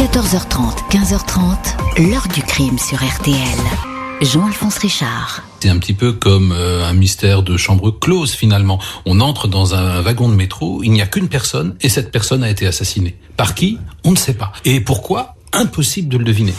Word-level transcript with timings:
14h30, 0.00 0.88
15h30, 0.88 2.08
l'heure 2.10 2.26
du 2.32 2.40
crime 2.40 2.78
sur 2.78 2.96
RTL. 2.96 3.36
Jean-Alphonse 4.22 4.78
Richard. 4.78 5.42
C'est 5.60 5.68
un 5.68 5.76
petit 5.76 5.92
peu 5.92 6.14
comme 6.14 6.52
euh, 6.52 6.86
un 6.86 6.94
mystère 6.94 7.42
de 7.42 7.58
chambre 7.58 7.90
close 7.90 8.32
finalement. 8.32 8.78
On 9.04 9.20
entre 9.20 9.46
dans 9.46 9.74
un 9.74 10.00
wagon 10.00 10.30
de 10.30 10.34
métro, 10.34 10.82
il 10.82 10.92
n'y 10.92 11.02
a 11.02 11.06
qu'une 11.06 11.28
personne 11.28 11.76
et 11.82 11.90
cette 11.90 12.10
personne 12.10 12.42
a 12.42 12.48
été 12.48 12.66
assassinée. 12.66 13.14
Par 13.36 13.54
qui? 13.54 13.78
On 14.02 14.12
ne 14.12 14.16
sait 14.16 14.32
pas. 14.32 14.52
Et 14.64 14.80
pourquoi? 14.80 15.34
Impossible 15.52 16.08
de 16.08 16.16
le 16.16 16.24
deviner. 16.24 16.54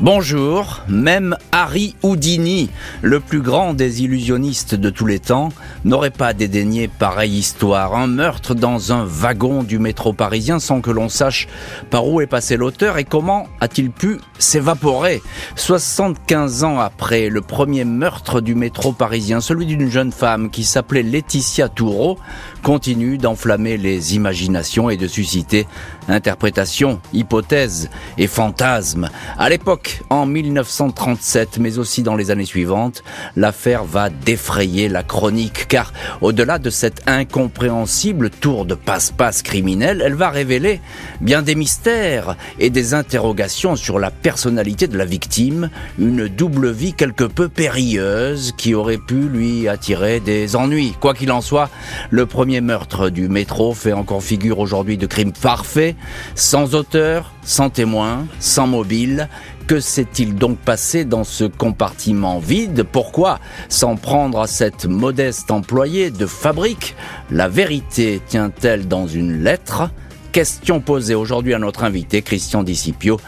Bonjour, 0.00 0.82
même 0.88 1.36
Harry 1.52 1.94
Houdini, 2.02 2.68
le 3.00 3.20
plus 3.20 3.40
grand 3.40 3.74
des 3.74 4.02
illusionnistes 4.02 4.74
de 4.74 4.90
tous 4.90 5.06
les 5.06 5.20
temps, 5.20 5.50
n'aurait 5.84 6.10
pas 6.10 6.32
dédaigné 6.32 6.88
pareille 6.88 7.38
histoire. 7.38 7.94
Un 7.94 8.08
meurtre 8.08 8.56
dans 8.56 8.92
un 8.92 9.04
wagon 9.04 9.62
du 9.62 9.78
métro 9.78 10.12
parisien 10.12 10.58
sans 10.58 10.80
que 10.80 10.90
l'on 10.90 11.08
sache 11.08 11.46
par 11.90 12.08
où 12.08 12.20
est 12.20 12.26
passé 12.26 12.56
l'auteur 12.56 12.98
et 12.98 13.04
comment 13.04 13.46
a-t-il 13.60 13.92
pu 13.92 14.18
s'évaporer. 14.36 15.22
75 15.54 16.64
ans 16.64 16.80
après 16.80 17.28
le 17.28 17.40
premier 17.40 17.84
meurtre 17.84 18.40
du 18.40 18.56
métro 18.56 18.92
parisien, 18.92 19.40
celui 19.40 19.64
d'une 19.64 19.88
jeune 19.88 20.10
femme 20.10 20.50
qui 20.50 20.64
s'appelait 20.64 21.04
Laetitia 21.04 21.68
Toureau, 21.68 22.18
continue 22.64 23.18
d'enflammer 23.18 23.76
les 23.76 24.16
imaginations 24.16 24.88
et 24.88 24.96
de 24.96 25.06
susciter 25.06 25.68
interprétations, 26.08 27.00
hypothèses 27.12 27.90
et 28.18 28.26
fantasmes. 28.26 29.10
À 29.38 29.50
l'époque, 29.50 30.00
en 30.08 30.24
1937, 30.24 31.58
mais 31.58 31.78
aussi 31.78 32.02
dans 32.02 32.16
les 32.16 32.30
années 32.30 32.46
suivantes, 32.46 33.04
l'affaire 33.36 33.84
va 33.84 34.08
défrayer 34.08 34.88
la 34.88 35.02
chronique, 35.02 35.68
car 35.68 35.92
au-delà 36.22 36.58
de 36.58 36.70
cette 36.70 37.02
incompréhensible 37.06 38.30
tour 38.30 38.64
de 38.64 38.74
passe-passe 38.74 39.42
criminel, 39.42 40.02
elle 40.04 40.14
va 40.14 40.30
révéler 40.30 40.80
bien 41.20 41.42
des 41.42 41.54
mystères 41.54 42.36
et 42.58 42.70
des 42.70 42.94
interrogations 42.94 43.76
sur 43.76 43.98
la 43.98 44.10
personnalité 44.10 44.86
de 44.86 44.96
la 44.96 45.04
victime, 45.04 45.68
une 45.98 46.28
double 46.28 46.70
vie 46.70 46.94
quelque 46.94 47.24
peu 47.24 47.48
périlleuse 47.48 48.52
qui 48.56 48.74
aurait 48.74 48.98
pu 48.98 49.28
lui 49.28 49.68
attirer 49.68 50.20
des 50.20 50.56
ennuis. 50.56 50.94
Quoi 50.98 51.12
qu'il 51.12 51.30
en 51.30 51.42
soit, 51.42 51.68
le 52.10 52.24
premier 52.24 52.53
meurtre 52.60 53.10
du 53.10 53.28
métro 53.28 53.74
fait 53.74 53.92
encore 53.92 54.22
figure 54.22 54.58
aujourd'hui 54.58 54.96
de 54.96 55.06
crime 55.06 55.32
parfait, 55.32 55.96
sans 56.34 56.74
auteur, 56.74 57.32
sans 57.42 57.70
témoin, 57.70 58.26
sans 58.40 58.66
mobile. 58.66 59.28
Que 59.66 59.80
s'est-il 59.80 60.34
donc 60.34 60.58
passé 60.58 61.04
dans 61.04 61.24
ce 61.24 61.44
compartiment 61.44 62.38
vide? 62.38 62.84
Pourquoi 62.90 63.38
s'en 63.68 63.96
prendre 63.96 64.40
à 64.40 64.46
cette 64.46 64.84
modeste 64.86 65.50
employée 65.50 66.10
de 66.10 66.26
fabrique? 66.26 66.94
La 67.30 67.48
vérité 67.48 68.20
tient-elle 68.26 68.88
dans 68.88 69.06
une 69.06 69.42
lettre? 69.42 69.90
Question 70.32 70.80
posée 70.80 71.14
aujourd'hui 71.14 71.54
à 71.54 71.58
notre 71.58 71.84
invité 71.84 72.20
Christian 72.20 72.62
Discipio, 72.62 73.20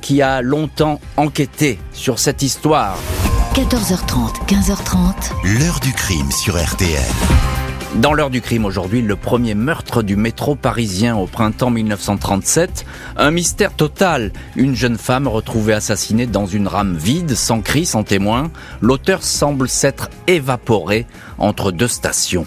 qui 0.00 0.22
a 0.22 0.42
longtemps 0.42 1.00
enquêté 1.16 1.78
sur 1.92 2.18
cette 2.18 2.42
histoire. 2.42 2.98
14h30, 3.54 4.46
15h30. 4.48 5.58
L'heure 5.60 5.78
du 5.78 5.92
crime 5.92 6.32
sur 6.32 6.60
RTL. 6.60 7.63
Dans 8.00 8.12
l'heure 8.12 8.30
du 8.30 8.40
crime 8.40 8.64
aujourd'hui, 8.64 9.02
le 9.02 9.14
premier 9.14 9.54
meurtre 9.54 10.02
du 10.02 10.16
métro 10.16 10.56
parisien 10.56 11.16
au 11.16 11.26
printemps 11.26 11.70
1937. 11.70 12.84
Un 13.16 13.30
mystère 13.30 13.72
total. 13.72 14.32
Une 14.56 14.74
jeune 14.74 14.98
femme 14.98 15.28
retrouvée 15.28 15.74
assassinée 15.74 16.26
dans 16.26 16.46
une 16.46 16.66
rame 16.66 16.96
vide, 16.96 17.36
sans 17.36 17.60
cri, 17.60 17.86
sans 17.86 18.02
témoin. 18.02 18.50
L'auteur 18.80 19.22
semble 19.22 19.68
s'être 19.68 20.10
évaporé 20.26 21.06
entre 21.38 21.70
deux 21.70 21.86
stations. 21.86 22.46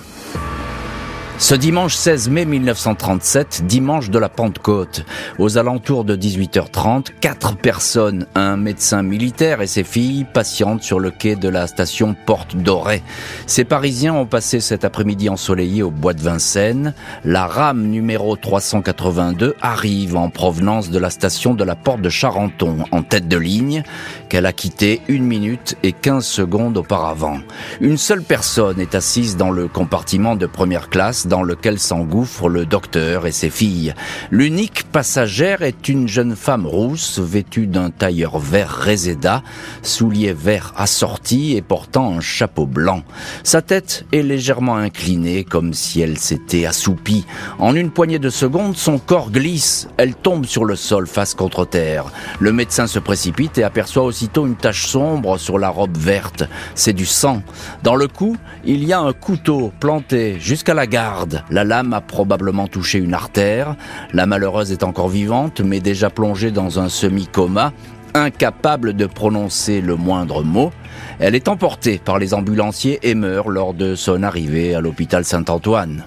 Ce 1.39 1.53
dimanche 1.53 1.93
16 1.93 2.29
mai 2.29 2.45
1937, 2.45 3.67
dimanche 3.67 4.09
de 4.09 4.17
la 4.17 4.27
Pentecôte, 4.27 5.05
aux 5.37 5.59
alentours 5.59 6.03
de 6.03 6.15
18h30, 6.15 7.09
quatre 7.21 7.55
personnes, 7.55 8.25
un 8.33 8.57
médecin 8.57 9.03
militaire 9.03 9.61
et 9.61 9.67
ses 9.67 9.83
filles, 9.83 10.25
patientent 10.33 10.81
sur 10.81 10.99
le 10.99 11.11
quai 11.11 11.35
de 11.35 11.47
la 11.47 11.67
station 11.67 12.15
Porte 12.25 12.55
Dorée. 12.55 13.03
Ces 13.45 13.65
Parisiens 13.65 14.15
ont 14.15 14.25
passé 14.25 14.59
cet 14.59 14.83
après-midi 14.83 15.29
ensoleillé 15.29 15.83
au 15.83 15.91
bois 15.91 16.15
de 16.15 16.21
Vincennes. 16.21 16.95
La 17.23 17.45
rame 17.45 17.83
numéro 17.83 18.35
382 18.35 19.53
arrive 19.61 20.17
en 20.17 20.31
provenance 20.31 20.89
de 20.89 20.97
la 20.97 21.11
station 21.11 21.53
de 21.53 21.63
la 21.63 21.75
Porte 21.75 22.01
de 22.01 22.09
Charenton, 22.09 22.77
en 22.91 23.03
tête 23.03 23.27
de 23.27 23.37
ligne, 23.37 23.83
qu'elle 24.29 24.47
a 24.47 24.53
quittée 24.53 25.01
une 25.07 25.23
minute 25.23 25.77
et 25.83 25.91
15 25.91 26.25
secondes 26.25 26.77
auparavant. 26.77 27.37
Une 27.79 27.97
seule 27.97 28.23
personne 28.23 28.79
est 28.79 28.95
assise 28.95 29.37
dans 29.37 29.51
le 29.51 29.67
compartiment 29.67 30.35
de 30.35 30.47
première 30.47 30.89
classe 30.89 31.26
dans 31.27 31.43
lequel 31.43 31.79
s'engouffrent 31.79 32.49
le 32.49 32.65
docteur 32.65 33.27
et 33.27 33.31
ses 33.31 33.49
filles. 33.49 33.93
L'unique 34.31 34.83
passagère 34.91 35.61
est 35.61 35.89
une 35.89 36.07
jeune 36.07 36.35
femme 36.35 36.65
rousse 36.65 37.19
vêtue 37.19 37.67
d'un 37.67 37.89
tailleur 37.89 38.39
vert 38.39 38.71
réséda, 38.71 39.43
souliers 39.83 40.33
verts 40.33 40.73
assortis 40.75 41.55
et 41.55 41.61
portant 41.61 42.17
un 42.17 42.21
chapeau 42.21 42.65
blanc. 42.65 43.03
Sa 43.43 43.61
tête 43.61 44.05
est 44.11 44.21
légèrement 44.21 44.77
inclinée 44.77 45.43
comme 45.43 45.73
si 45.73 46.01
elle 46.01 46.17
s'était 46.17 46.65
assoupie. 46.65 47.25
En 47.59 47.75
une 47.75 47.91
poignée 47.91 48.19
de 48.19 48.29
secondes, 48.29 48.75
son 48.77 48.97
corps 48.97 49.31
glisse. 49.31 49.87
Elle 49.97 50.15
tombe 50.15 50.45
sur 50.45 50.65
le 50.65 50.75
sol 50.75 51.07
face 51.07 51.33
contre 51.33 51.65
terre. 51.65 52.05
Le 52.39 52.53
médecin 52.53 52.87
se 52.87 52.99
précipite 52.99 53.57
et 53.57 53.63
aperçoit 53.63 54.03
aussitôt 54.03 54.45
une 54.45 54.55
tache 54.55 54.87
sombre 54.87 55.37
sur 55.37 55.59
la 55.59 55.69
robe 55.69 55.97
verte. 55.97 56.43
C'est 56.75 56.93
du 56.93 57.05
sang. 57.05 57.41
Dans 57.83 57.95
le 57.95 58.07
cou, 58.07 58.35
il 58.65 58.83
y 58.83 58.93
a 58.93 58.99
un 58.99 59.13
couteau 59.13 59.71
planté 59.79 60.37
jusqu'à 60.39 60.73
la 60.73 60.87
garde 60.87 61.16
la 61.49 61.63
lame 61.63 61.93
a 61.93 62.01
probablement 62.01 62.67
touché 62.67 62.99
une 62.99 63.13
artère. 63.13 63.75
La 64.13 64.25
malheureuse 64.25 64.71
est 64.71 64.83
encore 64.83 65.09
vivante, 65.09 65.61
mais 65.61 65.79
déjà 65.79 66.09
plongée 66.09 66.51
dans 66.51 66.79
un 66.79 66.89
semi-coma, 66.89 67.73
incapable 68.13 68.93
de 68.93 69.05
prononcer 69.05 69.81
le 69.81 69.95
moindre 69.95 70.43
mot. 70.43 70.71
Elle 71.19 71.35
est 71.35 71.47
emportée 71.47 71.99
par 72.03 72.19
les 72.19 72.33
ambulanciers 72.33 72.99
et 73.03 73.15
meurt 73.15 73.47
lors 73.47 73.73
de 73.73 73.95
son 73.95 74.23
arrivée 74.23 74.75
à 74.75 74.81
l'hôpital 74.81 75.25
Saint-Antoine. 75.25 76.03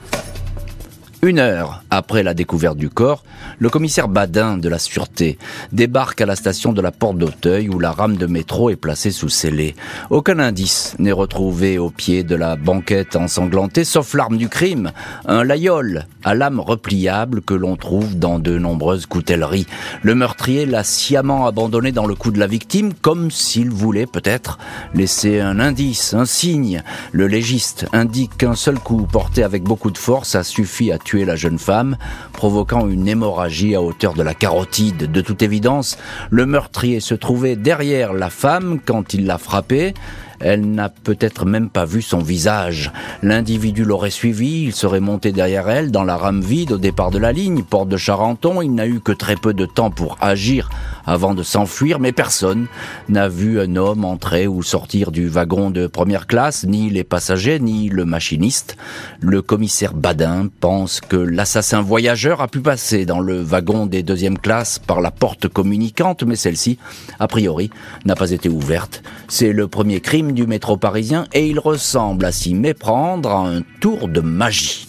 Une 1.23 1.39
heure 1.39 1.85
après 1.91 2.23
la 2.23 2.33
découverte 2.33 2.79
du 2.79 2.89
corps, 2.89 3.25
le 3.59 3.69
commissaire 3.69 4.09
Badin 4.09 4.57
de 4.57 4.71
la 4.71 4.79
Sûreté 4.79 5.37
débarque 5.71 6.23
à 6.23 6.27
la 6.27 6.35
station 6.35 6.73
de 6.73 6.81
la 6.81 6.93
Porte 6.93 7.19
d'Auteuil 7.19 7.69
où 7.69 7.79
la 7.79 7.93
rame 7.93 8.17
de 8.17 8.25
métro 8.25 8.71
est 8.71 8.77
placée 8.77 9.11
sous 9.11 9.29
scellé. 9.29 9.77
Aucun 10.09 10.39
indice 10.39 10.95
n'est 10.99 11.13
retrouvé 11.13 11.77
au 11.77 11.91
pied 11.91 12.23
de 12.23 12.35
la 12.35 12.57
banquette 12.57 13.17
ensanglantée, 13.17 13.85
sauf 13.85 14.15
l'arme 14.15 14.39
du 14.39 14.49
crime, 14.49 14.93
un 15.27 15.45
layol 15.45 16.07
à 16.25 16.35
lame 16.35 16.59
repliable 16.59 17.43
que 17.43 17.53
l'on 17.53 17.77
trouve 17.77 18.19
dans 18.19 18.39
de 18.39 18.57
nombreuses 18.57 19.05
coutelleries. 19.05 19.67
Le 20.01 20.15
meurtrier 20.15 20.65
l'a 20.65 20.85
sciemment 20.85 21.47
abandonné 21.47 21.93
dans 21.93 22.07
le 22.07 22.15
cou 22.15 22.31
de 22.31 22.39
la 22.39 22.47
victime, 22.47 22.95
comme 22.95 23.31
s'il 23.31 23.69
voulait 23.71 24.07
peut-être 24.07 24.59
laisser 24.95 25.41
un 25.41 25.61
indice, 25.61 26.15
un 26.15 26.25
signe. 26.25 26.83
Le 27.13 27.27
légiste 27.27 27.87
indique 27.93 28.39
qu'un 28.39 28.55
seul 28.55 28.79
coup 28.79 29.07
porté 29.11 29.43
avec 29.43 29.65
beaucoup 29.65 29.91
de 29.91 29.99
force 29.99 30.35
a 30.35 30.45
suffi 30.45 30.91
à 30.91 30.97
tuer 30.99 31.10
la 31.19 31.37
jeune 31.37 31.59
femme, 31.59 31.97
provoquant 32.33 32.89
une 32.89 33.09
hémorragie 33.09 33.75
à 33.75 33.83
hauteur 33.83 34.15
de 34.15 34.23
la 34.23 34.35
carotide. 34.35 35.11
De 35.11 35.21
toute 35.21 35.43
évidence, 35.43 35.99
le 36.31 36.47
meurtrier 36.47 37.01
se 37.01 37.15
trouvait 37.15 37.57
derrière 37.57 38.13
la 38.13 38.31
femme 38.31 38.81
quand 38.85 39.15
il 39.15 39.27
l'a 39.27 39.39
frappée. 39.39 39.95
Elle 40.41 40.71
n'a 40.73 40.89
peut-être 40.89 41.45
même 41.45 41.69
pas 41.69 41.85
vu 41.85 42.03
son 42.03 42.19
visage. 42.19 42.93
L'individu 43.23 43.85
l'aurait 43.85 44.11
suivi, 44.11 44.65
il 44.65 44.75
serait 44.75 45.01
monté 45.01 45.33
derrière 45.33 45.69
elle 45.69 45.91
dans 45.91 46.05
la 46.05 46.17
rame 46.17 46.41
vide 46.41 46.73
au 46.73 46.79
départ 46.79 47.11
de 47.11 47.19
la 47.19 47.33
ligne, 47.33 47.63
porte 47.63 47.89
de 47.89 47.97
Charenton. 47.97 48.63
Il 48.63 48.75
n'a 48.75 48.87
eu 48.87 49.01
que 49.01 49.13
très 49.13 49.37
peu 49.37 49.53
de 49.53 49.67
temps 49.67 49.91
pour 49.91 50.17
agir 50.21 50.71
avant 51.07 51.35
de 51.35 51.43
s'enfuir, 51.43 51.99
mais 51.99 52.13
personne 52.13 52.67
n'a 53.09 53.29
vu 53.29 53.61
un 53.61 53.77
homme 53.77 54.05
entrer 54.05 54.47
ou 54.47 54.63
sortir 54.63 55.11
du 55.11 55.29
wagon 55.29 55.71
de 55.71 55.87
première 55.87 56.27
classe, 56.27 56.65
ni 56.65 56.89
les 56.89 57.05
passagers, 57.05 57.59
ni 57.59 57.89
le 57.89 58.05
machiniste. 58.05 58.77
Le 59.21 59.43
commissaire 59.43 59.95
Badin 59.95 60.49
pense 60.61 61.01
que 61.01 61.17
l'assassin 61.17 61.83
voyageur 61.83 62.41
a 62.41 62.49
pu 62.49 62.61
passer 62.61 63.07
dans 63.07 63.21
le 63.21 63.43
wagon 63.43 63.87
des 63.87 64.03
deuxièmes 64.03 64.39
classes 64.39 64.79
par 64.79 65.01
la 65.01 65.11
porte 65.11 65.49
communicante, 65.49 66.23
mais 66.23 66.37
celle-ci, 66.37 66.79
a 67.19 67.29
priori, 67.29 67.71
n'a 68.05 68.15
pas 68.15 68.31
été 68.31 68.49
ouverte. 68.49 69.03
C'est 69.29 69.53
le 69.53 69.69
premier 69.69 70.01
crime 70.01 70.30
du 70.33 70.47
métro 70.47 70.77
parisien 70.77 71.27
et 71.33 71.47
il 71.47 71.59
ressemble 71.59 72.25
à 72.25 72.33
s'y 72.33 72.55
méprendre 72.55 73.31
à 73.31 73.49
un 73.49 73.63
tour 73.81 74.09
de 74.09 74.21
magie. 74.21 74.87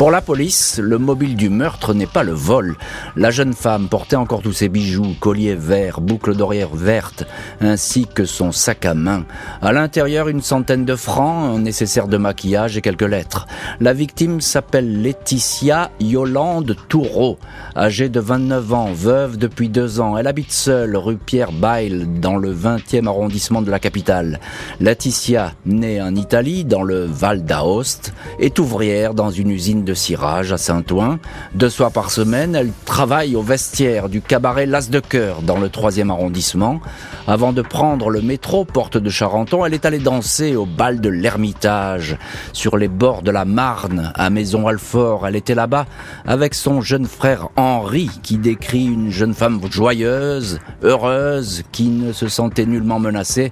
Pour 0.00 0.10
la 0.10 0.22
police, 0.22 0.80
le 0.82 0.96
mobile 0.96 1.36
du 1.36 1.50
meurtre 1.50 1.92
n'est 1.92 2.06
pas 2.06 2.22
le 2.22 2.32
vol. 2.32 2.76
La 3.16 3.30
jeune 3.30 3.52
femme 3.52 3.86
portait 3.90 4.16
encore 4.16 4.40
tous 4.40 4.54
ses 4.54 4.70
bijoux, 4.70 5.14
colliers 5.20 5.54
verts, 5.54 6.00
boucles 6.00 6.34
d'oreillères 6.34 6.74
vertes, 6.74 7.26
ainsi 7.60 8.06
que 8.06 8.24
son 8.24 8.50
sac 8.50 8.86
à 8.86 8.94
main. 8.94 9.26
À 9.60 9.74
l'intérieur, 9.74 10.28
une 10.28 10.40
centaine 10.40 10.86
de 10.86 10.96
francs, 10.96 11.54
un 11.54 11.58
nécessaire 11.58 12.08
de 12.08 12.16
maquillage 12.16 12.78
et 12.78 12.80
quelques 12.80 13.02
lettres. 13.02 13.46
La 13.78 13.92
victime 13.92 14.40
s'appelle 14.40 15.02
Laetitia 15.02 15.90
Yolande 16.00 16.76
Toureau, 16.88 17.38
âgée 17.76 18.08
de 18.08 18.20
29 18.20 18.72
ans, 18.72 18.92
veuve 18.94 19.36
depuis 19.36 19.68
deux 19.68 20.00
ans. 20.00 20.16
Elle 20.16 20.28
habite 20.28 20.50
seule 20.52 20.96
rue 20.96 21.18
Pierre 21.18 21.52
Bail, 21.52 22.08
dans 22.22 22.38
le 22.38 22.54
20e 22.54 23.06
arrondissement 23.06 23.60
de 23.60 23.70
la 23.70 23.78
capitale. 23.78 24.40
Laetitia, 24.80 25.52
née 25.66 26.00
en 26.00 26.14
Italie, 26.14 26.64
dans 26.64 26.84
le 26.84 27.04
Val 27.04 27.44
d'Aoste, 27.44 28.14
est 28.38 28.58
ouvrière 28.58 29.12
dans 29.12 29.30
une 29.30 29.50
usine 29.50 29.84
de 29.84 29.89
de 29.90 29.94
cirage 29.94 30.52
à 30.52 30.56
Saint-Ouen. 30.56 31.18
Deux 31.52 31.68
soirs 31.68 31.90
par 31.90 32.12
semaine, 32.12 32.54
elle 32.54 32.70
travaille 32.84 33.34
au 33.34 33.42
vestiaire 33.42 34.08
du 34.08 34.20
cabaret 34.20 34.64
L'As 34.64 34.88
de 34.88 35.00
Cœur 35.00 35.42
dans 35.42 35.58
le 35.58 35.68
troisième 35.68 36.12
arrondissement. 36.12 36.80
Avant 37.26 37.52
de 37.52 37.60
prendre 37.60 38.08
le 38.08 38.20
métro 38.20 38.64
porte 38.64 38.98
de 38.98 39.10
Charenton, 39.10 39.66
elle 39.66 39.74
est 39.74 39.84
allée 39.84 39.98
danser 39.98 40.54
au 40.54 40.64
bal 40.64 41.00
de 41.00 41.08
l'Ermitage 41.08 42.16
sur 42.52 42.76
les 42.76 42.86
bords 42.86 43.22
de 43.22 43.32
la 43.32 43.44
Marne 43.44 44.12
à 44.14 44.30
Maison-Alfort. 44.30 45.26
Elle 45.26 45.34
était 45.34 45.56
là-bas 45.56 45.86
avec 46.24 46.54
son 46.54 46.80
jeune 46.80 47.06
frère 47.06 47.48
Henri 47.56 48.08
qui 48.22 48.36
décrit 48.36 48.84
une 48.84 49.10
jeune 49.10 49.34
femme 49.34 49.60
joyeuse, 49.68 50.60
heureuse, 50.84 51.64
qui 51.72 51.88
ne 51.88 52.12
se 52.12 52.28
sentait 52.28 52.64
nullement 52.64 53.00
menacée. 53.00 53.50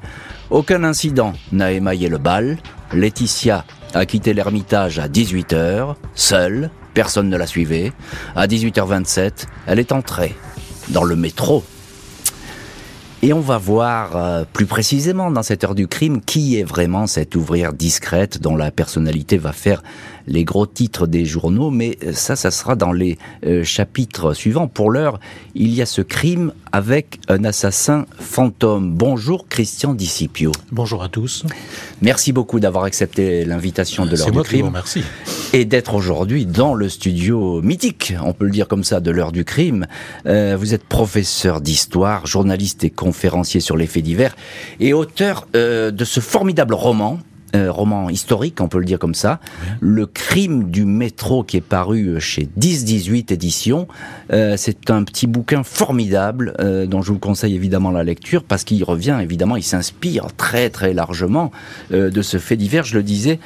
Aucun 0.50 0.82
incident 0.82 1.34
n'a 1.52 1.72
émaillé 1.72 2.08
le 2.08 2.16
bal. 2.16 2.56
Laetitia 2.94 3.66
a 3.92 4.06
quitté 4.06 4.32
l'Ermitage 4.32 4.98
à 4.98 5.06
18h, 5.06 5.94
seule, 6.14 6.70
personne 6.94 7.28
ne 7.28 7.36
la 7.36 7.46
suivait. 7.46 7.92
À 8.34 8.46
18h27, 8.46 9.46
elle 9.66 9.78
est 9.78 9.92
entrée 9.92 10.34
dans 10.88 11.04
le 11.04 11.16
métro. 11.16 11.64
Et 13.20 13.32
on 13.34 13.40
va 13.40 13.58
voir 13.58 14.16
euh, 14.16 14.44
plus 14.50 14.64
précisément 14.64 15.30
dans 15.30 15.42
cette 15.42 15.64
heure 15.64 15.74
du 15.74 15.86
crime 15.86 16.22
qui 16.22 16.56
est 16.56 16.62
vraiment 16.62 17.06
cette 17.06 17.34
ouvrière 17.34 17.74
discrète 17.74 18.40
dont 18.40 18.56
la 18.56 18.70
personnalité 18.70 19.36
va 19.36 19.52
faire 19.52 19.82
les 20.28 20.44
gros 20.44 20.66
titres 20.66 21.06
des 21.06 21.24
journaux, 21.24 21.70
mais 21.70 21.98
euh, 22.04 22.12
ça, 22.12 22.36
ça 22.36 22.50
sera 22.50 22.76
dans 22.76 22.92
les 22.92 23.18
euh, 23.44 23.64
chapitres 23.64 24.34
suivants. 24.34 24.68
Pour 24.68 24.90
l'heure, 24.90 25.18
il 25.54 25.74
y 25.74 25.82
a 25.82 25.86
ce 25.86 26.02
crime 26.02 26.52
avec 26.70 27.18
un 27.28 27.44
assassin 27.44 28.04
fantôme. 28.20 28.92
Bonjour 28.94 29.48
Christian 29.48 29.94
Discipio. 29.94 30.52
Bonjour 30.70 31.02
à 31.02 31.08
tous. 31.08 31.44
Merci 32.02 32.32
beaucoup 32.32 32.60
d'avoir 32.60 32.84
accepté 32.84 33.44
l'invitation 33.44 34.04
de 34.04 34.16
l'heure 34.16 34.30
du 34.30 34.42
crime. 34.42 34.70
Merci. 34.72 35.02
Et 35.54 35.64
d'être 35.64 35.94
aujourd'hui 35.94 36.44
dans 36.44 36.74
le 36.74 36.90
studio 36.90 37.62
mythique, 37.62 38.12
on 38.22 38.34
peut 38.34 38.44
le 38.44 38.50
dire 38.50 38.68
comme 38.68 38.84
ça, 38.84 39.00
de 39.00 39.10
l'heure 39.10 39.32
du 39.32 39.44
crime. 39.44 39.86
Euh, 40.26 40.56
vous 40.58 40.74
êtes 40.74 40.84
professeur 40.84 41.62
d'histoire, 41.62 42.26
journaliste 42.26 42.84
et 42.84 42.90
conférencier 42.90 43.60
sur 43.60 43.78
les 43.78 43.86
faits 43.86 44.04
divers 44.04 44.36
et 44.78 44.92
auteur 44.92 45.46
de 45.54 46.04
ce 46.04 46.20
formidable 46.20 46.74
roman 46.74 47.18
euh, 47.56 47.72
roman 47.72 48.10
historique, 48.10 48.60
on 48.60 48.68
peut 48.68 48.78
le 48.78 48.84
dire 48.84 48.98
comme 48.98 49.14
ça, 49.14 49.40
Le 49.80 50.04
crime 50.04 50.70
du 50.70 50.84
métro 50.84 51.42
qui 51.42 51.56
est 51.56 51.62
paru 51.62 52.20
chez 52.20 52.46
10-18 52.58 53.32
éditions. 53.32 53.88
Euh, 54.32 54.56
c'est 54.58 54.90
un 54.90 55.02
petit 55.02 55.26
bouquin 55.26 55.62
formidable 55.62 56.54
euh, 56.60 56.84
dont 56.84 57.00
je 57.00 57.10
vous 57.10 57.18
conseille 57.18 57.54
évidemment 57.54 57.90
la 57.90 58.04
lecture 58.04 58.44
parce 58.44 58.64
qu'il 58.64 58.84
revient 58.84 59.18
évidemment, 59.22 59.56
il 59.56 59.62
s'inspire 59.62 60.26
très 60.36 60.68
très 60.68 60.92
largement 60.92 61.50
de 61.90 62.22
ce 62.22 62.36
fait 62.36 62.56
divers, 62.56 62.84
je 62.84 62.96
le 62.96 63.02
disais, 63.02 63.38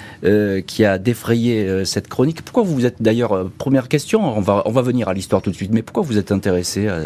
qui 0.66 0.84
a 0.84 0.98
défrayé 0.98 1.84
cette 1.84 2.08
chronique. 2.08 2.42
Pourquoi 2.42 2.64
vous 2.64 2.84
êtes 2.84 3.00
d'ailleurs, 3.00 3.50
première 3.58 3.88
question, 3.88 4.24
on 4.24 4.40
va, 4.40 4.62
on 4.66 4.72
va 4.72 4.82
venir 4.82 5.08
à 5.08 5.14
l'histoire 5.14 5.42
tout 5.42 5.50
de 5.50 5.56
suite, 5.56 5.72
mais 5.72 5.82
pourquoi 5.82 6.02
vous 6.02 6.18
êtes 6.18 6.32
intéressé 6.32 6.88
à, 6.88 6.98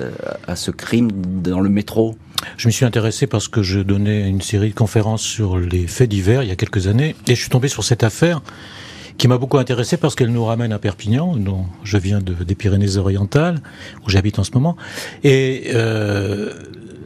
à 0.47 0.57
ce 0.57 0.71
crime 0.71 1.11
dans 1.43 1.61
le 1.61 1.69
métro? 1.69 2.17
Je 2.57 2.69
me 2.69 2.73
suis 2.73 2.85
intéressé 2.85 3.27
parce 3.27 3.49
que 3.49 3.63
je 3.63 3.81
donnais 3.81 4.29
une 4.29 4.41
série 4.41 4.71
de 4.71 4.75
conférences 4.75 5.23
sur 5.23 5.59
les 5.59 5.87
faits 5.87 6.09
divers 6.09 6.43
il 6.43 6.49
y 6.49 6.53
a 6.53 6.57
quelques 6.57 6.87
années, 6.87 7.15
et 7.27 7.35
je 7.35 7.41
suis 7.41 7.51
tombé 7.51 7.69
sur 7.69 7.85
cette 7.85 8.03
affaire 8.03 8.41
qui 9.19 9.29
m'a 9.29 9.39
beaucoup 9.39 9.59
intéressé 9.59 9.97
parce 9.97 10.15
qu'elle 10.15 10.31
nous 10.31 10.45
ramène 10.45 10.73
à 10.73 10.79
Perpignan, 10.79 11.37
dont 11.37 11.65
je 11.83 11.97
viens 11.97 12.21
de, 12.21 12.35
des 12.35 12.55
Pyrénées-Orientales, 12.55 13.61
où 14.05 14.11
j'habite 14.11 14.39
en 14.39 14.45
ce 14.45 14.51
moment, 14.53 14.77
et 15.25 15.71
euh, 15.75 16.53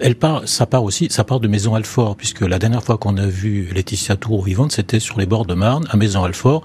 elle 0.00 0.16
part, 0.16 0.48
ça 0.48 0.66
part 0.66 0.82
aussi, 0.82 1.08
ça 1.10 1.24
part 1.24 1.40
de 1.40 1.48
Maison 1.48 1.74
Alfort, 1.74 2.16
puisque 2.16 2.40
la 2.40 2.58
dernière 2.58 2.82
fois 2.82 2.98
qu'on 2.98 3.16
a 3.16 3.26
vu 3.26 3.68
Laetitia 3.74 4.16
Tour 4.16 4.42
vivante, 4.42 4.72
c'était 4.72 4.98
sur 4.98 5.18
les 5.18 5.26
bords 5.26 5.46
de 5.46 5.54
Marne, 5.54 5.86
à 5.90 5.96
Maison 5.96 6.24
Alfort, 6.24 6.62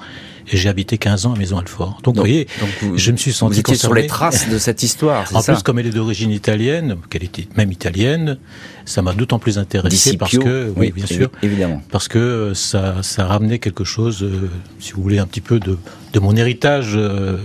et 0.51 0.57
j'ai 0.57 0.69
habité 0.69 0.97
15 0.97 1.25
ans 1.25 1.33
à 1.33 1.37
Maison 1.37 1.57
Alfort. 1.57 1.99
Donc, 2.03 2.15
vous 2.15 2.21
voyez, 2.21 2.47
je 2.95 3.11
me 3.11 3.17
suis 3.17 3.33
senti 3.33 3.61
vous 3.65 3.75
sur 3.75 3.93
les 3.93 4.07
traces 4.07 4.49
de 4.49 4.57
cette 4.57 4.83
histoire. 4.83 5.25
En 5.33 5.41
plus, 5.41 5.63
comme 5.63 5.79
elle 5.79 5.87
est 5.87 5.91
d'origine 5.91 6.31
italienne, 6.31 6.97
qu'elle 7.09 7.23
était 7.23 7.47
même 7.57 7.71
italienne, 7.71 8.37
ça 8.85 9.01
m'a 9.01 9.13
d'autant 9.13 9.39
plus 9.39 9.57
intéressé 9.57 10.17
parce 10.17 10.37
que, 10.37 10.71
oui, 10.75 10.91
bien 10.91 11.05
sûr, 11.05 11.29
évidemment, 11.41 11.81
parce 11.91 12.07
que 12.07 12.53
ça, 12.53 13.01
ça 13.01 13.25
ramenait 13.25 13.59
quelque 13.59 13.83
chose, 13.83 14.23
euh, 14.23 14.49
si 14.79 14.93
vous 14.93 15.01
voulez, 15.01 15.19
un 15.19 15.25
petit 15.27 15.41
peu 15.41 15.59
de, 15.59 15.77
de 16.13 16.19
mon 16.19 16.35
héritage. 16.35 16.93
Euh, 16.95 17.37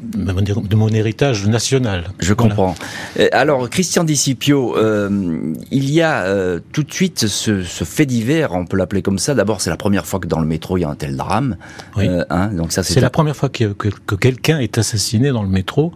de 0.00 0.76
mon 0.76 0.88
héritage 0.88 1.46
national. 1.46 2.04
Je 2.20 2.32
comprends. 2.34 2.74
Euh, 3.18 3.28
alors, 3.32 3.68
Christian 3.68 4.04
Discipio, 4.04 4.76
euh, 4.76 5.54
il 5.70 5.90
y 5.90 6.02
a 6.02 6.22
euh, 6.22 6.60
tout 6.72 6.84
de 6.84 6.92
suite 6.92 7.26
ce, 7.26 7.62
ce 7.62 7.84
fait 7.84 8.06
divers, 8.06 8.52
on 8.52 8.64
peut 8.64 8.76
l'appeler 8.76 9.02
comme 9.02 9.18
ça. 9.18 9.34
D'abord, 9.34 9.60
c'est 9.60 9.70
la 9.70 9.76
première 9.76 10.06
fois 10.06 10.20
que 10.20 10.28
dans 10.28 10.40
le 10.40 10.46
métro 10.46 10.76
il 10.76 10.82
y 10.82 10.84
a 10.84 10.88
un 10.88 10.94
tel 10.94 11.16
drame. 11.16 11.56
Oui. 11.96 12.08
Euh, 12.08 12.24
hein, 12.30 12.48
donc 12.48 12.72
ça, 12.72 12.82
c'est 12.82 13.00
la 13.00 13.10
première 13.10 13.36
fois 13.36 13.48
que, 13.48 13.72
que, 13.72 13.88
que 13.88 14.14
quelqu'un 14.14 14.58
est 14.60 14.78
assassiné 14.78 15.30
dans 15.30 15.42
le 15.42 15.48
métro 15.48 15.92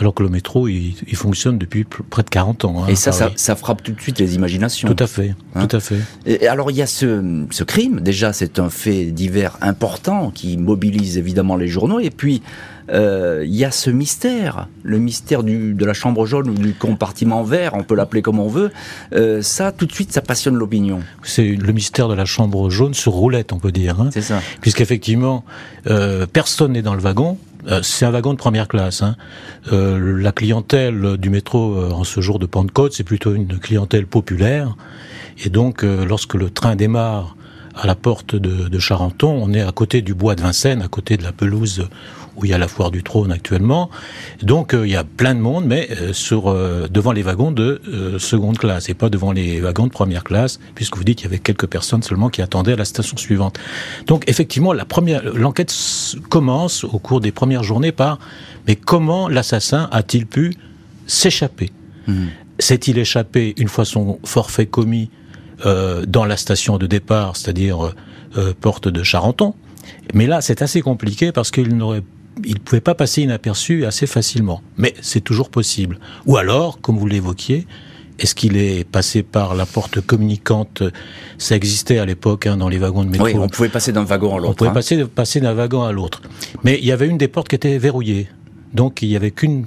alors 0.00 0.14
que 0.14 0.22
le 0.22 0.28
métro, 0.28 0.68
il, 0.68 0.94
il, 1.06 1.16
fonctionne 1.16 1.58
depuis 1.58 1.84
près 1.84 2.22
de 2.22 2.30
40 2.30 2.64
ans. 2.64 2.84
Hein, 2.84 2.88
et 2.88 2.94
ça, 2.94 3.12
ça, 3.12 3.30
ça, 3.36 3.56
frappe 3.56 3.82
tout 3.82 3.92
de 3.92 4.00
suite 4.00 4.18
les 4.18 4.34
imaginations. 4.34 4.88
Tout 4.92 5.02
à 5.02 5.06
fait, 5.06 5.34
hein 5.54 5.66
tout 5.66 5.76
à 5.76 5.80
fait. 5.80 5.98
Et 6.26 6.46
alors 6.48 6.70
il 6.70 6.76
y 6.76 6.82
a 6.82 6.86
ce, 6.86 7.44
ce 7.50 7.64
crime, 7.64 8.00
déjà 8.00 8.32
c'est 8.32 8.58
un 8.58 8.70
fait 8.70 9.06
divers 9.06 9.56
important 9.60 10.30
qui 10.30 10.56
mobilise 10.56 11.18
évidemment 11.18 11.56
les 11.56 11.68
journaux, 11.68 12.00
et 12.00 12.10
puis 12.10 12.42
euh, 12.92 13.44
il 13.46 13.54
y 13.54 13.64
a 13.64 13.70
ce 13.70 13.90
mystère, 13.90 14.68
le 14.82 14.98
mystère 14.98 15.42
du, 15.42 15.74
de 15.74 15.84
la 15.84 15.92
chambre 15.92 16.26
jaune 16.26 16.50
ou 16.50 16.54
du 16.54 16.74
compartiment 16.74 17.42
vert, 17.42 17.72
on 17.74 17.82
peut 17.82 17.94
l'appeler 17.94 18.22
comme 18.22 18.40
on 18.40 18.48
veut. 18.48 18.70
Euh, 19.12 19.42
ça, 19.42 19.72
tout 19.72 19.86
de 19.86 19.92
suite, 19.92 20.12
ça 20.12 20.22
passionne 20.22 20.56
l'opinion. 20.56 21.00
C'est 21.22 21.48
le 21.48 21.72
mystère 21.72 22.08
de 22.08 22.14
la 22.14 22.24
chambre 22.24 22.70
jaune 22.70 22.94
sur 22.94 23.12
roulette, 23.12 23.52
on 23.52 23.58
peut 23.58 23.72
dire. 23.72 24.00
Hein, 24.00 24.10
c'est 24.12 24.22
ça. 24.22 24.40
Puisqu'effectivement, 24.60 25.44
euh, 25.86 26.26
personne 26.26 26.72
n'est 26.72 26.82
dans 26.82 26.94
le 26.94 27.00
wagon. 27.00 27.38
Euh, 27.66 27.80
c'est 27.82 28.04
un 28.04 28.10
wagon 28.10 28.32
de 28.32 28.38
première 28.38 28.68
classe. 28.68 29.02
Hein. 29.02 29.16
Euh, 29.72 30.18
la 30.18 30.32
clientèle 30.32 31.16
du 31.16 31.30
métro 31.30 31.74
euh, 31.74 31.90
en 31.90 32.04
ce 32.04 32.20
jour 32.20 32.38
de 32.38 32.46
Pentecôte, 32.46 32.92
c'est 32.92 33.04
plutôt 33.04 33.34
une 33.34 33.58
clientèle 33.58 34.06
populaire. 34.06 34.76
Et 35.44 35.48
donc, 35.48 35.82
lorsque 35.82 36.34
le 36.34 36.50
train 36.50 36.76
démarre 36.76 37.34
à 37.74 37.86
la 37.86 37.94
porte 37.94 38.36
de, 38.36 38.68
de, 38.68 38.78
Charenton, 38.78 39.30
on 39.42 39.54
est 39.54 39.62
à 39.62 39.72
côté 39.72 40.02
du 40.02 40.12
bois 40.12 40.34
de 40.34 40.42
Vincennes, 40.42 40.82
à 40.82 40.88
côté 40.88 41.16
de 41.16 41.22
la 41.22 41.32
pelouse 41.32 41.88
où 42.40 42.44
il 42.44 42.50
y 42.50 42.54
a 42.54 42.58
la 42.58 42.68
foire 42.68 42.90
du 42.90 43.02
trône 43.02 43.32
actuellement. 43.32 43.90
Donc 44.42 44.74
euh, 44.74 44.86
il 44.86 44.92
y 44.92 44.96
a 44.96 45.04
plein 45.04 45.34
de 45.34 45.40
monde, 45.40 45.64
mais 45.66 45.88
euh, 45.90 46.12
sur 46.12 46.48
euh, 46.48 46.88
devant 46.90 47.12
les 47.12 47.22
wagons 47.22 47.52
de 47.52 47.80
seconde 48.18 48.58
classe 48.58 48.88
et 48.88 48.94
pas 48.94 49.08
devant 49.08 49.32
les 49.32 49.60
wagons 49.60 49.86
de 49.86 49.92
première 49.92 50.24
classe, 50.24 50.60
puisque 50.74 50.96
vous 50.96 51.04
dites 51.04 51.18
qu'il 51.18 51.26
y 51.26 51.28
avait 51.28 51.38
quelques 51.38 51.66
personnes 51.66 52.02
seulement 52.02 52.28
qui 52.28 52.42
attendaient 52.42 52.72
à 52.72 52.76
la 52.76 52.84
station 52.84 53.16
suivante. 53.16 53.58
Donc 54.06 54.24
effectivement, 54.28 54.72
la 54.72 54.84
première 54.84 55.22
l'enquête 55.34 55.74
commence 56.28 56.84
au 56.84 56.98
cours 56.98 57.20
des 57.20 57.32
premières 57.32 57.62
journées 57.62 57.92
par 57.92 58.18
mais 58.66 58.76
comment 58.76 59.28
l'assassin 59.28 59.88
a-t-il 59.92 60.26
pu 60.26 60.54
s'échapper? 61.06 61.70
Mmh. 62.06 62.26
S'est-il 62.58 62.98
échappé 62.98 63.54
une 63.56 63.68
fois 63.68 63.84
son 63.84 64.18
forfait 64.24 64.66
commis 64.66 65.10
euh, 65.66 66.04
dans 66.06 66.24
la 66.24 66.36
station 66.36 66.78
de 66.78 66.86
départ, 66.86 67.36
c'est-à-dire 67.36 67.94
euh, 68.36 68.52
porte 68.60 68.88
de 68.88 69.02
Charenton? 69.02 69.54
Mais 70.14 70.26
là, 70.26 70.40
c'est 70.40 70.62
assez 70.62 70.82
compliqué 70.82 71.32
parce 71.32 71.50
qu'il 71.50 71.76
n'aurait 71.76 72.02
il 72.44 72.54
ne 72.54 72.58
pouvait 72.58 72.80
pas 72.80 72.94
passer 72.94 73.22
inaperçu 73.22 73.84
assez 73.84 74.06
facilement. 74.06 74.62
Mais 74.76 74.94
c'est 75.00 75.20
toujours 75.20 75.50
possible. 75.50 75.98
Ou 76.26 76.36
alors, 76.36 76.80
comme 76.80 76.96
vous 76.98 77.06
l'évoquiez, 77.06 77.66
est-ce 78.18 78.34
qu'il 78.34 78.56
est 78.56 78.84
passé 78.84 79.22
par 79.22 79.54
la 79.54 79.66
porte 79.66 80.00
communicante? 80.00 80.82
Ça 81.38 81.56
existait 81.56 81.98
à 81.98 82.04
l'époque 82.04 82.46
hein, 82.46 82.56
dans 82.56 82.68
les 82.68 82.78
wagons 82.78 83.04
de 83.04 83.08
métro. 83.08 83.26
Oui, 83.26 83.34
on 83.36 83.48
pouvait 83.48 83.68
passer 83.68 83.92
d'un 83.92 84.04
wagon 84.04 84.36
à 84.36 84.38
l'autre. 84.38 84.50
On 84.50 84.54
pouvait 84.54 84.70
hein. 84.70 84.74
passer, 84.74 85.04
passer 85.06 85.40
d'un 85.40 85.54
wagon 85.54 85.82
à 85.84 85.92
l'autre. 85.92 86.20
Mais 86.62 86.78
il 86.78 86.84
y 86.84 86.92
avait 86.92 87.08
une 87.08 87.18
des 87.18 87.28
portes 87.28 87.48
qui 87.48 87.56
était 87.56 87.78
verrouillée. 87.78 88.28
Donc 88.74 89.02
il 89.02 89.08
n'y 89.08 89.16
avait 89.16 89.30
qu'une 89.30 89.66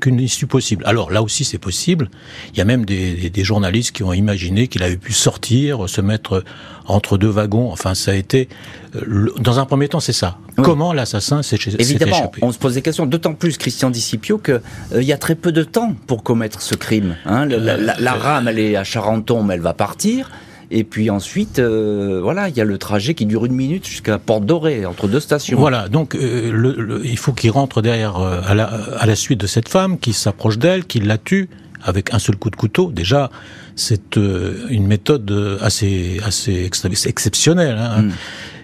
qu'une 0.00 0.20
issue 0.20 0.46
possible. 0.46 0.84
Alors 0.86 1.10
là 1.10 1.22
aussi 1.22 1.44
c'est 1.44 1.58
possible. 1.58 2.10
Il 2.52 2.58
y 2.58 2.60
a 2.60 2.64
même 2.64 2.84
des, 2.84 3.14
des, 3.14 3.30
des 3.30 3.44
journalistes 3.44 3.92
qui 3.92 4.02
ont 4.02 4.12
imaginé 4.12 4.68
qu'il 4.68 4.82
avait 4.82 4.96
pu 4.96 5.12
sortir, 5.12 5.88
se 5.88 6.00
mettre 6.00 6.44
entre 6.86 7.16
deux 7.18 7.28
wagons. 7.28 7.70
Enfin, 7.72 7.94
ça 7.94 8.10
a 8.10 8.14
été 8.14 8.48
euh, 8.96 9.30
dans 9.38 9.58
un 9.58 9.64
premier 9.64 9.88
temps, 9.88 10.00
c'est 10.00 10.12
ça. 10.12 10.38
Oui. 10.58 10.64
Comment 10.64 10.92
l'assassin 10.92 11.42
s'est 11.42 11.58
Évidemment, 11.78 12.16
échappé? 12.16 12.40
on 12.42 12.52
se 12.52 12.58
pose 12.58 12.74
des 12.74 12.82
questions. 12.82 13.06
D'autant 13.06 13.34
plus, 13.34 13.56
Christian 13.56 13.90
Discipio, 13.90 14.38
qu'il 14.38 14.60
euh, 14.92 15.02
y 15.02 15.12
a 15.12 15.18
très 15.18 15.34
peu 15.34 15.52
de 15.52 15.62
temps 15.62 15.94
pour 16.06 16.22
commettre 16.22 16.60
ce 16.62 16.74
crime. 16.74 17.16
Hein. 17.24 17.46
La, 17.46 17.56
la, 17.58 17.76
la, 17.76 18.00
la 18.00 18.12
rame, 18.14 18.48
elle 18.48 18.58
est 18.58 18.76
à 18.76 18.84
Charenton, 18.84 19.42
mais 19.42 19.54
elle 19.54 19.60
va 19.60 19.74
partir. 19.74 20.30
Et 20.76 20.82
puis 20.82 21.08
ensuite, 21.08 21.60
euh, 21.60 22.18
voilà, 22.20 22.48
il 22.48 22.56
y 22.56 22.60
a 22.60 22.64
le 22.64 22.78
trajet 22.78 23.14
qui 23.14 23.26
dure 23.26 23.44
une 23.44 23.54
minute 23.54 23.86
jusqu'à 23.86 24.18
Porte 24.18 24.44
Dorée, 24.44 24.84
entre 24.86 25.06
deux 25.06 25.20
stations. 25.20 25.56
Voilà, 25.56 25.88
donc 25.88 26.16
euh, 26.16 26.50
le, 26.52 26.72
le, 26.72 27.06
il 27.06 27.16
faut 27.16 27.32
qu'il 27.32 27.52
rentre 27.52 27.80
derrière 27.80 28.16
euh, 28.16 28.40
à, 28.44 28.56
la, 28.56 28.64
à 28.64 29.06
la 29.06 29.14
suite 29.14 29.38
de 29.38 29.46
cette 29.46 29.68
femme, 29.68 30.00
qui 30.00 30.12
s'approche 30.12 30.58
d'elle, 30.58 30.84
qui 30.84 30.98
la 30.98 31.16
tue 31.16 31.48
avec 31.80 32.12
un 32.12 32.18
seul 32.18 32.34
coup 32.34 32.50
de 32.50 32.56
couteau. 32.56 32.90
Déjà, 32.90 33.30
c'est 33.76 34.16
euh, 34.16 34.66
une 34.68 34.88
méthode 34.88 35.30
assez 35.60 36.20
assez 36.24 36.68
exceptionnelle. 37.06 37.78
Hein. 37.78 38.02
Mm. 38.02 38.12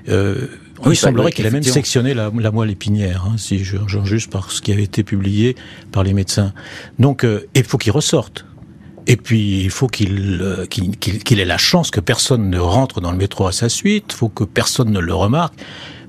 Euh, 0.09 0.47
oui, 0.85 0.95
il 0.95 0.97
semblerait 0.97 1.31
qu'il 1.31 1.47
a 1.47 1.50
même 1.52 1.62
sectionné 1.62 2.12
la, 2.12 2.33
la 2.37 2.50
moelle 2.50 2.73
épinière, 2.73 3.25
hein, 3.29 3.37
si 3.37 3.62
je, 3.62 3.76
je 3.87 4.02
juste 4.02 4.33
par 4.33 4.50
ce 4.50 4.61
qui 4.61 4.73
avait 4.73 4.83
été 4.83 5.05
publié 5.05 5.55
par 5.93 6.02
les 6.02 6.14
médecins. 6.14 6.55
Donc, 6.99 7.25
il 7.55 7.64
faut 7.64 7.79
qu'il 7.79 7.93
ressorte 7.93 8.47
Et 9.07 9.16
puis, 9.16 9.62
il 9.62 9.71
faut 9.71 9.88
qu'il 9.88 10.66
qu'il 10.69 11.40
ait 11.40 11.45
la 11.45 11.59
chance 11.59 11.90
que 11.90 12.00
personne 12.00 12.50
ne 12.50 12.59
rentre 12.59 13.00
dans 13.00 13.12
le 13.12 13.19
métro 13.19 13.47
à 13.47 13.52
sa 13.52 13.69
suite, 13.69 14.07
il 14.11 14.14
faut 14.14 14.28
que 14.28 14.45
personne 14.45 14.90
ne 14.90 15.00
le 15.00 15.14
remarque. 15.14 15.54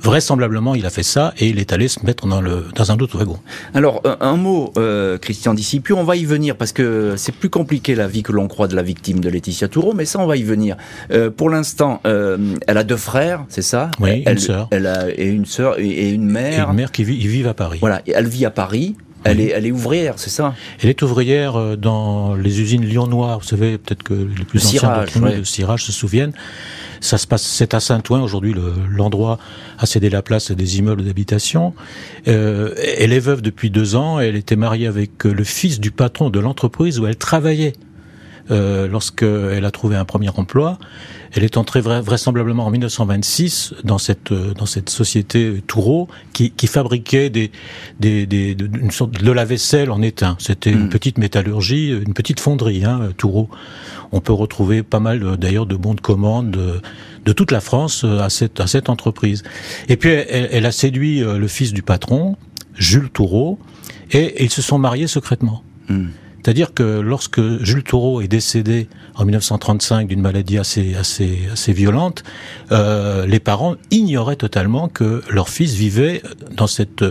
Vraisemblablement, 0.01 0.73
il 0.73 0.85
a 0.87 0.89
fait 0.89 1.03
ça 1.03 1.31
et 1.37 1.49
il 1.49 1.59
est 1.59 1.73
allé 1.73 1.87
se 1.87 2.03
mettre 2.03 2.25
dans, 2.25 2.41
le, 2.41 2.65
dans 2.75 2.91
un 2.91 2.97
autre 2.97 3.19
wagon. 3.19 3.37
Alors, 3.75 4.01
un, 4.19 4.35
mot, 4.35 4.73
euh, 4.77 5.19
Christian 5.19 5.53
Dissipu, 5.53 5.93
on 5.93 6.03
va 6.03 6.15
y 6.15 6.25
venir 6.25 6.55
parce 6.55 6.71
que 6.71 7.13
c'est 7.17 7.35
plus 7.35 7.49
compliqué 7.49 7.93
la 7.93 8.07
vie 8.07 8.23
que 8.23 8.31
l'on 8.31 8.47
croit 8.47 8.67
de 8.67 8.75
la 8.75 8.81
victime 8.81 9.19
de 9.19 9.29
Laetitia 9.29 9.67
Toureau, 9.67 9.93
mais 9.93 10.05
ça, 10.05 10.17
on 10.17 10.25
va 10.25 10.37
y 10.37 10.43
venir. 10.43 10.75
Euh, 11.11 11.29
pour 11.29 11.51
l'instant, 11.51 12.01
euh, 12.07 12.37
elle 12.67 12.77
a 12.77 12.83
deux 12.83 12.97
frères, 12.97 13.45
c'est 13.47 13.61
ça? 13.61 13.91
Oui, 13.99 14.23
elle, 14.25 14.33
une 14.33 14.39
sœur. 14.39 14.67
Elle 14.71 14.87
a 14.87 15.07
et 15.15 15.27
une 15.27 15.45
sœur 15.45 15.77
et, 15.77 16.09
une 16.09 16.25
mère. 16.25 16.67
Et 16.67 16.71
une 16.71 16.75
mère 16.75 16.91
qui 16.91 17.03
vit, 17.03 17.17
ils 17.17 17.27
vivent 17.27 17.47
à 17.47 17.53
Paris. 17.53 17.77
Voilà, 17.79 18.01
elle 18.07 18.27
vit 18.27 18.45
à 18.45 18.51
Paris. 18.51 18.95
Elle, 19.23 19.39
est, 19.39 19.49
elle 19.49 19.65
est 19.65 19.71
ouvrière, 19.71 20.15
c'est 20.17 20.29
ça? 20.29 20.55
Elle 20.81 20.89
est 20.89 21.01
ouvrière 21.01 21.55
euh, 21.55 21.75
dans 21.75 22.35
les 22.35 22.61
usines 22.61 22.83
Lyon 22.83 23.07
Noir. 23.07 23.39
Vous 23.39 23.47
savez, 23.47 23.77
peut-être 23.77 24.03
que 24.03 24.13
les 24.13 24.45
plus 24.45 24.65
anciens 24.65 24.89
d'entre 24.89 25.19
nous 25.19 25.39
de 25.39 25.43
Cirage 25.43 25.85
se 25.85 25.91
souviennent. 25.91 26.33
Ça 27.01 27.17
se 27.17 27.25
passe, 27.27 27.43
c'est 27.43 27.73
à 27.73 27.79
Saint-Ouen 27.79 28.21
aujourd'hui. 28.21 28.53
L'endroit 28.89 29.39
a 29.79 29.85
cédé 29.85 30.09
la 30.09 30.21
place 30.21 30.51
à 30.51 30.55
des 30.55 30.77
immeubles 30.79 31.03
d'habitation. 31.03 31.73
Euh, 32.27 32.73
elle 32.97 33.13
est 33.13 33.19
veuve 33.19 33.41
depuis 33.41 33.69
deux 33.71 33.95
ans. 33.95 34.19
Elle 34.19 34.35
était 34.35 34.55
mariée 34.55 34.87
avec 34.87 35.25
euh, 35.25 35.33
le 35.33 35.43
fils 35.43 35.79
du 35.79 35.91
patron 35.91 36.29
de 36.29 36.39
l'entreprise 36.39 36.99
où 36.99 37.07
elle 37.07 37.15
travaillait 37.15 37.73
euh, 38.49 38.87
lorsqu'elle 38.87 39.63
a 39.65 39.71
trouvé 39.71 39.95
un 39.95 40.05
premier 40.05 40.29
emploi. 40.29 40.79
Elle 41.33 41.43
est 41.43 41.57
entrée 41.57 41.79
vraisemblablement 41.79 42.65
en 42.65 42.71
1926 42.71 43.75
dans 43.83 43.97
cette 43.97 44.31
euh, 44.31 44.53
dans 44.53 44.65
cette 44.65 44.89
société 44.89 45.61
Toureau 45.65 46.07
qui, 46.33 46.51
qui 46.51 46.67
fabriquait 46.67 47.29
des, 47.29 47.51
des, 47.99 48.25
des 48.25 48.55
de, 48.55 48.69
une 48.79 48.91
sorte 48.91 49.11
de 49.11 49.31
la 49.31 49.45
vaisselle 49.45 49.91
en 49.91 50.01
étain. 50.01 50.35
C'était 50.39 50.71
une 50.71 50.85
mm. 50.85 50.89
petite 50.89 51.17
métallurgie, 51.19 51.89
une 51.91 52.13
petite 52.13 52.39
fonderie, 52.39 52.83
hein, 52.83 53.11
Toureau. 53.15 53.49
On 54.11 54.19
peut 54.21 54.33
retrouver 54.33 54.83
pas 54.83 54.99
mal 54.99 55.23
euh, 55.23 55.37
d'ailleurs 55.37 55.67
de 55.67 55.75
bons 55.75 55.93
de 55.93 56.01
commande 56.01 56.51
de, 56.51 56.81
de, 57.25 57.31
toute 57.31 57.51
la 57.51 57.61
France 57.61 58.03
à 58.03 58.29
cette 58.29 58.59
à 58.59 58.67
cette 58.67 58.89
entreprise. 58.89 59.43
Et 59.87 59.97
puis 59.97 60.09
elle, 60.09 60.49
elle 60.51 60.65
a 60.65 60.71
séduit 60.71 61.19
le 61.21 61.47
fils 61.47 61.73
du 61.73 61.83
patron, 61.83 62.35
Jules 62.75 63.09
Toureau, 63.09 63.59
et, 64.11 64.43
ils 64.43 64.49
se 64.49 64.61
sont 64.61 64.79
mariés 64.79 65.07
secrètement. 65.07 65.63
Mm. 65.87 66.07
C'est-à-dire 66.43 66.73
que 66.73 66.99
lorsque 66.99 67.39
Jules 67.63 67.83
Toureau 67.83 68.21
est 68.21 68.27
décédé 68.27 68.87
en 69.15 69.25
1935 69.25 70.07
d'une 70.07 70.21
maladie 70.21 70.57
assez 70.57 70.95
violente, 71.67 72.23
euh, 72.71 73.27
les 73.27 73.39
parents 73.39 73.75
ignoraient 73.91 74.35
totalement 74.35 74.87
que 74.87 75.21
leur 75.29 75.49
fils 75.49 75.73
vivait 75.73 76.23
dans 76.55 76.67
cette 76.67 77.05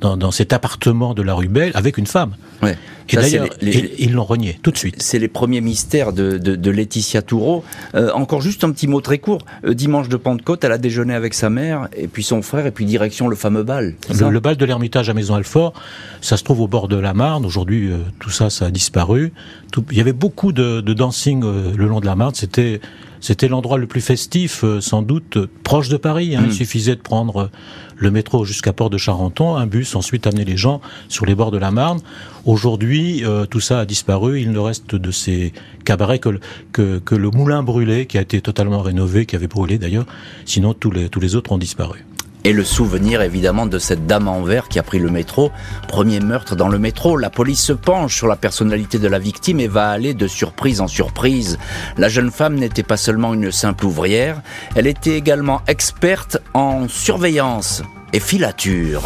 dans, 0.00 0.16
dans 0.16 0.30
cet 0.30 0.52
appartement 0.52 1.14
de 1.14 1.22
la 1.22 1.34
rue 1.34 1.48
Belle 1.48 1.72
avec 1.74 1.98
une 1.98 2.06
femme. 2.06 2.34
Ouais. 2.62 2.76
Et 3.12 3.16
d'ailleurs, 3.16 3.48
ils 3.60 4.12
l'ont 4.12 4.24
renié 4.24 4.58
tout 4.62 4.70
de 4.70 4.78
suite. 4.78 4.96
C'est 4.98 5.18
les 5.18 5.28
premiers 5.28 5.60
mystères 5.60 6.12
de, 6.12 6.38
de, 6.38 6.54
de 6.54 6.70
Laetitia 6.70 7.22
Toureau. 7.22 7.64
Euh, 7.94 8.12
encore 8.12 8.40
juste 8.40 8.62
un 8.62 8.70
petit 8.70 8.86
mot 8.86 9.00
très 9.00 9.18
court. 9.18 9.44
Euh, 9.64 9.74
dimanche 9.74 10.08
de 10.08 10.16
Pentecôte, 10.16 10.62
elle 10.62 10.72
a 10.72 10.78
déjeuné 10.78 11.14
avec 11.14 11.34
sa 11.34 11.50
mère, 11.50 11.88
et 11.96 12.06
puis 12.06 12.22
son 12.22 12.42
frère, 12.42 12.66
et 12.66 12.70
puis 12.70 12.84
direction 12.84 13.26
le 13.26 13.34
fameux 13.34 13.64
bal. 13.64 13.94
Le, 14.08 14.30
le, 14.30 14.40
bal 14.40 14.56
de 14.56 14.64
l'Ermitage 14.64 15.10
à 15.10 15.14
Maison-Alfort, 15.14 15.72
ça 16.20 16.36
se 16.36 16.44
trouve 16.44 16.60
au 16.60 16.68
bord 16.68 16.86
de 16.86 16.96
la 16.96 17.12
Marne. 17.12 17.44
Aujourd'hui, 17.44 17.90
euh, 17.90 17.98
tout 18.20 18.30
ça, 18.30 18.48
ça 18.48 18.66
a 18.66 18.70
disparu. 18.70 19.32
Tout, 19.72 19.84
il 19.90 19.98
y 19.98 20.00
avait 20.00 20.12
beaucoup 20.12 20.52
de, 20.52 20.80
de 20.80 20.92
dancing 20.92 21.42
euh, 21.42 21.72
le 21.74 21.86
long 21.86 22.00
de 22.00 22.06
la 22.06 22.14
Marne. 22.14 22.34
C'était 22.34 22.80
c'était 23.20 23.48
l'endroit 23.48 23.78
le 23.78 23.86
plus 23.86 24.00
festif, 24.00 24.64
euh, 24.64 24.80
sans 24.80 25.02
doute, 25.02 25.38
proche 25.62 25.88
de 25.88 25.96
Paris. 25.96 26.36
Hein. 26.36 26.42
Il 26.44 26.50
mm. 26.50 26.52
suffisait 26.52 26.96
de 26.96 27.00
prendre 27.00 27.50
le 27.96 28.10
métro 28.10 28.44
jusqu'à 28.44 28.72
Port 28.72 28.90
de 28.90 28.96
Charenton, 28.96 29.56
un 29.56 29.66
bus, 29.66 29.94
ensuite 29.94 30.26
amener 30.26 30.44
les 30.44 30.56
gens 30.56 30.80
sur 31.08 31.26
les 31.26 31.34
bords 31.34 31.50
de 31.50 31.58
la 31.58 31.70
Marne. 31.70 32.00
Aujourd'hui, 32.46 33.24
euh, 33.24 33.44
tout 33.44 33.60
ça 33.60 33.80
a 33.80 33.84
disparu. 33.84 34.40
Il 34.40 34.52
ne 34.52 34.58
reste 34.58 34.94
de 34.94 35.10
ces 35.10 35.52
cabarets 35.84 36.18
que, 36.18 36.40
que, 36.72 36.98
que, 36.98 37.14
le 37.14 37.30
moulin 37.30 37.62
brûlé, 37.62 38.06
qui 38.06 38.16
a 38.16 38.22
été 38.22 38.40
totalement 38.40 38.80
rénové, 38.80 39.26
qui 39.26 39.36
avait 39.36 39.48
brûlé 39.48 39.78
d'ailleurs. 39.78 40.06
Sinon, 40.46 40.72
tous 40.72 40.90
les, 40.90 41.08
tous 41.08 41.20
les 41.20 41.36
autres 41.36 41.52
ont 41.52 41.58
disparu. 41.58 42.04
Et 42.44 42.52
le 42.52 42.64
souvenir 42.64 43.22
évidemment 43.22 43.66
de 43.66 43.78
cette 43.78 44.06
dame 44.06 44.28
en 44.28 44.42
vert 44.42 44.68
qui 44.68 44.78
a 44.78 44.82
pris 44.82 44.98
le 44.98 45.10
métro. 45.10 45.50
Premier 45.88 46.20
meurtre 46.20 46.56
dans 46.56 46.68
le 46.68 46.78
métro. 46.78 47.16
La 47.16 47.30
police 47.30 47.62
se 47.62 47.72
penche 47.72 48.16
sur 48.16 48.26
la 48.26 48.36
personnalité 48.36 48.98
de 48.98 49.08
la 49.08 49.18
victime 49.18 49.60
et 49.60 49.68
va 49.68 49.90
aller 49.90 50.14
de 50.14 50.26
surprise 50.26 50.80
en 50.80 50.88
surprise. 50.88 51.58
La 51.98 52.08
jeune 52.08 52.30
femme 52.30 52.54
n'était 52.54 52.82
pas 52.82 52.96
seulement 52.96 53.34
une 53.34 53.52
simple 53.52 53.84
ouvrière, 53.86 54.40
elle 54.74 54.86
était 54.86 55.16
également 55.16 55.62
experte 55.66 56.38
en 56.54 56.88
surveillance 56.88 57.82
et 58.12 58.20
filature. 58.20 59.02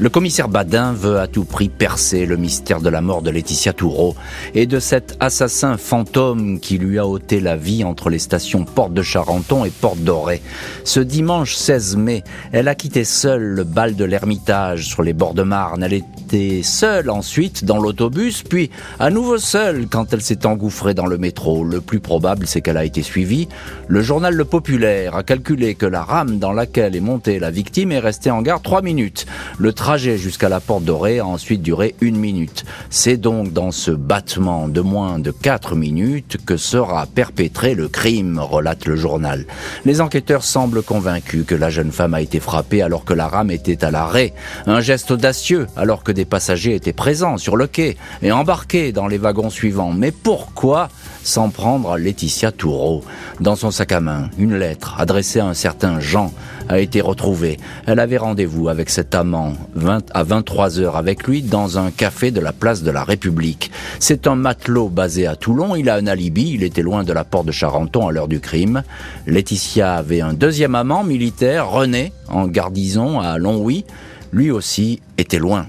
Le 0.00 0.08
commissaire 0.08 0.48
Badin 0.48 0.94
veut 0.94 1.18
à 1.18 1.26
tout 1.26 1.44
prix 1.44 1.68
percer 1.68 2.24
le 2.24 2.38
mystère 2.38 2.80
de 2.80 2.88
la 2.88 3.02
mort 3.02 3.20
de 3.20 3.30
Laetitia 3.30 3.74
Toureau 3.74 4.16
et 4.54 4.64
de 4.64 4.80
cet 4.80 5.14
assassin 5.20 5.76
fantôme 5.76 6.58
qui 6.58 6.78
lui 6.78 6.98
a 6.98 7.06
ôté 7.06 7.38
la 7.38 7.54
vie 7.54 7.84
entre 7.84 8.08
les 8.08 8.18
stations 8.18 8.64
Porte 8.64 8.94
de 8.94 9.02
Charenton 9.02 9.66
et 9.66 9.70
Porte 9.70 9.98
Dorée. 9.98 10.40
Ce 10.84 11.00
dimanche 11.00 11.54
16 11.54 11.98
mai, 11.98 12.24
elle 12.50 12.68
a 12.68 12.74
quitté 12.74 13.04
seule 13.04 13.42
le 13.42 13.64
bal 13.64 13.94
de 13.94 14.06
l'Ermitage 14.06 14.86
sur 14.86 15.02
les 15.02 15.12
bords 15.12 15.34
de 15.34 15.42
Marne. 15.42 15.82
Elle 15.82 15.92
était 15.92 16.62
seule 16.62 17.10
ensuite 17.10 17.66
dans 17.66 17.78
l'autobus, 17.78 18.42
puis 18.42 18.70
à 19.00 19.10
nouveau 19.10 19.36
seule 19.36 19.86
quand 19.86 20.14
elle 20.14 20.22
s'est 20.22 20.46
engouffrée 20.46 20.94
dans 20.94 21.04
le 21.04 21.18
métro. 21.18 21.62
Le 21.62 21.82
plus 21.82 22.00
probable, 22.00 22.46
c'est 22.46 22.62
qu'elle 22.62 22.78
a 22.78 22.86
été 22.86 23.02
suivie. 23.02 23.48
Le 23.86 24.00
journal 24.00 24.34
Le 24.34 24.46
Populaire 24.46 25.14
a 25.14 25.24
calculé 25.24 25.74
que 25.74 25.84
la 25.84 26.02
rame 26.02 26.38
dans 26.38 26.54
laquelle 26.54 26.96
est 26.96 27.00
montée 27.00 27.38
la 27.38 27.50
victime 27.50 27.92
est 27.92 27.98
restée 27.98 28.30
en 28.30 28.40
gare 28.40 28.62
trois 28.62 28.80
minutes. 28.80 29.26
Le 29.58 29.74
trajet 29.90 30.18
jusqu'à 30.18 30.48
la 30.48 30.60
porte 30.60 30.84
dorée 30.84 31.18
a 31.18 31.26
ensuite 31.26 31.62
duré 31.62 31.96
une 32.00 32.14
minute. 32.14 32.64
C'est 32.90 33.16
donc 33.16 33.52
dans 33.52 33.72
ce 33.72 33.90
battement 33.90 34.68
de 34.68 34.80
moins 34.80 35.18
de 35.18 35.32
quatre 35.32 35.74
minutes 35.74 36.36
que 36.46 36.56
sera 36.56 37.06
perpétré 37.06 37.74
le 37.74 37.88
crime, 37.88 38.38
relate 38.38 38.86
le 38.86 38.94
journal. 38.94 39.46
Les 39.84 40.00
enquêteurs 40.00 40.44
semblent 40.44 40.84
convaincus 40.84 41.44
que 41.44 41.56
la 41.56 41.70
jeune 41.70 41.90
femme 41.90 42.14
a 42.14 42.20
été 42.20 42.38
frappée 42.38 42.82
alors 42.82 43.04
que 43.04 43.14
la 43.14 43.26
rame 43.26 43.50
était 43.50 43.84
à 43.84 43.90
l'arrêt. 43.90 44.32
Un 44.68 44.80
geste 44.80 45.10
audacieux 45.10 45.66
alors 45.76 46.04
que 46.04 46.12
des 46.12 46.24
passagers 46.24 46.76
étaient 46.76 46.92
présents 46.92 47.36
sur 47.36 47.56
le 47.56 47.66
quai 47.66 47.96
et 48.22 48.30
embarqués 48.30 48.92
dans 48.92 49.08
les 49.08 49.18
wagons 49.18 49.50
suivants. 49.50 49.90
Mais 49.92 50.12
pourquoi 50.12 50.88
s'en 51.24 51.50
prendre 51.50 51.90
à 51.90 51.98
Laetitia 51.98 52.52
Toureau? 52.52 53.02
Dans 53.40 53.56
son 53.56 53.72
sac 53.72 53.90
à 53.90 53.98
main, 53.98 54.30
une 54.38 54.54
lettre 54.54 54.94
adressée 55.00 55.40
à 55.40 55.46
un 55.46 55.54
certain 55.54 55.98
Jean 55.98 56.32
a 56.70 56.78
été 56.78 57.00
retrouvée. 57.00 57.58
Elle 57.86 57.98
avait 57.98 58.16
rendez-vous 58.16 58.68
avec 58.68 58.90
cet 58.90 59.16
amant 59.16 59.54
20 59.74 60.04
à 60.14 60.22
23 60.22 60.78
heures 60.78 60.96
avec 60.96 61.24
lui 61.24 61.42
dans 61.42 61.78
un 61.78 61.90
café 61.90 62.30
de 62.30 62.40
la 62.40 62.52
place 62.52 62.84
de 62.84 62.92
la 62.92 63.02
République. 63.02 63.72
C'est 63.98 64.28
un 64.28 64.36
matelot 64.36 64.88
basé 64.88 65.26
à 65.26 65.34
Toulon. 65.34 65.74
Il 65.74 65.90
a 65.90 65.96
un 65.96 66.06
alibi. 66.06 66.52
Il 66.54 66.62
était 66.62 66.82
loin 66.82 67.02
de 67.02 67.12
la 67.12 67.24
porte 67.24 67.46
de 67.46 67.52
Charenton 67.52 68.06
à 68.06 68.12
l'heure 68.12 68.28
du 68.28 68.38
crime. 68.38 68.84
Laetitia 69.26 69.94
avait 69.96 70.20
un 70.20 70.32
deuxième 70.32 70.76
amant 70.76 71.02
militaire, 71.02 71.68
René, 71.68 72.12
en 72.28 72.46
garnison 72.46 73.18
à 73.18 73.36
Longwy. 73.36 73.84
Lui 74.32 74.52
aussi 74.52 75.00
était 75.18 75.40
loin. 75.40 75.66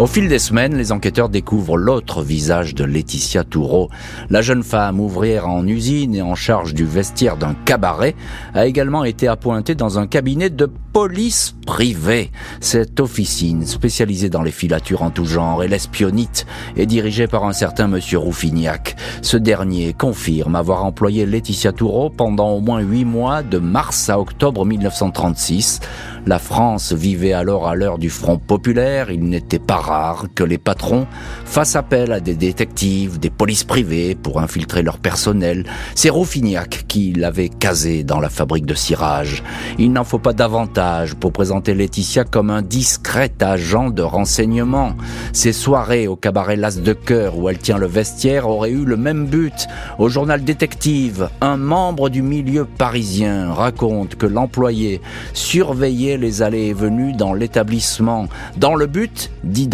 Au 0.00 0.06
fil 0.06 0.28
des 0.28 0.38
semaines, 0.38 0.78
les 0.78 0.92
enquêteurs 0.92 1.28
découvrent 1.28 1.76
l'autre 1.76 2.22
visage 2.22 2.74
de 2.74 2.84
Laetitia 2.84 3.44
Toureau. 3.44 3.90
La 4.30 4.40
jeune 4.40 4.62
femme 4.62 4.98
ouvrière 4.98 5.46
en 5.46 5.66
usine 5.66 6.14
et 6.14 6.22
en 6.22 6.34
charge 6.34 6.72
du 6.72 6.86
vestiaire 6.86 7.36
d'un 7.36 7.52
cabaret 7.66 8.14
a 8.54 8.64
également 8.64 9.04
été 9.04 9.28
appointée 9.28 9.74
dans 9.74 9.98
un 9.98 10.06
cabinet 10.06 10.48
de 10.48 10.70
police 10.94 11.54
privée. 11.66 12.30
Cette 12.60 12.98
officine, 12.98 13.66
spécialisée 13.66 14.30
dans 14.30 14.42
les 14.42 14.50
filatures 14.50 15.02
en 15.02 15.10
tout 15.10 15.26
genre 15.26 15.62
et 15.62 15.68
l'espionnite, 15.68 16.46
est 16.78 16.86
dirigée 16.86 17.26
par 17.26 17.44
un 17.44 17.52
certain 17.52 17.86
monsieur 17.86 18.16
Rouffignac. 18.16 18.96
Ce 19.20 19.36
dernier 19.36 19.92
confirme 19.92 20.56
avoir 20.56 20.82
employé 20.82 21.26
Laetitia 21.26 21.72
Toureau 21.72 22.08
pendant 22.08 22.52
au 22.52 22.60
moins 22.60 22.80
huit 22.80 23.04
mois 23.04 23.42
de 23.42 23.58
mars 23.58 24.08
à 24.08 24.18
octobre 24.18 24.64
1936. 24.64 25.80
La 26.26 26.38
France 26.38 26.92
vivait 26.92 27.34
alors 27.34 27.68
à 27.68 27.74
l'heure 27.74 27.98
du 27.98 28.10
Front 28.10 28.38
populaire. 28.38 29.10
Il 29.10 29.24
n'était 29.24 29.58
pas 29.58 29.76
rare 29.90 30.26
que 30.36 30.44
les 30.44 30.58
patrons 30.58 31.08
fassent 31.44 31.74
appel 31.74 32.12
à 32.12 32.20
des 32.20 32.34
détectives, 32.34 33.18
des 33.18 33.28
polices 33.28 33.64
privées 33.64 34.14
pour 34.14 34.40
infiltrer 34.40 34.82
leur 34.82 34.98
personnel. 34.98 35.66
C'est 35.96 36.10
Rouffignac 36.10 36.84
qui 36.86 37.12
l'avait 37.12 37.48
casé 37.48 38.04
dans 38.04 38.20
la 38.20 38.28
fabrique 38.28 38.66
de 38.66 38.74
cirage. 38.74 39.42
Il 39.78 39.92
n'en 39.92 40.04
faut 40.04 40.20
pas 40.20 40.32
davantage 40.32 41.16
pour 41.16 41.32
présenter 41.32 41.74
Laetitia 41.74 42.22
comme 42.22 42.50
un 42.50 42.62
discret 42.62 43.32
agent 43.40 43.90
de 43.90 44.02
renseignement. 44.02 44.92
Ses 45.32 45.52
soirées 45.52 46.06
au 46.06 46.14
cabaret 46.14 46.56
Las 46.56 46.80
de 46.80 46.92
Cœur 46.92 47.36
où 47.36 47.48
elle 47.48 47.58
tient 47.58 47.78
le 47.78 47.88
vestiaire 47.88 48.48
auraient 48.48 48.70
eu 48.70 48.84
le 48.84 48.96
même 48.96 49.26
but. 49.26 49.66
Au 49.98 50.08
journal 50.08 50.44
détective, 50.44 51.30
un 51.40 51.56
membre 51.56 52.10
du 52.10 52.22
milieu 52.22 52.64
parisien 52.64 53.52
raconte 53.52 54.14
que 54.14 54.26
l'employé 54.26 55.00
surveillait 55.32 56.16
les 56.16 56.42
allées 56.42 56.68
et 56.68 56.74
venues 56.74 57.12
dans 57.12 57.34
l'établissement, 57.34 58.28
dans 58.56 58.76
le 58.76 58.86
but 58.86 59.32
d'identifier 59.42 59.69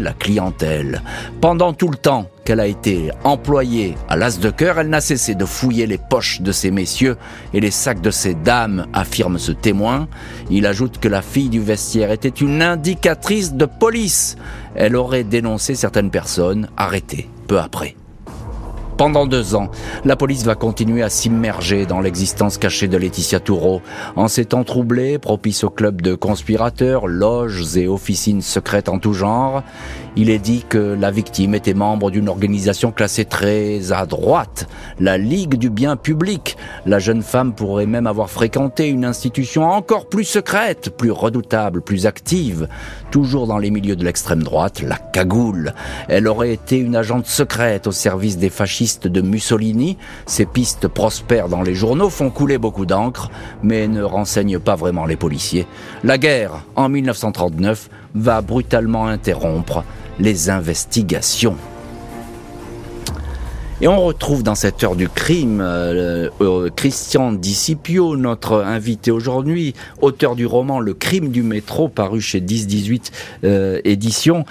la 0.00 0.12
clientèle. 0.12 1.02
Pendant 1.40 1.72
tout 1.72 1.88
le 1.88 1.96
temps 1.96 2.26
qu'elle 2.44 2.60
a 2.60 2.66
été 2.66 3.10
employée 3.24 3.94
à 4.08 4.16
l'as 4.16 4.38
de 4.38 4.50
cœur, 4.50 4.78
elle 4.78 4.88
n'a 4.88 5.00
cessé 5.00 5.34
de 5.34 5.44
fouiller 5.44 5.86
les 5.86 5.98
poches 5.98 6.40
de 6.40 6.52
ces 6.52 6.70
messieurs 6.70 7.16
et 7.54 7.60
les 7.60 7.70
sacs 7.70 8.00
de 8.00 8.10
ces 8.10 8.34
dames, 8.34 8.86
affirme 8.92 9.38
ce 9.38 9.52
témoin. 9.52 10.08
Il 10.50 10.66
ajoute 10.66 10.98
que 10.98 11.08
la 11.08 11.22
fille 11.22 11.48
du 11.48 11.60
vestiaire 11.60 12.10
était 12.10 12.28
une 12.28 12.62
indicatrice 12.62 13.54
de 13.54 13.66
police. 13.66 14.36
Elle 14.74 14.96
aurait 14.96 15.24
dénoncé 15.24 15.74
certaines 15.74 16.10
personnes 16.10 16.68
arrêtées 16.76 17.28
peu 17.46 17.58
après. 17.58 17.96
Pendant 19.00 19.24
deux 19.24 19.54
ans, 19.54 19.70
la 20.04 20.14
police 20.14 20.44
va 20.44 20.54
continuer 20.54 21.02
à 21.02 21.08
s'immerger 21.08 21.86
dans 21.86 22.02
l'existence 22.02 22.58
cachée 22.58 22.86
de 22.86 22.98
Laetitia 22.98 23.40
Toureau. 23.40 23.80
En 24.14 24.28
ces 24.28 24.44
temps 24.44 24.62
troublés, 24.62 25.18
propice 25.18 25.64
au 25.64 25.70
club 25.70 26.02
de 26.02 26.14
conspirateurs, 26.14 27.06
loges 27.06 27.78
et 27.78 27.88
officines 27.88 28.42
secrètes 28.42 28.90
en 28.90 28.98
tout 28.98 29.14
genre, 29.14 29.62
il 30.16 30.28
est 30.28 30.38
dit 30.38 30.66
que 30.68 30.76
la 31.00 31.10
victime 31.10 31.54
était 31.54 31.72
membre 31.72 32.10
d'une 32.10 32.28
organisation 32.28 32.92
classée 32.92 33.24
très 33.24 33.90
à 33.90 34.04
droite, 34.04 34.68
la 34.98 35.16
Ligue 35.16 35.54
du 35.54 35.70
bien 35.70 35.96
public. 35.96 36.58
La 36.86 36.98
jeune 36.98 37.22
femme 37.22 37.52
pourrait 37.52 37.86
même 37.86 38.06
avoir 38.06 38.30
fréquenté 38.30 38.88
une 38.88 39.04
institution 39.04 39.64
encore 39.64 40.08
plus 40.08 40.24
secrète, 40.24 40.90
plus 40.96 41.10
redoutable, 41.10 41.82
plus 41.82 42.06
active, 42.06 42.68
toujours 43.10 43.46
dans 43.46 43.58
les 43.58 43.70
milieux 43.70 43.96
de 43.96 44.04
l'extrême 44.04 44.42
droite, 44.42 44.82
la 44.82 44.96
cagoule. 44.96 45.74
Elle 46.08 46.28
aurait 46.28 46.52
été 46.52 46.78
une 46.78 46.96
agente 46.96 47.26
secrète 47.26 47.86
au 47.86 47.92
service 47.92 48.38
des 48.38 48.50
fascistes 48.50 49.06
de 49.06 49.20
Mussolini. 49.20 49.98
Ces 50.26 50.46
pistes 50.46 50.88
prospèrent 50.88 51.48
dans 51.48 51.62
les 51.62 51.74
journaux, 51.74 52.10
font 52.10 52.30
couler 52.30 52.58
beaucoup 52.58 52.86
d'encre, 52.86 53.30
mais 53.62 53.88
ne 53.88 54.02
renseignent 54.02 54.58
pas 54.58 54.74
vraiment 54.74 55.06
les 55.06 55.16
policiers. 55.16 55.66
La 56.04 56.18
guerre, 56.18 56.64
en 56.76 56.88
1939, 56.88 57.88
va 58.14 58.40
brutalement 58.40 59.06
interrompre 59.06 59.84
les 60.18 60.50
investigations. 60.50 61.56
Et 63.82 63.88
on 63.88 64.04
retrouve 64.04 64.42
dans 64.42 64.54
cette 64.54 64.84
heure 64.84 64.94
du 64.94 65.08
crime 65.08 65.62
euh, 65.62 66.28
euh, 66.42 66.68
Christian 66.68 67.32
Discipio, 67.32 68.14
notre 68.14 68.62
invité 68.62 69.10
aujourd'hui, 69.10 69.72
auteur 70.02 70.36
du 70.36 70.44
roman 70.44 70.80
Le 70.80 70.92
crime 70.92 71.30
du 71.30 71.42
métro, 71.42 71.88
paru 71.88 72.20
chez 72.20 72.42
10-18 72.42 73.10
euh, 73.44 73.80
éditions. 73.84 74.44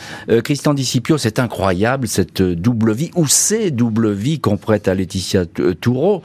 Christian 0.43 0.73
Discipio, 0.73 1.19
c'est 1.19 1.37
incroyable, 1.37 2.07
cette 2.07 2.41
double 2.41 2.91
vie, 2.91 3.11
ou 3.15 3.27
ces 3.27 3.69
double 3.69 4.13
vie 4.13 4.39
qu'on 4.39 4.57
prête 4.57 4.87
à 4.87 4.95
Laetitia 4.95 5.45
Toureau. 5.79 6.23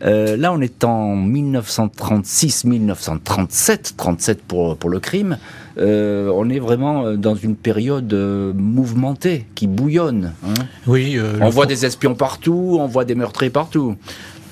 là, 0.00 0.50
on 0.50 0.62
est 0.62 0.82
en 0.82 1.14
1936-1937, 1.14 3.96
37 3.98 4.42
pour, 4.42 4.78
pour 4.78 4.88
le 4.88 4.98
crime. 4.98 5.36
Euh, 5.78 6.30
on 6.34 6.48
est 6.48 6.58
vraiment 6.58 7.04
euh, 7.04 7.16
dans 7.16 7.34
une 7.34 7.54
période 7.54 8.12
euh, 8.14 8.52
mouvementée, 8.54 9.46
qui 9.54 9.66
bouillonne. 9.66 10.32
Hein. 10.44 10.54
oui. 10.86 11.18
on 11.40 11.50
voit 11.50 11.66
des 11.66 11.84
espions 11.84 12.14
partout, 12.14 12.78
on 12.80 12.86
voit 12.86 13.04
des 13.04 13.14
meurtriers 13.14 13.50
partout 13.50 13.96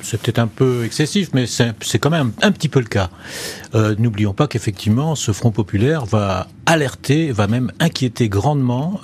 c'est 0.02 0.20
peut-être 0.20 0.38
un 0.38 0.48
peu 0.48 0.84
excessif, 0.84 1.30
mais 1.32 1.46
c'est 1.46 1.98
quand 1.98 2.10
même 2.10 2.32
un 2.42 2.52
petit 2.52 2.68
peu 2.68 2.78
le 2.78 2.84
cas. 2.84 3.08
N'oublions 3.96 4.34
pas 4.34 4.46
qu'effectivement, 4.46 5.14
ce 5.14 5.32
Front 5.32 5.50
populaire 5.50 6.04
va 6.04 6.46
alerter, 6.66 7.32
va 7.32 7.46
même 7.46 7.72
inquiéter 7.80 8.28
grandement 8.28 9.00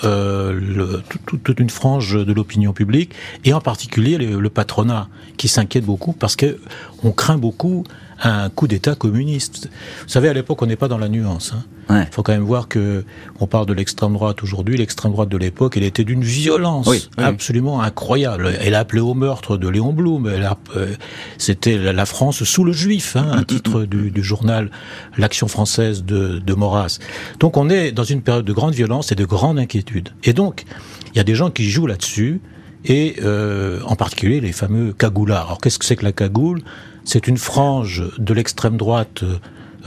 toute, 1.45 1.61
une 1.61 1.71
frange 1.71 2.25
de 2.25 2.33
l'opinion 2.33 2.73
publique, 2.73 3.15
et 3.45 3.53
en 3.53 3.61
particulier 3.61 4.19
le, 4.19 4.51
patronat, 4.51 5.09
qui 5.37 5.49
s'inquiète 5.49 5.85
beaucoup 5.85 6.13
parce 6.13 6.37
que 6.37 6.59
on 7.03 7.13
craint 7.13 7.39
beaucoup 7.39 7.85
un 8.23 8.51
coup 8.51 8.69
d'État 8.69 8.95
communiste. 8.95 9.71
Vous 10.03 10.09
savez, 10.09 10.29
à 10.29 10.33
l'époque, 10.33 10.61
on 10.63 10.67
n'est 10.67 10.77
pas 10.77 10.89
dans 10.89 10.99
la 10.99 11.09
nuance. 11.09 11.55
Hein. 11.55 11.65
Il 11.91 12.15
faut 12.15 12.23
quand 12.23 12.33
même 12.33 12.45
voir 12.45 12.69
que 12.69 13.05
on 13.41 13.47
parle 13.47 13.67
de 13.67 13.73
l'extrême 13.73 14.13
droite 14.13 14.43
aujourd'hui. 14.43 14.77
L'extrême 14.77 15.11
droite 15.11 15.29
de 15.29 15.37
l'époque, 15.37 15.77
elle 15.77 15.83
était 15.83 16.05
d'une 16.05 16.23
violence 16.23 16.89
absolument 17.17 17.83
incroyable. 17.83 18.53
Elle 18.61 18.75
a 18.75 18.81
appelé 18.81 19.01
au 19.01 19.15
meurtre 19.15 19.57
de 19.57 19.69
Léon 19.69 19.93
Blum. 19.93 20.27
Euh, 20.27 20.95
c'était 21.37 21.79
la 21.79 22.07
France 22.07 22.45
sous 22.45 22.65
le 22.65 22.73
juif, 22.73 23.17
hein, 23.17 23.29
un 23.33 23.43
titre 23.43 23.85
du, 23.85 24.23
journal 24.23 24.71
L'Action 25.17 25.49
française 25.49 26.05
de, 26.05 26.39
de 26.39 26.55
Maurras. 26.55 26.99
Donc 27.41 27.50
on 27.57 27.69
est 27.69 27.93
dans 27.93 28.05
une 28.05 28.23
période 28.23 28.45
de 28.45 28.53
grande 28.53 28.75
violence 28.75 29.13
et 29.13 29.15
de 29.15 29.25
grande 29.25 29.59
inquiétude. 29.59 30.11
Et 30.25 30.33
donc, 30.33 30.65
il 31.13 31.17
y 31.17 31.21
a 31.21 31.25
des 31.25 31.35
gens 31.35 31.51
qui 31.51 31.69
jouent 31.69 31.87
là-dessus 31.87 32.41
et 32.85 33.17
euh, 33.23 33.81
en 33.85 33.97
particulier 33.97 34.41
les 34.41 34.53
fameux 34.53 34.93
cagoulards. 34.93 35.47
Alors 35.47 35.61
qu'est-ce 35.61 35.79
que 35.79 35.85
c'est 35.85 35.97
que 35.97 36.05
la 36.05 36.13
cagoule 36.13 36.63
C'est 37.05 37.27
une 37.27 37.37
frange 37.37 38.05
de 38.19 38.35
l'extrême 38.35 38.77
droite 38.77 39.23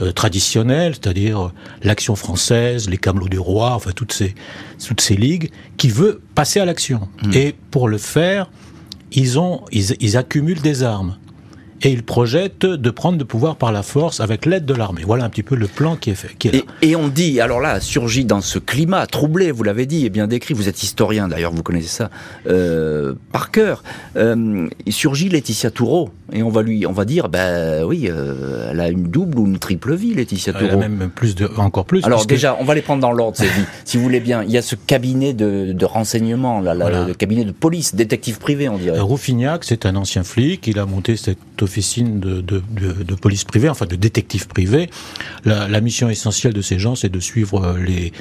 euh, 0.00 0.12
traditionnelle, 0.12 0.94
c'est-à-dire 0.94 1.52
l'action 1.82 2.16
française, 2.16 2.88
les 2.88 2.98
camelots 2.98 3.28
du 3.28 3.38
roi, 3.38 3.72
enfin 3.74 3.90
toutes 3.94 4.12
ces 4.12 4.34
toutes 4.84 5.00
ces 5.00 5.16
ligues, 5.16 5.50
qui 5.76 5.88
veut 5.88 6.20
passer 6.34 6.60
à 6.60 6.64
l'action. 6.64 7.08
Mmh. 7.22 7.32
Et 7.34 7.54
pour 7.70 7.88
le 7.88 7.98
faire, 7.98 8.50
ils 9.12 9.38
ont 9.38 9.62
ils, 9.72 9.96
ils 10.00 10.16
accumulent 10.16 10.62
des 10.62 10.82
armes 10.82 11.16
et 11.84 11.90
il 11.90 12.02
projette 12.02 12.64
de 12.64 12.90
prendre 12.90 13.18
le 13.18 13.24
pouvoir 13.24 13.56
par 13.56 13.70
la 13.70 13.82
force 13.82 14.20
avec 14.20 14.46
l'aide 14.46 14.64
de 14.64 14.74
l'armée. 14.74 15.02
Voilà 15.04 15.24
un 15.24 15.28
petit 15.28 15.42
peu 15.42 15.54
le 15.54 15.66
plan 15.66 15.96
qui 15.96 16.10
est 16.10 16.14
fait. 16.14 16.34
Et, 16.82 16.96
on 16.96 17.08
dit, 17.08 17.40
alors 17.40 17.60
là, 17.60 17.80
surgit 17.80 18.24
dans 18.24 18.40
ce 18.40 18.58
climat 18.58 19.06
troublé, 19.06 19.50
vous 19.50 19.62
l'avez 19.62 19.84
dit 19.84 20.06
et 20.06 20.10
bien 20.10 20.26
décrit, 20.26 20.54
vous 20.54 20.68
êtes 20.68 20.82
historien 20.82 21.28
d'ailleurs, 21.28 21.52
vous 21.52 21.62
connaissez 21.62 21.88
ça 21.88 22.10
euh, 22.46 23.14
par 23.32 23.50
cœur, 23.50 23.82
euh, 24.16 24.66
surgit 24.88 25.28
Laetitia 25.28 25.70
Toureau, 25.70 26.10
et 26.32 26.42
on 26.42 26.48
va 26.48 26.62
lui, 26.62 26.86
on 26.86 26.92
va 26.92 27.04
dire, 27.04 27.28
ben 27.28 27.84
oui, 27.84 28.08
euh, 28.08 28.70
elle 28.70 28.80
a 28.80 28.88
une 28.88 29.04
double 29.04 29.38
ou 29.38 29.46
une 29.46 29.58
triple 29.58 29.94
vie, 29.94 30.14
Laetitia 30.14 30.52
Toureau. 30.54 30.66
Elle 30.66 30.82
a 30.82 30.88
même 30.88 31.10
plus 31.10 31.34
de, 31.34 31.50
encore 31.58 31.84
plus. 31.84 32.02
Alors 32.04 32.24
déjà, 32.24 32.56
on 32.60 32.64
va 32.64 32.74
les 32.74 32.82
prendre 32.82 33.02
dans 33.02 33.12
l'ordre, 33.12 33.36
ces 33.36 33.44
vies, 33.46 33.64
si 33.84 33.98
vous 33.98 34.02
voulez 34.02 34.20
bien. 34.20 34.42
Il 34.42 34.50
y 34.50 34.56
a 34.56 34.62
ce 34.62 34.74
cabinet 34.74 35.34
de, 35.34 35.72
de 35.72 35.84
renseignement, 35.84 36.60
là, 36.60 36.74
le 36.74 37.14
cabinet 37.14 37.44
de 37.44 37.52
police, 37.52 37.94
détective 37.94 38.38
privé, 38.38 38.68
on 38.68 38.78
dirait. 38.78 39.00
Roufignac, 39.00 39.64
c'est 39.64 39.84
un 39.84 39.96
ancien 39.96 40.24
flic, 40.24 40.66
il 40.66 40.78
a 40.78 40.86
monté 40.86 41.16
cette 41.16 41.38
de, 41.80 42.40
de, 42.40 42.62
de, 43.02 43.14
police 43.14 43.44
privée, 43.44 43.68
enfin 43.68 43.86
de 43.86 43.96
détective 43.96 44.46
privé. 44.46 44.90
La, 45.44 45.68
la 45.68 45.80
mission 45.80 46.08
essentielle 46.08 46.52
de 46.52 46.62
ces 46.62 46.78
gens, 46.78 46.94
c'est 46.94 47.08
de 47.08 47.20
suivre 47.20 47.64
euh, 47.64 47.78
les, 47.78 48.12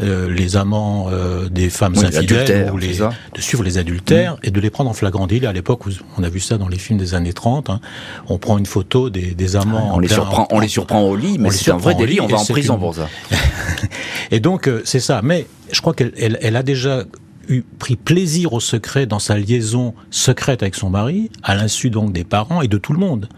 euh, 0.00 0.30
les 0.30 0.56
amants 0.56 1.08
euh, 1.10 1.48
des 1.48 1.70
femmes 1.70 1.96
infidèles, 1.96 2.70
ou 2.72 2.78
les, 2.78 2.98
de 2.98 3.40
suivre 3.40 3.62
les 3.62 3.78
adultères 3.78 4.36
et 4.42 4.50
de 4.50 4.60
les 4.60 4.70
prendre 4.70 4.90
en 4.90 4.94
flagrant 4.94 5.26
délit. 5.26 5.46
À 5.46 5.52
l'époque, 5.52 5.82
on 6.16 6.22
a 6.22 6.28
vu 6.28 6.40
ça 6.40 6.58
dans 6.58 6.68
les 6.68 6.78
films 6.78 6.98
des 6.98 7.14
années 7.14 7.32
30. 7.32 7.70
Hein. 7.70 7.80
On 8.28 8.38
prend 8.38 8.58
une 8.58 8.66
photo 8.66 9.10
des, 9.10 9.34
des 9.34 9.56
amants. 9.56 9.94
on, 9.94 9.98
les 9.98 10.08
surprend, 10.08 10.46
on 10.50 10.60
les 10.60 10.68
surprend 10.68 11.02
au 11.02 11.16
lit, 11.16 11.38
mais 11.38 11.50
c'est 11.50 11.70
un 11.70 11.76
vrai 11.76 11.94
délit, 11.94 12.20
on 12.20 12.26
va 12.26 12.38
en 12.38 12.44
prison 12.44 12.78
pour 12.78 12.94
ça. 12.94 13.08
et 14.30 14.40
donc, 14.40 14.70
c'est 14.84 15.00
ça. 15.00 15.20
Mais 15.22 15.46
je 15.70 15.80
crois 15.80 15.94
qu'elle 15.94 16.12
elle, 16.16 16.38
elle 16.40 16.56
a 16.56 16.62
déjà 16.62 17.04
eu 17.48 17.62
pris 17.78 17.96
plaisir 17.96 18.52
au 18.52 18.60
secret 18.60 19.06
dans 19.06 19.18
sa 19.18 19.36
liaison 19.36 19.94
secrète 20.10 20.62
avec 20.62 20.74
son 20.74 20.90
mari, 20.90 21.30
à 21.42 21.54
l'insu 21.54 21.90
donc 21.90 22.12
des 22.12 22.24
parents 22.24 22.62
et 22.62 22.68
de 22.68 22.78
tout 22.78 22.92
le 22.92 22.98
monde. 22.98 23.28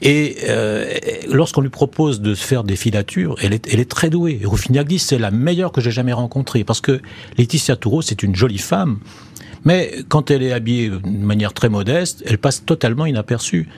Et 0.00 0.36
euh, 0.48 0.94
lorsqu'on 1.28 1.60
lui 1.60 1.70
propose 1.70 2.20
de 2.20 2.34
faire 2.34 2.64
des 2.64 2.76
filatures, 2.76 3.36
elle 3.42 3.52
est, 3.52 3.72
elle 3.72 3.80
est 3.80 3.90
très 3.90 4.10
douée. 4.10 4.40
Rufignac 4.44 4.86
dit 4.86 4.98
c'est 4.98 5.18
la 5.18 5.30
meilleure 5.30 5.72
que 5.72 5.80
j'ai 5.80 5.90
jamais 5.90 6.12
rencontrée 6.12 6.64
parce 6.64 6.80
que 6.80 7.00
Laetitia 7.36 7.76
Toureau 7.76 8.02
c'est 8.02 8.22
une 8.22 8.34
jolie 8.34 8.58
femme, 8.58 8.98
mais 9.64 9.92
quand 10.08 10.30
elle 10.30 10.42
est 10.42 10.52
habillée 10.52 10.90
de 10.90 11.00
manière 11.04 11.52
très 11.52 11.68
modeste, 11.68 12.22
elle 12.26 12.38
passe 12.38 12.64
totalement 12.64 13.06
inaperçue. 13.06 13.68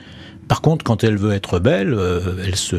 Par 0.50 0.62
contre, 0.62 0.84
quand 0.84 1.04
elle 1.04 1.16
veut 1.16 1.30
être 1.30 1.60
belle, 1.60 1.94
euh, 1.94 2.42
elle 2.44 2.56
se, 2.56 2.74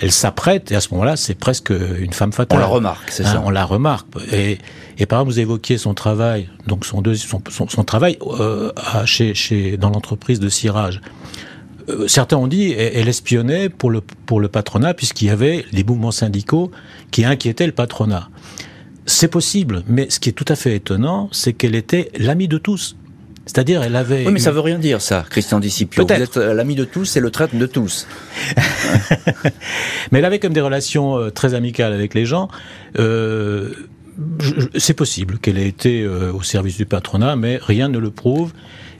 elle 0.00 0.10
s'apprête 0.10 0.72
et 0.72 0.74
à 0.74 0.80
ce 0.80 0.88
moment-là, 0.92 1.16
c'est 1.16 1.34
presque 1.34 1.68
une 1.68 2.14
femme 2.14 2.32
fatale. 2.32 2.56
On 2.56 2.60
la 2.62 2.66
remarque, 2.66 3.10
c'est 3.10 3.24
ça. 3.24 3.32
Hein, 3.32 3.42
on 3.44 3.50
la 3.50 3.66
remarque. 3.66 4.06
Et, 4.32 4.56
et 4.96 5.04
par 5.04 5.18
exemple, 5.18 5.34
vous 5.34 5.40
évoquiez 5.40 5.76
son 5.76 5.92
travail, 5.92 6.48
donc 6.66 6.86
son, 6.86 7.02
son, 7.14 7.68
son, 7.68 7.84
travail 7.84 8.16
euh, 8.40 8.72
chez, 9.04 9.34
chez, 9.34 9.76
dans 9.76 9.90
l'entreprise 9.90 10.40
de 10.40 10.48
cirage. 10.48 11.02
Euh, 11.90 12.08
certains 12.08 12.38
ont 12.38 12.46
dit 12.46 12.72
elle 12.72 13.08
espionnait 13.08 13.68
pour 13.68 13.90
le, 13.90 14.00
pour 14.00 14.40
le 14.40 14.48
patronat 14.48 14.94
puisqu'il 14.94 15.26
y 15.26 15.30
avait 15.30 15.66
les 15.72 15.84
mouvements 15.84 16.10
syndicaux 16.10 16.70
qui 17.10 17.26
inquiétaient 17.26 17.66
le 17.66 17.72
patronat. 17.72 18.30
C'est 19.04 19.28
possible, 19.28 19.82
mais 19.86 20.08
ce 20.08 20.20
qui 20.20 20.30
est 20.30 20.32
tout 20.32 20.46
à 20.48 20.56
fait 20.56 20.74
étonnant, 20.74 21.28
c'est 21.32 21.52
qu'elle 21.52 21.74
était 21.74 22.10
l'amie 22.16 22.48
de 22.48 22.56
tous. 22.56 22.96
C'est-à-dire, 23.46 23.82
elle 23.82 23.96
avait. 23.96 24.26
Oui, 24.26 24.32
mais 24.32 24.38
ça 24.38 24.52
veut 24.52 24.60
rien 24.60 24.78
dire, 24.78 25.02
ça, 25.02 25.24
Christian 25.28 25.60
Discipio. 25.60 26.06
Vous 26.06 26.12
êtes 26.12 26.36
euh, 26.38 26.54
l'ami 26.54 26.74
de 26.74 26.84
tous 26.84 27.16
et 27.16 27.20
le 27.20 27.30
traître 27.30 27.54
de 27.54 27.66
tous. 27.66 28.06
mais 30.10 30.18
elle 30.18 30.24
avait 30.24 30.38
comme 30.38 30.54
des 30.54 30.62
relations 30.62 31.18
euh, 31.18 31.30
très 31.30 31.54
amicales 31.54 31.92
avec 31.92 32.14
les 32.14 32.24
gens. 32.24 32.48
Euh, 32.98 33.70
c'est 34.76 34.94
possible 34.94 35.38
qu'elle 35.38 35.58
ait 35.58 35.68
été 35.68 36.06
au 36.06 36.40
service 36.42 36.76
du 36.76 36.86
patronat, 36.86 37.34
mais 37.34 37.58
rien 37.60 37.88
ne 37.88 37.98
le 37.98 38.12
prouve 38.12 38.52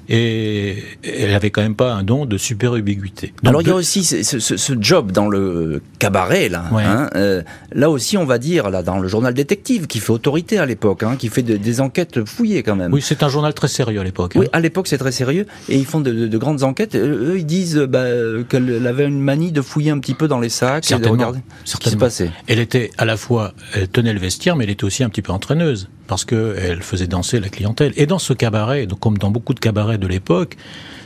et 0.09 0.83
elle 1.03 1.35
avait 1.35 1.51
quand 1.51 1.63
même 1.63 1.75
pas 1.75 1.93
un 1.93 2.03
don 2.03 2.27
de 2.27 2.37
super 2.37 2.77
ubiquité. 2.77 3.33
Alors 3.45 3.63
il 3.63 3.69
y 3.69 3.71
a 3.71 3.75
aussi 3.75 4.05
ce, 4.05 4.23
ce, 4.23 4.39
ce, 4.39 4.73
job 4.79 5.13
dans 5.13 5.29
le 5.29 5.83
cabaret 5.99 6.49
là. 6.49 6.65
Hein, 6.73 7.09
euh, 7.15 7.43
là 7.73 7.91
aussi 7.91 8.17
on 8.17 8.25
va 8.25 8.39
dire 8.39 8.71
là 8.71 8.83
dans 8.83 8.99
le 8.99 9.09
journal 9.09 9.33
détective 9.33 9.87
qui 9.87 10.01
fait 10.01 10.11
autorité 10.11 10.59
à 10.59 10.67
l'époque, 10.67 11.03
hein, 11.03 11.17
qui 11.17 11.29
fait 11.29 11.43
des 11.43 11.81
enquêtes 11.81 12.25
fouillées 12.25 12.63
quand 12.63 12.77
même. 12.77 12.93
Oui, 12.93 13.01
c'est 13.03 13.23
un 13.23 13.29
journal 13.29 13.55
très 13.55 13.69
sérieux 13.69 14.01
à 14.01 14.05
l'époque. 14.05 14.33
Oui, 14.37 14.47
hein. 14.47 14.51
à 14.53 14.61
l'époque 14.61 14.89
c'est 14.89 14.99
très 14.99 15.13
sérieux 15.13 15.47
et 15.69 15.77
ils 15.77 15.87
font 15.87 16.01
de, 16.01 16.27
de, 16.27 16.39
grandes 16.39 16.63
enquêtes. 16.63 16.95
Eux 16.97 17.37
ils 17.39 17.47
disent 17.47 17.77
bah, 17.77 18.05
qu'elle 18.49 18.87
avait 18.87 19.07
une 19.07 19.21
manie 19.21 19.53
de 19.53 19.63
fouiller 19.63 19.91
un 19.91 19.99
petit 19.99 20.15
peu 20.15 20.29
dans 20.29 20.41
les 20.41 20.51
sacs 20.51 20.91
et 20.91 20.99
de 20.99 21.09
regarder 21.09 21.41
ce 21.65 21.77
qui 21.77 21.91
se 21.91 21.97
passait. 21.97 22.31
Elle 22.47 22.59
était 22.59 22.91
à 22.99 23.05
la 23.05 23.17
fois, 23.17 23.53
elle 23.75 23.89
tenait 23.89 24.13
le 24.13 24.21
vestiaire, 24.21 24.57
mais 24.57 24.65
elle 24.65 24.71
était 24.71 24.85
aussi 24.85 25.03
un 25.03 25.09
petit 25.09 25.23
peu 25.23 25.33
entraîneuse 25.33 25.89
parce 26.07 26.25
que 26.25 26.57
elle 26.59 26.83
faisait 26.83 27.07
danser 27.07 27.41
la 27.41 27.49
clientèle. 27.49 27.93
Et 27.97 28.07
dans 28.07 28.19
ce 28.19 28.33
cabaret, 28.33 28.87
donc 28.87 29.01
comme 29.01 29.19
dans 29.19 29.31
beaucoup 29.31 29.55
de 29.55 29.61
cabarets 29.61 29.94
de 29.99 30.07
l'époque, 30.07 30.57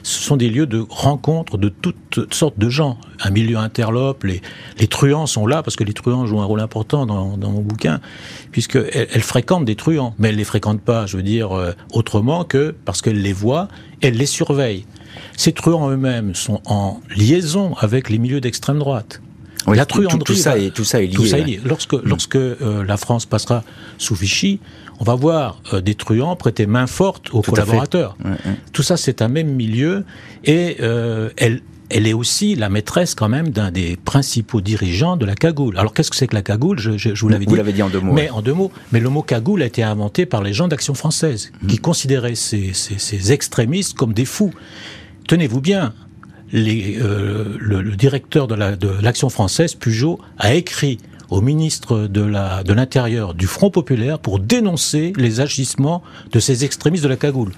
ce 0.03 0.23
sont 0.23 0.37
des 0.37 0.49
lieux 0.49 0.67
de 0.67 0.85
rencontre 0.89 1.59
de 1.59 1.69
toutes 1.69 2.33
sortes 2.33 2.59
de 2.59 2.69
gens. 2.69 2.99
Un 3.21 3.31
milieu 3.31 3.59
interlope, 3.59 4.25
les, 4.25 4.41
les 4.79 4.87
truands 4.87 5.27
sont 5.27 5.47
là, 5.47 5.63
parce 5.63 5.77
que 5.77 5.85
les 5.85 5.93
truands 5.93 6.27
jouent 6.27 6.41
un 6.41 6.45
rôle 6.45 6.61
important 6.61 7.07
dans, 7.07 7.37
dans 7.37 7.51
mon 7.51 7.61
bouquin, 7.61 8.01
puisqu'elles 8.53 9.09
elles 9.13 9.23
fréquentent 9.23 9.65
des 9.65 9.77
truands, 9.77 10.15
mais 10.19 10.29
elles 10.31 10.37
les 10.37 10.45
fréquentent 10.45 10.81
pas, 10.81 11.07
je 11.07 11.17
veux 11.17 11.23
dire, 11.23 11.53
euh, 11.53 11.73
autrement 11.93 12.45
que 12.45 12.75
parce 12.85 13.03
qu'elles 13.03 13.21
les 13.21 13.33
voient, 13.33 13.69
elles 14.01 14.17
les 14.17 14.27
surveillent. 14.27 14.87
Ces 15.37 15.53
truands 15.53 15.91
eux-mêmes 15.91 16.35
sont 16.35 16.61
en 16.65 17.01
liaison 17.15 17.75
avec 17.79 18.09
les 18.11 18.19
milieux 18.19 18.41
d'extrême 18.41 18.79
droite. 18.79 19.21
la 19.67 19.87
truanderie, 19.87 20.19
tout, 20.25 20.35
ça 20.35 20.59
est, 20.59 20.75
tout 20.75 20.85
ça 20.85 21.03
est 21.03 21.07
lié. 21.07 21.15
Tout 21.15 21.27
ça 21.27 21.39
est 21.39 21.45
lié. 21.45 21.61
Lorsque, 21.65 21.95
mm. 21.95 22.03
lorsque 22.05 22.37
euh, 22.37 22.85
la 22.85 22.97
France 22.97 23.27
passera 23.27 23.65
sous 23.99 24.15
Vichy, 24.15 24.61
on 25.01 25.05
va 25.05 25.15
voir 25.15 25.61
euh, 25.73 25.81
des 25.81 25.95
truands 25.95 26.37
prêter 26.37 26.67
main 26.67 26.87
forte 26.87 27.33
aux 27.33 27.43
collaborateurs. 27.43 28.17
Tout 28.73 28.83
ça, 28.83 28.97
c'est 28.97 29.23
un 29.23 29.29
même 29.29 29.49
milieu 29.49 30.05
et 30.45 30.77
euh, 30.81 31.31
elle, 31.37 31.63
elle 31.91 32.07
est 32.07 32.13
aussi 32.13 32.55
la 32.55 32.69
maîtresse 32.69 33.15
quand 33.15 33.29
même 33.29 33.51
d'un 33.51 33.71
des 33.71 33.97
principaux 33.97 34.61
dirigeants 34.61 35.17
de 35.17 35.25
la 35.25 35.35
cagoule. 35.35 35.79
Alors 35.79 35.95
qu'est-ce 35.95 36.11
que 36.11 36.17
c'est 36.17 36.27
que 36.27 36.35
la 36.35 36.43
cagoule? 36.43 36.79
Je, 36.79 36.99
je, 36.99 37.15
vous 37.15 37.29
l'avais 37.29 37.47
dit. 37.47 37.51
Vous 37.51 37.57
l'avez 37.57 37.73
dit 37.73 37.83
en 37.83 37.89
deux 37.89 38.01
mots. 38.01 38.13
Mais 38.13 38.29
en 38.31 38.43
deux 38.43 38.53
mots. 38.53 38.71
Mais 38.93 39.01
le 39.01 39.09
mot 39.09 39.23
cagoule 39.23 39.63
a 39.63 39.67
été 39.67 39.83
inventé 39.83 40.27
par 40.27 40.43
les 40.43 40.53
gens 40.53 40.69
d'Action 40.69 40.95
française, 40.95 41.53
qui 41.67 41.77
mmh. 41.77 41.81
considéraient 41.81 42.35
ces, 42.35 42.73
ces, 42.75 42.99
ces, 42.99 43.33
extrémistes 43.33 43.97
comme 43.97 44.13
des 44.13 44.27
fous. 44.27 44.53
Tenez-vous 45.27 45.61
bien, 45.61 45.95
les, 46.53 46.99
euh, 47.01 47.57
le, 47.59 47.83
le, 47.83 47.97
directeur 47.97 48.49
de 48.49 48.55
l'Action 48.55 49.29
la, 49.29 49.31
de 49.31 49.33
française, 49.33 49.75
Pujol, 49.75 50.17
a 50.39 50.55
écrit 50.55 50.99
au 51.31 51.41
ministre 51.41 52.07
de 52.07 52.23
la 52.23 52.63
de 52.63 52.73
l'Intérieur 52.73 53.35
du 53.35 53.47
Front 53.47 53.71
populaire 53.71 54.19
pour 54.19 54.39
dénoncer 54.39 55.13
les 55.17 55.41
agissements 55.41 56.03
de 56.33 56.41
ces 56.41 56.65
extrémistes 56.65 57.05
de 57.05 57.09
la 57.09 57.17
cagoule. 57.17 57.53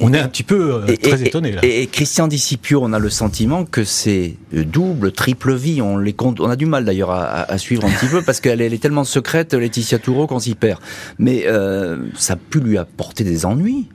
On 0.00 0.12
est 0.12 0.18
un 0.18 0.28
petit 0.28 0.42
peu 0.42 0.74
euh, 0.74 0.96
très 0.96 1.22
étonné 1.22 1.52
là. 1.52 1.60
Et, 1.62 1.86
Christian 1.86 2.28
Dicipio, 2.28 2.80
on 2.82 2.92
a 2.92 2.98
le 2.98 3.10
sentiment 3.10 3.64
que 3.64 3.84
c'est 3.84 4.36
double, 4.52 5.12
triple 5.12 5.54
vie. 5.54 5.82
On 5.82 5.98
les 5.98 6.12
compte, 6.12 6.40
on 6.40 6.48
a 6.48 6.56
du 6.56 6.66
mal 6.66 6.84
d'ailleurs 6.84 7.10
à, 7.10 7.42
à, 7.42 7.58
suivre 7.58 7.84
un 7.84 7.90
petit 7.90 8.06
peu 8.06 8.22
parce 8.22 8.40
qu'elle 8.40 8.60
est, 8.60 8.78
tellement 8.80 9.04
secrète, 9.04 9.54
Laetitia 9.54 9.98
Toureau, 9.98 10.26
qu'on 10.26 10.38
s'y 10.38 10.54
perd. 10.54 10.80
Mais 11.18 11.44
euh, 11.46 12.06
ça 12.16 12.34
a 12.34 12.36
pu 12.36 12.60
lui 12.60 12.78
apporter 12.78 13.24
des 13.24 13.46
ennuis. 13.46 13.88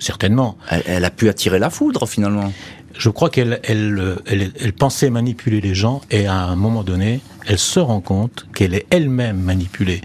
Certainement. 0.00 0.56
Elle, 0.70 0.82
elle, 0.86 1.04
a 1.04 1.10
pu 1.10 1.28
attirer 1.28 1.58
la 1.58 1.70
foudre 1.70 2.08
finalement 2.08 2.52
je 2.98 3.08
crois 3.10 3.30
qu'elle 3.30 3.60
elle, 3.62 4.16
elle, 4.26 4.72
pensait 4.72 5.08
manipuler 5.08 5.60
les 5.60 5.74
gens 5.74 6.02
et 6.10 6.26
à 6.26 6.34
un 6.34 6.56
moment 6.56 6.82
donné, 6.82 7.20
elle 7.46 7.58
se 7.58 7.80
rend 7.80 8.00
compte 8.00 8.46
qu'elle 8.54 8.74
est 8.74 8.86
elle-même 8.90 9.40
manipulée 9.40 10.02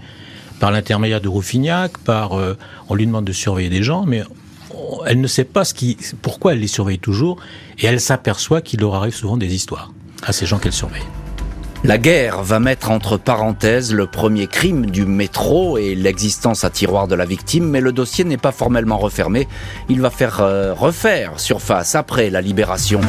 par 0.60 0.70
l'intermédiaire 0.70 1.20
de 1.20 1.28
Rouffignac, 1.28 1.98
par 1.98 2.38
euh, 2.38 2.56
on 2.88 2.94
lui 2.94 3.06
demande 3.06 3.24
de 3.24 3.32
surveiller 3.32 3.68
des 3.68 3.82
gens, 3.82 4.04
mais 4.06 4.22
elle 5.06 5.20
ne 5.20 5.26
sait 5.26 5.44
pas 5.44 5.64
pourquoi 6.22 6.52
elle 6.52 6.60
les 6.60 6.68
surveille 6.68 7.00
toujours 7.00 7.38
et 7.78 7.86
elle 7.86 8.00
s'aperçoit 8.00 8.62
qu'il 8.62 8.80
leur 8.80 8.94
arrive 8.94 9.14
souvent 9.14 9.36
des 9.36 9.54
histoires 9.54 9.92
à 10.22 10.32
ces 10.32 10.46
gens 10.46 10.58
qu'elle 10.58 10.72
surveille. 10.72 11.02
La 11.86 11.98
guerre 11.98 12.42
va 12.42 12.60
mettre 12.60 12.90
entre 12.90 13.18
parenthèses 13.18 13.92
le 13.92 14.06
premier 14.06 14.46
crime 14.46 14.86
du 14.86 15.04
métro 15.04 15.76
et 15.76 15.94
l'existence 15.94 16.64
à 16.64 16.70
tiroir 16.70 17.08
de 17.08 17.14
la 17.14 17.26
victime, 17.26 17.68
mais 17.68 17.82
le 17.82 17.92
dossier 17.92 18.24
n'est 18.24 18.38
pas 18.38 18.52
formellement 18.52 18.96
refermé. 18.96 19.46
Il 19.90 20.00
va 20.00 20.08
faire 20.08 20.40
euh, 20.40 20.72
refaire 20.72 21.38
surface 21.38 21.94
après 21.94 22.30
la 22.30 22.40
libération. 22.40 23.02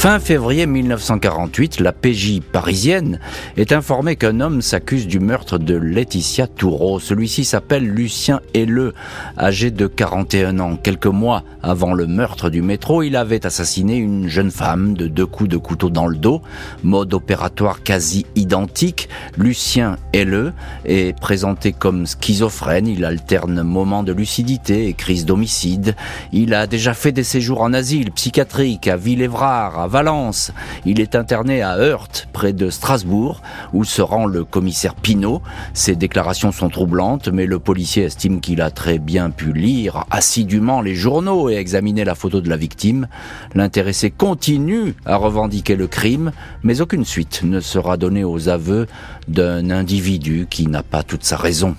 Fin 0.00 0.18
février 0.18 0.64
1948, 0.64 1.78
la 1.80 1.92
PJ 1.92 2.40
parisienne 2.40 3.20
est 3.58 3.70
informée 3.70 4.16
qu'un 4.16 4.40
homme 4.40 4.62
s'accuse 4.62 5.06
du 5.06 5.20
meurtre 5.20 5.58
de 5.58 5.76
Laetitia 5.76 6.46
Toureau. 6.46 6.98
Celui-ci 6.98 7.44
s'appelle 7.44 7.86
Lucien 7.86 8.40
Helleux, 8.54 8.94
âgé 9.36 9.70
de 9.70 9.86
41 9.86 10.58
ans. 10.58 10.76
Quelques 10.82 11.04
mois 11.04 11.44
avant 11.62 11.92
le 11.92 12.06
meurtre 12.06 12.48
du 12.48 12.62
métro, 12.62 13.02
il 13.02 13.14
avait 13.14 13.44
assassiné 13.44 13.96
une 13.96 14.26
jeune 14.26 14.50
femme 14.50 14.94
de 14.94 15.06
deux 15.06 15.26
coups 15.26 15.50
de 15.50 15.58
couteau 15.58 15.90
dans 15.90 16.06
le 16.06 16.16
dos. 16.16 16.40
Mode 16.82 17.12
opératoire 17.12 17.82
quasi 17.82 18.24
identique. 18.36 19.10
Lucien 19.36 19.98
Helleux 20.14 20.54
est 20.86 21.14
présenté 21.20 21.72
comme 21.72 22.06
schizophrène. 22.06 22.86
Il 22.86 23.04
alterne 23.04 23.62
moments 23.62 24.02
de 24.02 24.14
lucidité 24.14 24.88
et 24.88 24.94
crise 24.94 25.26
d'homicide. 25.26 25.94
Il 26.32 26.54
a 26.54 26.66
déjà 26.66 26.94
fait 26.94 27.12
des 27.12 27.22
séjours 27.22 27.60
en 27.60 27.74
asile 27.74 28.12
psychiatrique 28.12 28.88
à 28.88 28.96
Villévrard, 28.96 29.89
Valence. 29.90 30.52
Il 30.86 31.00
est 31.00 31.16
interné 31.16 31.62
à 31.62 31.76
Heurt, 31.76 32.28
près 32.32 32.52
de 32.52 32.70
Strasbourg, 32.70 33.42
où 33.72 33.84
se 33.84 34.00
rend 34.00 34.24
le 34.24 34.44
commissaire 34.44 34.94
Pinault. 34.94 35.42
Ses 35.74 35.96
déclarations 35.96 36.52
sont 36.52 36.68
troublantes, 36.68 37.28
mais 37.28 37.44
le 37.44 37.58
policier 37.58 38.04
estime 38.04 38.40
qu'il 38.40 38.62
a 38.62 38.70
très 38.70 38.98
bien 38.98 39.30
pu 39.30 39.52
lire 39.52 40.04
assidûment 40.10 40.80
les 40.80 40.94
journaux 40.94 41.50
et 41.50 41.56
examiner 41.56 42.04
la 42.04 42.14
photo 42.14 42.40
de 42.40 42.48
la 42.48 42.56
victime. 42.56 43.08
L'intéressé 43.54 44.10
continue 44.10 44.94
à 45.04 45.16
revendiquer 45.16 45.74
le 45.74 45.88
crime, 45.88 46.30
mais 46.62 46.80
aucune 46.80 47.04
suite 47.04 47.42
ne 47.42 47.58
sera 47.60 47.96
donnée 47.96 48.24
aux 48.24 48.48
aveux 48.48 48.86
d'un 49.26 49.70
individu 49.70 50.46
qui 50.48 50.68
n'a 50.68 50.84
pas 50.84 51.02
toute 51.02 51.24
sa 51.24 51.36
raison. 51.36 51.74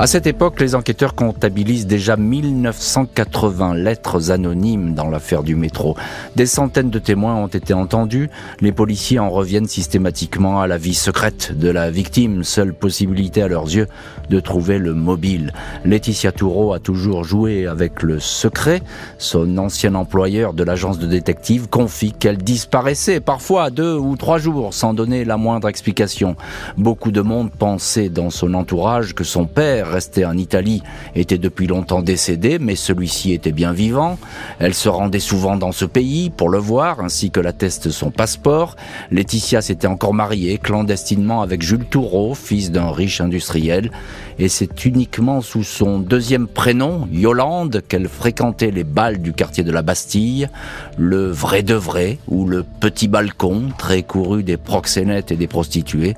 À 0.00 0.06
cette 0.06 0.28
époque, 0.28 0.60
les 0.60 0.76
enquêteurs 0.76 1.16
comptabilisent 1.16 1.88
déjà 1.88 2.16
1980 2.16 3.74
lettres 3.74 4.30
anonymes 4.30 4.94
dans 4.94 5.10
l'affaire 5.10 5.42
du 5.42 5.56
métro. 5.56 5.96
Des 6.36 6.46
centaines 6.46 6.90
de 6.90 7.00
témoins 7.00 7.34
ont 7.34 7.48
été 7.48 7.74
entendus. 7.74 8.30
Les 8.60 8.70
policiers 8.70 9.18
en 9.18 9.28
reviennent 9.28 9.66
systématiquement 9.66 10.60
à 10.60 10.68
la 10.68 10.78
vie 10.78 10.94
secrète 10.94 11.58
de 11.58 11.68
la 11.68 11.90
victime, 11.90 12.44
seule 12.44 12.74
possibilité 12.74 13.42
à 13.42 13.48
leurs 13.48 13.64
yeux 13.64 13.88
de 14.30 14.38
trouver 14.38 14.78
le 14.78 14.94
mobile. 14.94 15.52
Laetitia 15.84 16.30
Toureau 16.30 16.72
a 16.74 16.78
toujours 16.78 17.24
joué 17.24 17.66
avec 17.66 18.04
le 18.04 18.20
secret. 18.20 18.82
Son 19.18 19.58
ancien 19.58 19.96
employeur 19.96 20.52
de 20.52 20.62
l'agence 20.62 21.00
de 21.00 21.08
détective 21.08 21.68
confie 21.68 22.12
qu'elle 22.12 22.38
disparaissait 22.38 23.18
parfois 23.18 23.70
deux 23.70 23.96
ou 23.96 24.14
trois 24.14 24.38
jours 24.38 24.74
sans 24.74 24.94
donner 24.94 25.24
la 25.24 25.38
moindre 25.38 25.66
explication. 25.66 26.36
Beaucoup 26.76 27.10
de 27.10 27.20
monde 27.20 27.50
pensait 27.50 28.10
dans 28.10 28.30
son 28.30 28.54
entourage 28.54 29.12
que 29.12 29.24
son 29.24 29.46
père 29.46 29.87
resté 29.88 30.24
en 30.24 30.36
Italie, 30.36 30.82
était 31.14 31.38
depuis 31.38 31.66
longtemps 31.66 32.02
décédé, 32.02 32.58
mais 32.58 32.76
celui-ci 32.76 33.32
était 33.32 33.52
bien 33.52 33.72
vivant. 33.72 34.18
Elle 34.58 34.74
se 34.74 34.88
rendait 34.88 35.18
souvent 35.18 35.56
dans 35.56 35.72
ce 35.72 35.84
pays 35.84 36.30
pour 36.30 36.48
le 36.48 36.58
voir, 36.58 37.00
ainsi 37.00 37.30
que 37.30 37.40
l'atteste 37.40 37.90
son 37.90 38.10
passeport. 38.10 38.76
Laetitia 39.10 39.62
s'était 39.62 39.86
encore 39.86 40.14
mariée 40.14 40.58
clandestinement 40.58 41.42
avec 41.42 41.62
Jules 41.62 41.86
Toureau, 41.86 42.34
fils 42.34 42.70
d'un 42.70 42.90
riche 42.90 43.20
industriel, 43.20 43.90
et 44.38 44.48
c'est 44.48 44.84
uniquement 44.84 45.40
sous 45.40 45.64
son 45.64 45.98
deuxième 45.98 46.46
prénom, 46.46 47.08
Yolande, 47.10 47.82
qu'elle 47.88 48.08
fréquentait 48.08 48.70
les 48.70 48.84
bals 48.84 49.18
du 49.20 49.32
quartier 49.32 49.64
de 49.64 49.72
la 49.72 49.82
Bastille, 49.82 50.48
le 50.96 51.30
vrai 51.30 51.62
de 51.62 51.74
vrai, 51.74 52.18
ou 52.28 52.46
le 52.46 52.62
petit 52.62 53.08
balcon, 53.08 53.70
très 53.76 54.02
couru 54.02 54.42
des 54.42 54.56
proxénètes 54.56 55.32
et 55.32 55.36
des 55.36 55.48
prostituées. 55.48 56.16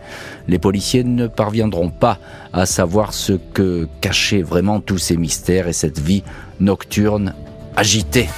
Les 0.48 0.58
policiers 0.58 1.04
ne 1.04 1.26
parviendront 1.26 1.90
pas 1.90 2.18
à 2.52 2.66
savoir 2.66 3.14
ce 3.14 3.32
que 3.32 3.59
cachaient 4.00 4.42
vraiment 4.42 4.80
tous 4.80 4.98
ces 4.98 5.16
mystères 5.16 5.68
et 5.68 5.72
cette 5.72 5.98
vie 5.98 6.22
nocturne 6.58 7.34
agitée. 7.76 8.28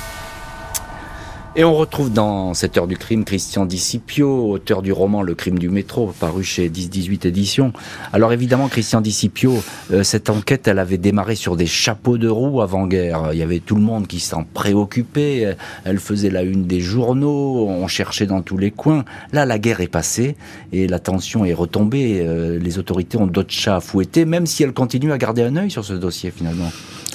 Et 1.54 1.64
on 1.64 1.74
retrouve 1.74 2.10
dans 2.10 2.54
cette 2.54 2.78
heure 2.78 2.86
du 2.86 2.96
crime 2.96 3.26
Christian 3.26 3.66
Dicipio, 3.66 4.52
auteur 4.52 4.80
du 4.80 4.90
roman 4.90 5.20
Le 5.20 5.34
crime 5.34 5.58
du 5.58 5.68
métro, 5.68 6.06
paru 6.18 6.42
chez 6.42 6.70
10-18 6.70 7.28
éditions. 7.28 7.74
Alors 8.14 8.32
évidemment, 8.32 8.68
Christian 8.68 9.02
Dicipio, 9.02 9.62
euh, 9.92 10.02
cette 10.02 10.30
enquête, 10.30 10.66
elle 10.66 10.78
avait 10.78 10.96
démarré 10.96 11.34
sur 11.34 11.56
des 11.56 11.66
chapeaux 11.66 12.16
de 12.16 12.26
roue 12.26 12.62
avant-guerre. 12.62 13.32
Il 13.34 13.38
y 13.38 13.42
avait 13.42 13.60
tout 13.60 13.74
le 13.74 13.82
monde 13.82 14.06
qui 14.06 14.18
s'en 14.18 14.44
préoccupait. 14.44 15.54
Elle 15.84 15.98
faisait 15.98 16.30
la 16.30 16.40
une 16.40 16.66
des 16.66 16.80
journaux. 16.80 17.66
On 17.68 17.86
cherchait 17.86 18.24
dans 18.24 18.40
tous 18.40 18.56
les 18.56 18.70
coins. 18.70 19.04
Là, 19.34 19.44
la 19.44 19.58
guerre 19.58 19.82
est 19.82 19.88
passée 19.88 20.36
et 20.72 20.86
la 20.86 21.00
tension 21.00 21.44
est 21.44 21.52
retombée. 21.52 22.22
Euh, 22.22 22.58
les 22.58 22.78
autorités 22.78 23.18
ont 23.18 23.26
d'autres 23.26 23.52
chats 23.52 23.76
à 23.76 23.80
fouetter, 23.80 24.24
même 24.24 24.46
si 24.46 24.62
elles 24.62 24.72
continuent 24.72 25.12
à 25.12 25.18
garder 25.18 25.42
un 25.42 25.54
œil 25.56 25.70
sur 25.70 25.84
ce 25.84 25.92
dossier 25.92 26.30
finalement. 26.30 26.72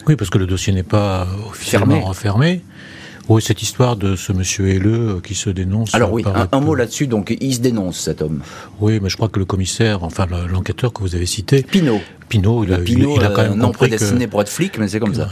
Oui, 0.07 0.15
parce 0.15 0.29
que 0.29 0.37
le 0.37 0.45
dossier 0.45 0.73
n'est 0.73 0.83
pas 0.83 1.27
officiellement 1.49 2.01
refermé. 2.01 2.61
Oui, 3.29 3.41
cette 3.41 3.61
histoire 3.61 3.97
de 3.97 4.15
ce 4.15 4.31
monsieur 4.31 4.69
Helleux 4.69 5.17
euh, 5.17 5.19
qui 5.21 5.35
se 5.35 5.49
dénonce. 5.49 5.93
Alors 5.93 6.13
oui, 6.13 6.23
un, 6.51 6.59
mot 6.59 6.75
là-dessus, 6.75 7.07
donc 7.07 7.35
il 7.39 7.53
se 7.53 7.59
dénonce 7.59 7.99
cet 7.99 8.21
homme. 8.21 8.41
Oui, 8.79 8.99
mais 9.01 9.09
je 9.09 9.17
crois 9.17 9.27
que 9.27 9.39
le 9.39 9.45
commissaire, 9.45 10.03
enfin 10.03 10.27
l'enquêteur 10.49 10.93
que 10.93 11.01
vous 11.01 11.15
avez 11.15 11.25
cité, 11.25 11.61
Pinot. 11.63 11.99
Pinot, 12.29 12.63
il 12.63 12.73
a, 12.73 12.79
il, 12.85 13.23
a 13.23 13.29
quand 13.29 13.43
même 13.43 13.55
non 13.55 13.67
compris 13.67 13.89
prédestiné 13.89 14.27
pour 14.27 14.41
être 14.41 14.49
flic, 14.49 14.77
mais 14.77 14.87
c'est 14.87 14.99
comme 14.99 15.13
ça. 15.13 15.29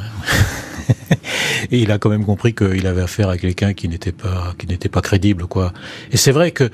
et 1.71 1.79
il 1.79 1.91
a 1.91 1.97
quand 1.97 2.09
même 2.09 2.25
compris 2.25 2.53
qu'il 2.53 2.85
avait 2.87 3.01
affaire 3.01 3.29
à 3.29 3.37
quelqu'un 3.37 3.73
qui 3.73 3.87
n'était 3.87 4.11
pas 4.11 4.53
qui 4.57 4.67
n'était 4.67 4.89
pas 4.89 5.01
crédible 5.01 5.47
quoi. 5.47 5.73
Et 6.11 6.17
c'est 6.17 6.31
vrai 6.31 6.51
que 6.51 6.69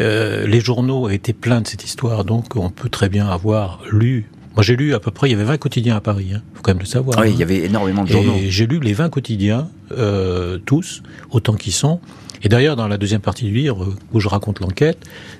euh, 0.00 0.46
les 0.46 0.60
journaux 0.60 1.08
étaient 1.08 1.32
pleins 1.32 1.60
de 1.60 1.66
cette 1.66 1.84
histoire, 1.84 2.24
donc 2.24 2.56
on 2.56 2.70
peut 2.70 2.88
très 2.88 3.08
bien 3.08 3.28
avoir 3.28 3.80
lu 3.90 4.26
moi, 4.54 4.62
j'ai 4.62 4.76
lu 4.76 4.94
à 4.94 5.00
peu 5.00 5.10
près, 5.10 5.28
il 5.28 5.32
y 5.32 5.34
avait 5.34 5.44
20 5.44 5.58
quotidiens 5.58 5.96
à 5.96 6.00
Paris, 6.00 6.30
hein, 6.34 6.42
faut 6.54 6.62
quand 6.62 6.72
même 6.72 6.80
le 6.80 6.86
savoir. 6.86 7.18
Oui, 7.18 7.30
il 7.30 7.38
y 7.38 7.42
hein. 7.42 7.46
avait 7.46 7.64
énormément 7.64 8.04
de 8.04 8.08
journaux. 8.08 8.36
J'ai 8.48 8.66
lu 8.66 8.78
les 8.78 8.92
20 8.92 9.08
quotidiens, 9.08 9.68
euh, 9.92 10.58
tous, 10.64 11.02
autant 11.30 11.54
qu'ils 11.54 11.72
sont. 11.72 12.00
Et 12.42 12.48
d'ailleurs, 12.48 12.76
dans 12.76 12.86
la 12.86 12.98
deuxième 12.98 13.22
partie 13.22 13.46
du 13.46 13.52
livre, 13.52 13.94
où 14.12 14.20
je 14.20 14.28
raconte 14.28 14.60
l'enquête, 14.60 14.98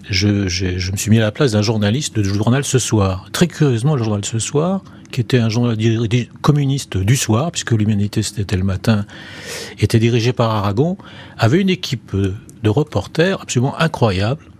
je, 0.08 0.48
je, 0.48 0.78
je, 0.78 0.90
me 0.90 0.96
suis 0.96 1.10
mis 1.10 1.18
à 1.18 1.22
la 1.22 1.32
place 1.32 1.52
d'un 1.52 1.62
journaliste 1.62 2.18
du 2.18 2.28
journal 2.28 2.64
Ce 2.64 2.78
Soir. 2.78 3.28
Très 3.30 3.46
curieusement, 3.46 3.94
le 3.94 4.02
journal 4.02 4.24
Ce 4.24 4.38
Soir, 4.38 4.82
qui 5.12 5.20
était 5.20 5.38
un 5.38 5.48
journal 5.48 5.76
communiste 6.40 6.96
du 6.96 7.14
soir, 7.14 7.52
puisque 7.52 7.70
l'Humanité 7.70 8.22
c'était 8.22 8.56
le 8.56 8.64
matin, 8.64 9.04
était 9.78 10.00
dirigé 10.00 10.32
par 10.32 10.50
Aragon, 10.50 10.96
avait 11.38 11.60
une 11.60 11.70
équipe 11.70 12.16
de 12.16 12.68
reporters 12.68 13.40
absolument 13.40 13.78
incroyable 13.78 14.44
euh, 14.46 14.53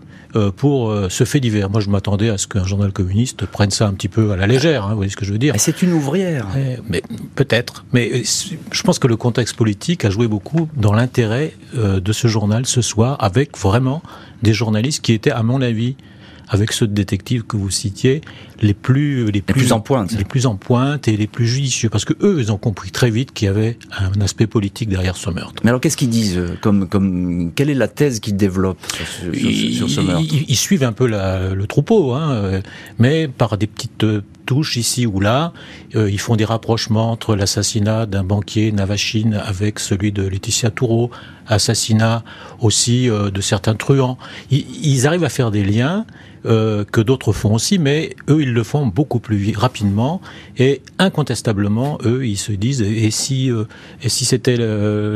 pour 0.55 0.89
euh, 0.89 1.07
ce 1.09 1.23
fait 1.23 1.39
divers. 1.39 1.69
Moi, 1.69 1.81
je 1.81 1.89
m'attendais 1.89 2.29
à 2.29 2.37
ce 2.37 2.47
qu'un 2.47 2.65
journal 2.65 2.91
communiste 2.91 3.45
prenne 3.45 3.71
ça 3.71 3.87
un 3.87 3.93
petit 3.93 4.07
peu 4.07 4.31
à 4.31 4.35
la 4.35 4.47
légère, 4.47 4.85
hein, 4.85 4.89
vous 4.89 4.97
voyez 4.97 5.11
ce 5.11 5.17
que 5.17 5.25
je 5.25 5.31
veux 5.31 5.37
dire. 5.37 5.55
C'est 5.57 5.81
une 5.81 5.93
ouvrière. 5.93 6.47
Mais, 6.89 7.01
peut-être. 7.35 7.85
Mais 7.93 8.11
euh, 8.13 8.23
je 8.71 8.83
pense 8.83 8.99
que 8.99 9.07
le 9.07 9.17
contexte 9.17 9.55
politique 9.55 10.05
a 10.05 10.09
joué 10.09 10.27
beaucoup 10.27 10.69
dans 10.75 10.93
l'intérêt 10.93 11.53
de 11.73 12.13
ce 12.13 12.27
journal 12.27 12.65
ce 12.65 12.81
soir, 12.81 13.17
avec 13.19 13.57
vraiment 13.57 14.01
des 14.43 14.53
journalistes 14.53 15.03
qui 15.03 15.13
étaient, 15.13 15.31
à 15.31 15.43
mon 15.43 15.61
avis, 15.61 15.95
avec 16.47 16.71
ceux 16.71 16.87
de 16.87 16.93
détectives 16.93 17.43
que 17.43 17.57
vous 17.57 17.69
citiez, 17.69 18.21
les 18.61 18.73
plus 18.73 19.31
les, 19.31 19.41
plus, 19.41 19.71
en 19.71 19.79
pointe, 19.79 20.11
les 20.13 20.23
plus 20.23 20.45
en 20.45 20.55
pointe 20.55 21.07
et 21.07 21.17
les 21.17 21.27
plus 21.27 21.47
judicieux, 21.47 21.89
parce 21.89 22.05
que 22.05 22.13
eux, 22.21 22.37
ils 22.39 22.51
ont 22.51 22.57
compris 22.57 22.91
très 22.91 23.09
vite 23.09 23.33
qu'il 23.33 23.47
y 23.47 23.49
avait 23.49 23.77
un 23.97 24.21
aspect 24.21 24.47
politique 24.47 24.89
derrière 24.89 25.17
ce 25.17 25.29
meurtre. 25.29 25.61
Mais 25.63 25.69
alors, 25.69 25.81
qu'est-ce 25.81 25.97
qu'ils 25.97 26.09
disent 26.09 26.41
Comme 26.61 26.87
comme 26.87 27.51
quelle 27.53 27.69
est 27.69 27.75
la 27.75 27.87
thèse 27.87 28.19
qu'ils 28.19 28.37
développent 28.37 28.85
sur, 28.91 29.07
ce, 29.89 30.01
meurtre? 30.01 30.23
ils, 30.47 30.55
suivent 30.55 30.83
un 30.83 30.93
peu 30.93 31.07
le 31.07 31.65
troupeau, 31.65 32.13
hein, 32.13 32.61
mais 32.99 33.27
par 33.27 33.57
des 33.57 33.67
petites 33.67 34.05
touches 34.45 34.77
ici 34.77 35.05
ou 35.05 35.19
là. 35.19 35.51
Euh, 35.95 36.09
ils 36.09 36.19
font 36.19 36.35
des 36.35 36.45
rapprochements 36.45 37.11
entre 37.11 37.35
l'assassinat 37.35 38.05
d'un 38.05 38.23
banquier 38.23 38.71
Navachine 38.71 39.33
avec 39.33 39.79
celui 39.79 40.11
de 40.11 40.25
Laetitia 40.25 40.71
Toureau, 40.71 41.11
assassinat 41.47 42.23
aussi 42.59 43.09
euh, 43.09 43.31
de 43.31 43.41
certains 43.41 43.75
truands. 43.75 44.17
Ils, 44.51 44.65
ils, 44.83 45.07
arrivent 45.07 45.23
à 45.23 45.29
faire 45.29 45.51
des 45.51 45.63
liens 45.63 46.05
euh, 46.45 46.85
que 46.85 47.01
d'autres 47.01 47.33
font 47.33 47.55
aussi, 47.55 47.79
mais 47.79 48.15
eux, 48.29 48.44
ils 48.45 48.53
le 48.53 48.63
font 48.63 48.85
beaucoup 48.85 49.19
plus 49.19 49.53
rapidement 49.55 50.21
et 50.57 50.81
incontestablement, 50.99 51.97
eux, 52.05 52.25
ils 52.25 52.37
se 52.37 52.51
disent 52.51 52.81
et 52.81 53.11
si 53.11 53.51
euh, 53.51 53.65
et 54.01 54.09
si 54.09 54.25
c'était 54.25 54.57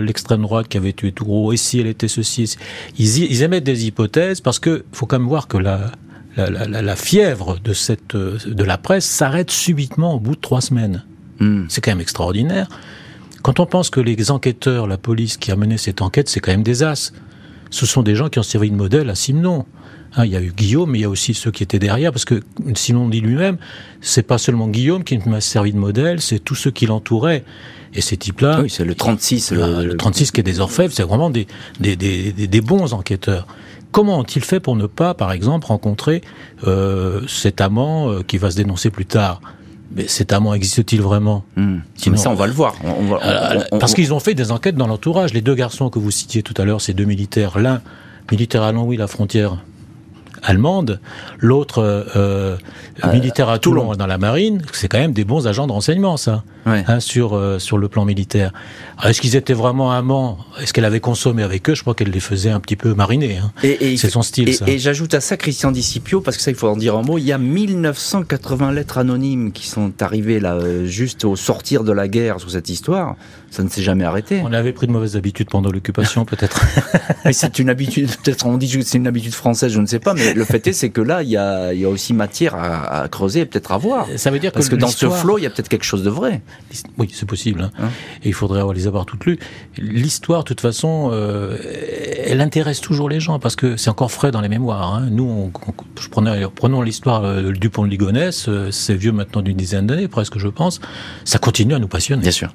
l'extrême 0.01 0.41
droite 0.41 0.67
qui 0.67 0.77
avait 0.77 0.93
tué 0.93 1.11
Touro, 1.11 1.53
et 1.53 1.57
si 1.57 1.79
elle 1.79 1.87
était 1.87 2.07
ceci, 2.07 2.55
ils, 2.97 3.17
ils 3.17 3.43
émettent 3.43 3.63
des 3.63 3.85
hypothèses 3.87 4.41
parce 4.41 4.59
que 4.59 4.83
faut 4.91 5.05
quand 5.05 5.19
même 5.19 5.27
voir 5.27 5.47
que 5.47 5.57
la 5.57 5.91
la, 6.37 6.49
la, 6.49 6.81
la 6.81 6.95
fièvre 6.95 7.59
de 7.59 7.73
cette 7.73 8.15
de 8.15 8.63
la 8.63 8.77
presse 8.77 9.05
s'arrête 9.05 9.51
subitement 9.51 10.15
au 10.15 10.19
bout 10.19 10.35
de 10.35 10.41
trois 10.41 10.61
semaines. 10.61 11.03
Hmm. 11.39 11.65
C'est 11.69 11.81
quand 11.81 11.91
même 11.91 12.01
extraordinaire. 12.01 12.67
Quand 13.41 13.59
on 13.59 13.65
pense 13.65 13.89
que 13.89 14.01
les 14.01 14.31
enquêteurs, 14.31 14.87
la 14.87 14.97
police 14.97 15.37
qui 15.37 15.51
a 15.51 15.55
mené 15.55 15.77
cette 15.77 16.01
enquête, 16.01 16.29
c'est 16.29 16.39
quand 16.39 16.51
même 16.51 16.63
des 16.63 16.83
as. 16.83 17.13
Ce 17.69 17.85
sont 17.85 18.03
des 18.03 18.15
gens 18.15 18.29
qui 18.29 18.39
ont 18.39 18.43
servi 18.43 18.69
de 18.71 18.75
modèle 18.75 19.09
à 19.09 19.15
Simon. 19.15 19.65
Hein, 20.15 20.25
il 20.25 20.31
y 20.31 20.35
a 20.35 20.41
eu 20.41 20.51
Guillaume, 20.51 20.91
mais 20.91 20.99
il 20.99 21.01
y 21.01 21.05
a 21.05 21.09
aussi 21.09 21.33
ceux 21.33 21.51
qui 21.51 21.63
étaient 21.63 21.79
derrière, 21.79 22.11
parce 22.11 22.25
que 22.25 22.41
Simon 22.73 23.07
dit 23.09 23.21
lui-même, 23.21 23.57
c'est 24.01 24.23
pas 24.23 24.37
seulement 24.37 24.67
Guillaume 24.67 25.03
qui 25.03 25.17
m'a 25.19 25.41
servi 25.41 25.71
de 25.71 25.77
modèle, 25.77 26.21
c'est 26.21 26.39
tous 26.39 26.55
ceux 26.55 26.71
qui 26.71 26.85
l'entouraient. 26.85 27.43
Et 27.93 28.01
ces 28.01 28.17
types-là... 28.17 28.61
Oui, 28.61 28.69
c'est 28.69 28.85
le 28.85 28.95
36. 28.95 29.51
Le, 29.51 29.97
36 29.97 30.31
qui 30.31 30.39
est 30.39 30.43
des 30.43 30.59
orfèvres, 30.59 30.93
c'est 30.93 31.03
vraiment 31.03 31.29
des, 31.29 31.47
des, 31.79 31.95
des, 31.95 32.31
des, 32.31 32.61
bons 32.61 32.93
enquêteurs. 32.93 33.47
Comment 33.91 34.19
ont-ils 34.19 34.43
fait 34.43 34.59
pour 34.59 34.75
ne 34.75 34.85
pas, 34.85 35.15
par 35.15 35.31
exemple, 35.31 35.67
rencontrer 35.67 36.21
euh, 36.67 37.21
cet 37.27 37.61
amant 37.61 38.11
euh, 38.11 38.21
qui 38.21 38.37
va 38.37 38.51
se 38.51 38.55
dénoncer 38.57 38.91
plus 38.91 39.07
tard? 39.07 39.41
Mais 39.95 40.07
cet 40.07 40.33
amant 40.33 40.53
existe-t-il 40.53 41.01
vraiment? 41.01 41.43
Hmm. 41.55 41.79
Sinon, 41.95 42.17
ça, 42.17 42.29
on 42.29 42.35
va 42.35 42.45
le 42.45 42.53
voir. 42.53 42.75
parce 43.79 43.95
qu'ils 43.95 44.13
ont 44.13 44.19
fait 44.19 44.35
des 44.35 44.51
enquêtes 44.51 44.75
dans 44.75 44.85
l'entourage. 44.85 45.33
Les 45.33 45.41
deux 45.41 45.55
garçons 45.55 45.89
que 45.89 45.97
vous 45.97 46.11
citiez 46.11 46.43
tout 46.43 46.53
à 46.61 46.65
l'heure, 46.65 46.81
ces 46.81 46.93
deux 46.93 47.05
militaires, 47.05 47.57
l'un 47.57 47.81
militaire 48.31 48.61
à 48.61 48.71
Longwy, 48.71 48.97
la 48.97 49.07
frontière, 49.07 49.57
allemande, 50.43 50.99
l'autre 51.39 51.79
euh, 51.79 52.03
euh, 52.15 52.57
militaire 53.11 53.49
à 53.49 53.59
Toulon, 53.59 53.95
dans 53.95 54.07
la 54.07 54.17
marine, 54.17 54.61
c'est 54.73 54.87
quand 54.87 54.99
même 54.99 55.13
des 55.13 55.25
bons 55.25 55.47
agents 55.47 55.67
de 55.67 55.71
renseignement, 55.71 56.17
ça, 56.17 56.43
hein, 56.69 56.99
sur 56.99 57.35
euh, 57.35 57.59
sur 57.59 57.77
le 57.77 57.87
plan 57.87 58.05
militaire. 58.05 58.51
Est-ce 59.03 59.21
qu'ils 59.21 59.35
étaient 59.35 59.53
vraiment 59.53 59.91
amants? 59.91 60.37
Est-ce 60.61 60.73
qu'elle 60.73 60.85
avait 60.85 60.99
consommé 60.99 61.43
avec 61.43 61.69
eux? 61.69 61.75
Je 61.75 61.81
crois 61.81 61.95
qu'elle 61.95 62.11
les 62.11 62.19
faisait 62.19 62.49
un 62.49 62.59
petit 62.59 62.75
peu 62.75 62.93
mariner. 62.93 63.37
Hein. 63.37 63.51
c'est 63.61 64.09
son 64.09 64.21
style. 64.21 64.49
Et, 64.49 64.53
ça. 64.53 64.67
et 64.67 64.79
j'ajoute 64.79 65.13
à 65.13 65.21
ça 65.21 65.37
Christian 65.37 65.71
Discipio, 65.71 66.21
parce 66.21 66.37
que 66.37 66.43
ça, 66.43 66.51
il 66.51 66.57
faut 66.57 66.67
en 66.67 66.77
dire 66.77 66.95
un 66.95 67.03
mot. 67.03 67.17
Il 67.17 67.25
y 67.25 67.31
a 67.31 67.37
1980 67.37 68.71
lettres 68.71 68.97
anonymes 68.97 69.51
qui 69.51 69.67
sont 69.67 69.91
arrivées 70.01 70.39
là, 70.39 70.59
juste 70.85 71.25
au 71.25 71.35
sortir 71.35 71.83
de 71.83 71.91
la 71.91 72.07
guerre 72.07 72.39
sur 72.39 72.51
cette 72.51 72.69
histoire. 72.69 73.15
Ça 73.51 73.63
ne 73.63 73.69
s'est 73.69 73.81
jamais 73.81 74.03
arrêté. 74.03 74.41
On 74.43 74.53
avait 74.53 74.73
pris 74.73 74.85
de 74.85 74.91
mauvaises 74.91 75.15
habitudes 75.15 75.49
pendant 75.49 75.71
l'occupation, 75.71 76.25
peut-être. 76.29 76.61
mais 77.25 77.33
c'est 77.33 77.59
une 77.59 77.69
habitude, 77.69 78.09
peut-être 78.23 78.45
on 78.45 78.57
dit 78.57 78.69
que 78.69 78.81
c'est 78.81 78.97
une 78.97 79.07
habitude 79.07 79.33
française, 79.33 79.71
je 79.71 79.81
ne 79.81 79.85
sais 79.85 79.99
pas, 79.99 80.13
mais 80.13 80.33
le 80.33 80.45
fait 80.45 80.65
est, 80.67 80.73
c'est 80.73 80.89
que 80.89 81.01
là, 81.01 81.23
il 81.23 81.29
y 81.29 81.37
a, 81.37 81.73
y 81.73 81.85
a 81.85 81.89
aussi 81.89 82.13
matière 82.13 82.55
à, 82.55 83.07
creuser 83.09 83.41
et 83.41 83.45
peut-être 83.45 83.71
à 83.71 83.77
voir. 83.77 84.07
Ça 84.17 84.31
veut 84.31 84.39
dire 84.39 84.51
Parce 84.51 84.69
que, 84.69 84.75
dans 84.75 84.87
ce 84.87 85.09
flot, 85.09 85.37
il 85.37 85.43
y 85.43 85.47
a 85.47 85.49
peut-être 85.49 85.69
quelque 85.69 85.85
chose 85.85 86.03
de 86.03 86.09
vrai. 86.09 86.41
Oui, 86.97 87.09
c'est 87.13 87.25
possible. 87.25 87.63
Hein. 87.63 87.71
Hein 87.79 87.89
et 88.23 88.29
il 88.29 88.33
faudrait 88.33 88.61
les 88.73 88.87
avoir 88.87 89.05
toutes 89.05 89.25
lues. 89.25 89.39
L'histoire, 89.77 90.43
de 90.43 90.47
toute 90.47 90.61
façon, 90.61 91.09
euh, 91.11 91.57
elle 92.25 92.41
intéresse 92.41 92.81
toujours 92.81 93.09
les 93.09 93.19
gens 93.19 93.39
parce 93.39 93.55
que 93.55 93.77
c'est 93.77 93.89
encore 93.89 94.11
frais 94.11 94.31
dans 94.31 94.41
les 94.41 94.49
mémoires. 94.49 94.93
Hein. 94.93 95.07
Nous, 95.09 95.23
on, 95.23 95.51
je 95.99 96.09
prenais, 96.09 96.45
prenons 96.53 96.81
l'histoire 96.81 97.23
euh, 97.23 97.51
du 97.51 97.69
pont 97.69 97.85
de 97.85 97.89
Ligonnès, 97.89 98.47
euh, 98.47 98.71
c'est 98.71 98.95
vieux 98.95 99.11
maintenant 99.11 99.41
d'une 99.41 99.57
dizaine 99.57 99.87
d'années, 99.87 100.07
presque, 100.07 100.37
je 100.37 100.47
pense. 100.47 100.79
Ça 101.25 101.39
continue 101.39 101.73
à 101.73 101.79
nous 101.79 101.87
passionner. 101.87 102.21
Bien 102.21 102.31
sûr. 102.31 102.53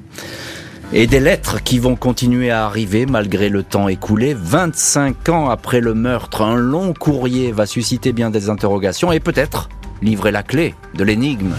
Et 0.92 1.06
des 1.06 1.18
lettres 1.18 1.62
qui 1.62 1.78
vont 1.78 1.96
continuer 1.96 2.50
à 2.50 2.66
arriver 2.66 3.06
malgré 3.06 3.48
le 3.48 3.62
temps 3.62 3.88
écoulé. 3.88 4.34
25 4.34 5.28
ans 5.30 5.48
après 5.48 5.80
le 5.80 5.94
meurtre, 5.94 6.42
un 6.42 6.56
long 6.56 6.92
courrier 6.92 7.52
va 7.52 7.66
susciter 7.66 8.12
bien 8.12 8.30
des 8.30 8.48
interrogations 8.48 9.10
et 9.10 9.18
peut-être 9.18 9.68
livrer 10.02 10.30
la 10.30 10.42
clé 10.42 10.74
de 10.94 11.02
l'énigme. 11.02 11.54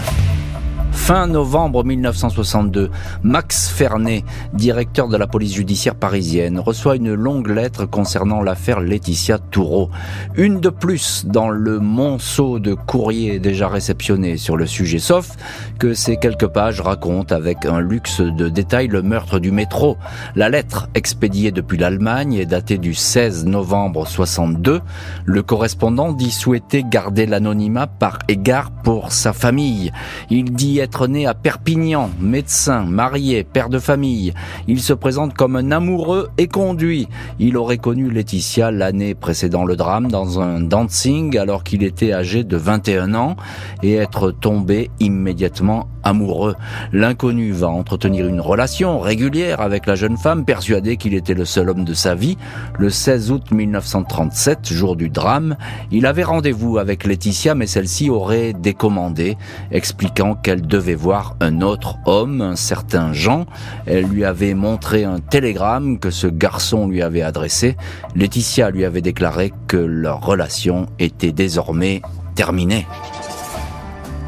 Fin 0.96 1.28
novembre 1.28 1.84
1962, 1.84 2.90
Max 3.22 3.68
Fernet, 3.68 4.24
directeur 4.54 5.06
de 5.06 5.16
la 5.16 5.28
police 5.28 5.54
judiciaire 5.54 5.94
parisienne, 5.94 6.58
reçoit 6.58 6.96
une 6.96 7.14
longue 7.14 7.46
lettre 7.46 7.86
concernant 7.86 8.42
l'affaire 8.42 8.80
Laetitia 8.80 9.38
Toureau. 9.38 9.88
Une 10.36 10.58
de 10.58 10.68
plus 10.68 11.24
dans 11.24 11.48
le 11.48 11.78
monceau 11.78 12.58
de 12.58 12.74
courriers 12.74 13.38
déjà 13.38 13.68
réceptionnés 13.68 14.36
sur 14.36 14.56
le 14.56 14.66
sujet, 14.66 14.98
sauf 14.98 15.36
que 15.78 15.94
ces 15.94 16.16
quelques 16.16 16.48
pages 16.48 16.80
racontent 16.80 17.36
avec 17.36 17.66
un 17.66 17.78
luxe 17.78 18.20
de 18.20 18.48
détails 18.48 18.88
le 18.88 19.02
meurtre 19.02 19.38
du 19.38 19.52
métro. 19.52 19.96
La 20.34 20.48
lettre, 20.48 20.88
expédiée 20.94 21.52
depuis 21.52 21.78
l'Allemagne, 21.78 22.34
est 22.34 22.46
datée 22.46 22.78
du 22.78 22.94
16 22.94 23.46
novembre 23.46 24.08
62. 24.08 24.80
Le 25.24 25.42
correspondant 25.44 26.12
dit 26.12 26.32
souhaiter 26.32 26.82
garder 26.82 27.26
l'anonymat 27.26 27.86
par 27.86 28.18
égard 28.26 28.72
pour 28.72 29.12
sa 29.12 29.32
famille. 29.32 29.92
Il 30.30 30.52
dit 30.52 30.80
né 31.08 31.26
à 31.26 31.34
Perpignan, 31.34 32.10
médecin, 32.20 32.84
marié, 32.84 33.44
père 33.44 33.68
de 33.68 33.78
famille. 33.78 34.32
Il 34.68 34.80
se 34.80 34.92
présente 34.92 35.34
comme 35.34 35.56
un 35.56 35.70
amoureux 35.70 36.28
et 36.38 36.46
conduit. 36.46 37.08
Il 37.38 37.56
aurait 37.56 37.78
connu 37.78 38.10
Laetitia 38.10 38.70
l'année 38.70 39.14
précédant 39.14 39.64
le 39.64 39.76
drame 39.76 40.10
dans 40.10 40.40
un 40.40 40.60
dancing 40.60 41.36
alors 41.36 41.64
qu'il 41.64 41.82
était 41.82 42.12
âgé 42.12 42.44
de 42.44 42.56
21 42.56 43.14
ans 43.14 43.36
et 43.82 43.94
être 43.94 44.30
tombé 44.30 44.90
immédiatement 45.00 45.88
amoureux. 46.02 46.54
L'inconnu 46.92 47.52
va 47.52 47.68
entretenir 47.68 48.26
une 48.26 48.40
relation 48.40 49.00
régulière 49.00 49.60
avec 49.60 49.86
la 49.86 49.96
jeune 49.96 50.16
femme 50.16 50.44
persuadée 50.44 50.96
qu'il 50.96 51.14
était 51.14 51.34
le 51.34 51.44
seul 51.44 51.68
homme 51.68 51.84
de 51.84 51.94
sa 51.94 52.14
vie. 52.14 52.38
Le 52.78 52.90
16 52.90 53.30
août 53.32 53.50
1937, 53.50 54.72
jour 54.72 54.96
du 54.96 55.10
drame, 55.10 55.56
il 55.90 56.06
avait 56.06 56.22
rendez-vous 56.22 56.78
avec 56.78 57.04
Laetitia 57.04 57.54
mais 57.54 57.66
celle-ci 57.66 58.08
aurait 58.08 58.52
décommandé, 58.52 59.36
expliquant 59.70 60.34
qu'elle 60.34 60.62
devait 60.76 60.94
voir 60.94 61.36
un 61.40 61.62
autre 61.62 61.96
homme, 62.04 62.42
un 62.42 62.54
certain 62.54 63.14
Jean. 63.14 63.46
Elle 63.86 64.04
lui 64.04 64.26
avait 64.26 64.52
montré 64.52 65.04
un 65.04 65.20
télégramme 65.20 65.98
que 65.98 66.10
ce 66.10 66.26
garçon 66.26 66.86
lui 66.86 67.00
avait 67.00 67.22
adressé. 67.22 67.78
Laetitia 68.14 68.68
lui 68.68 68.84
avait 68.84 69.00
déclaré 69.00 69.54
que 69.68 69.78
leur 69.78 70.20
relation 70.20 70.84
était 70.98 71.32
désormais 71.32 72.02
terminée. 72.34 72.86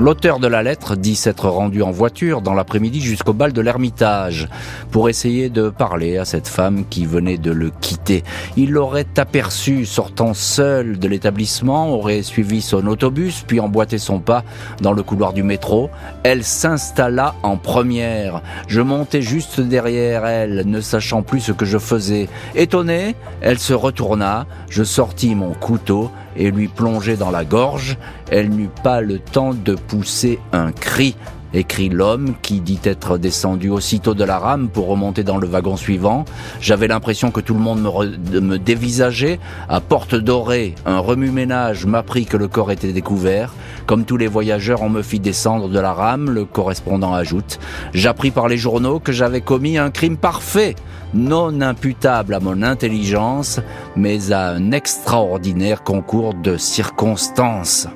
L'auteur 0.01 0.39
de 0.39 0.47
la 0.47 0.63
lettre 0.63 0.95
dit 0.95 1.17
s'être 1.17 1.49
rendu 1.49 1.83
en 1.83 1.91
voiture 1.91 2.41
dans 2.41 2.55
l'après-midi 2.55 3.01
jusqu'au 3.01 3.33
bal 3.33 3.53
de 3.53 3.61
l'Ermitage 3.61 4.49
pour 4.93 5.09
essayer 5.09 5.51
de 5.51 5.71
parler 5.71 6.19
à 6.19 6.25
cette 6.25 6.47
femme 6.47 6.85
qui 6.89 7.05
venait 7.05 7.37
de 7.37 7.51
le 7.51 7.71
quitter. 7.81 8.23
Il 8.57 8.71
l'aurait 8.71 9.09
aperçu 9.17 9.87
sortant 9.87 10.35
seul 10.35 11.01
de 11.01 11.09
l'établissement, 11.09 11.91
aurait 11.91 12.23
suivi 12.23 12.63
son 12.63 12.87
autobus, 12.87 13.43
puis 13.45 13.59
emboîté 13.59 13.99
son 13.99 14.21
pas 14.21 14.45
dans 14.81 14.93
le 14.93 15.03
couloir 15.03 15.33
du 15.33 15.43
métro. 15.43 15.91
Elle 16.23 16.45
s'installa 16.45 17.35
en 17.43 17.57
première. 17.57 18.41
Je 18.69 18.81
montais 18.81 19.21
juste 19.21 19.61
derrière 19.61 20.25
elle, 20.27 20.63
ne 20.65 20.81
sachant 20.81 21.23
plus 21.23 21.41
ce 21.41 21.51
que 21.51 21.65
je 21.65 21.79
faisais. 21.79 22.29
Étonnée, 22.55 23.17
elle 23.41 23.59
se 23.59 23.75
retourna, 23.75 24.47
je 24.71 24.85
sortis 24.85 25.35
mon 25.35 25.55
couteau 25.55 26.13
et 26.39 26.51
lui 26.51 26.69
plongeai 26.69 27.17
dans 27.17 27.31
la 27.31 27.45
gorge. 27.45 27.99
Elle 28.31 28.49
n'eut 28.49 28.71
pas 28.83 29.03
le 29.03 29.19
temps 29.19 29.53
de 29.53 29.75
pousser 29.75 30.39
un 30.53 30.73
cri. 30.73 31.17
Écrit 31.55 31.89
l'homme 31.89 32.35
qui 32.43 32.61
dit 32.61 32.81
être 32.85 33.19
descendu 33.19 33.71
aussitôt 33.71 34.15
de 34.15 34.25
la 34.25 34.39
rame 34.39 34.69
pour 34.69 34.89
remonter 34.89 35.25
dans 35.25 35.39
le 35.39 35.47
wagon 35.47 35.77
suivant. 35.77 36.25
J'avais 36.61 36.89
l'impression 36.89 37.31
que 37.31 37.41
tout 37.41 37.55
le 37.55 37.61
monde 37.61 37.81
me, 37.81 38.41
me 38.41 38.59
dévisageait. 38.59 39.41
À 39.69 39.81
porte 39.81 40.15
dorée, 40.15 40.75
un 40.87 40.99
remue-ménage 40.99 41.87
m'apprit 41.87 42.27
que 42.27 42.37
le 42.37 42.49
corps 42.49 42.71
était 42.71 42.93
découvert. 42.93 43.55
Comme 43.87 44.05
tous 44.05 44.17
les 44.17 44.27
voyageurs, 44.27 44.83
on 44.83 44.89
me 44.89 45.03
fit 45.03 45.21
descendre 45.21 45.69
de 45.69 45.79
la 45.81 45.93
rame, 45.93 46.31
le 46.31 46.45
correspondant 46.45 47.15
ajoute. 47.15 47.59
J'appris 47.95 48.31
par 48.31 48.49
les 48.49 48.59
journaux 48.59 49.01
que 49.01 49.13
j'avais 49.13 49.41
commis 49.41 49.79
un 49.79 49.91
crime 49.91 50.17
parfait, 50.17 50.75
non 51.15 51.61
imputable 51.61 52.35
à 52.35 52.41
mon 52.41 52.63
intelligence, 52.63 53.61
mais 53.97 54.33
à 54.33 54.51
un 54.51 54.73
extraordinaire 54.73 55.83
concours 55.83 56.35
de 56.35 56.57
circonstances. 56.57 57.89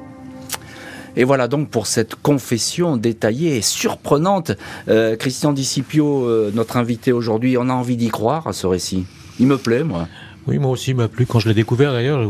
Et 1.16 1.24
voilà 1.24 1.48
donc 1.48 1.68
pour 1.68 1.86
cette 1.86 2.14
confession 2.14 2.96
détaillée 2.96 3.56
et 3.56 3.62
surprenante. 3.62 4.52
Euh, 4.88 5.16
Christian 5.16 5.52
Discipio, 5.52 6.24
euh, 6.24 6.50
notre 6.54 6.76
invité 6.76 7.12
aujourd'hui, 7.12 7.56
on 7.58 7.68
a 7.68 7.72
envie 7.72 7.96
d'y 7.96 8.08
croire 8.08 8.46
à 8.46 8.52
ce 8.52 8.66
récit. 8.66 9.04
Il 9.38 9.46
me 9.46 9.58
plaît, 9.58 9.84
moi. 9.84 10.08
Oui, 10.46 10.58
moi 10.58 10.70
aussi, 10.70 10.92
m'a 10.94 11.08
plu. 11.08 11.24
Quand 11.24 11.38
je 11.38 11.48
l'ai 11.48 11.54
découvert, 11.54 11.92
d'ailleurs, 11.92 12.28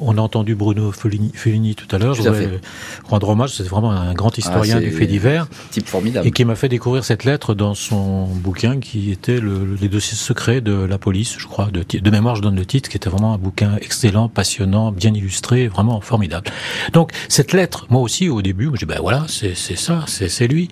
on 0.00 0.18
a 0.18 0.20
entendu 0.20 0.54
Bruno 0.54 0.92
Fellini, 0.92 1.74
tout 1.74 1.94
à 1.94 1.98
l'heure. 1.98 2.14
Je 2.14 2.22
voudrais 2.22 2.60
rendre 3.08 3.28
hommage. 3.28 3.54
C'est 3.54 3.66
vraiment 3.66 3.90
un 3.90 4.12
grand 4.12 4.30
ah, 4.34 4.38
historien 4.38 4.80
du 4.80 4.90
fait 4.90 5.06
divers. 5.06 5.48
Type 5.70 5.86
formidable. 5.86 6.26
Et 6.26 6.30
qui 6.30 6.44
m'a 6.44 6.56
fait 6.56 6.68
découvrir 6.68 7.04
cette 7.04 7.24
lettre 7.24 7.54
dans 7.54 7.74
son 7.74 8.26
bouquin 8.26 8.80
qui 8.80 9.10
était 9.10 9.40
le, 9.40 9.76
les 9.80 9.88
dossiers 9.88 10.16
secrets 10.16 10.60
de 10.60 10.74
la 10.74 10.98
police, 10.98 11.36
je 11.38 11.46
crois. 11.46 11.70
De, 11.72 11.82
de 11.82 12.10
mémoire, 12.10 12.36
je 12.36 12.42
donne 12.42 12.56
le 12.56 12.66
titre, 12.66 12.90
qui 12.90 12.96
était 12.96 13.10
vraiment 13.10 13.34
un 13.34 13.38
bouquin 13.38 13.76
excellent, 13.80 14.28
passionnant, 14.28 14.92
bien 14.92 15.14
illustré, 15.14 15.68
vraiment 15.68 16.00
formidable. 16.00 16.50
Donc, 16.92 17.12
cette 17.28 17.52
lettre, 17.52 17.86
moi 17.88 18.02
aussi, 18.02 18.28
au 18.28 18.42
début, 18.42 18.70
j'ai 18.74 18.80
dit, 18.80 18.84
ben 18.86 19.00
voilà, 19.00 19.24
c'est 19.28 19.54
ça, 19.54 20.04
c'est 20.06 20.48
lui. 20.48 20.68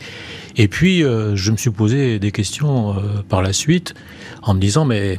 Et 0.57 0.69
puis, 0.69 1.03
euh, 1.03 1.35
je 1.37 1.51
me 1.51 1.57
suis 1.57 1.71
posé 1.71 2.19
des 2.19 2.31
questions 2.31 2.91
euh, 2.91 3.23
par 3.29 3.41
la 3.41 3.53
suite 3.53 3.95
en 4.43 4.55
me 4.55 4.61
disant, 4.61 4.85
mais 4.85 5.19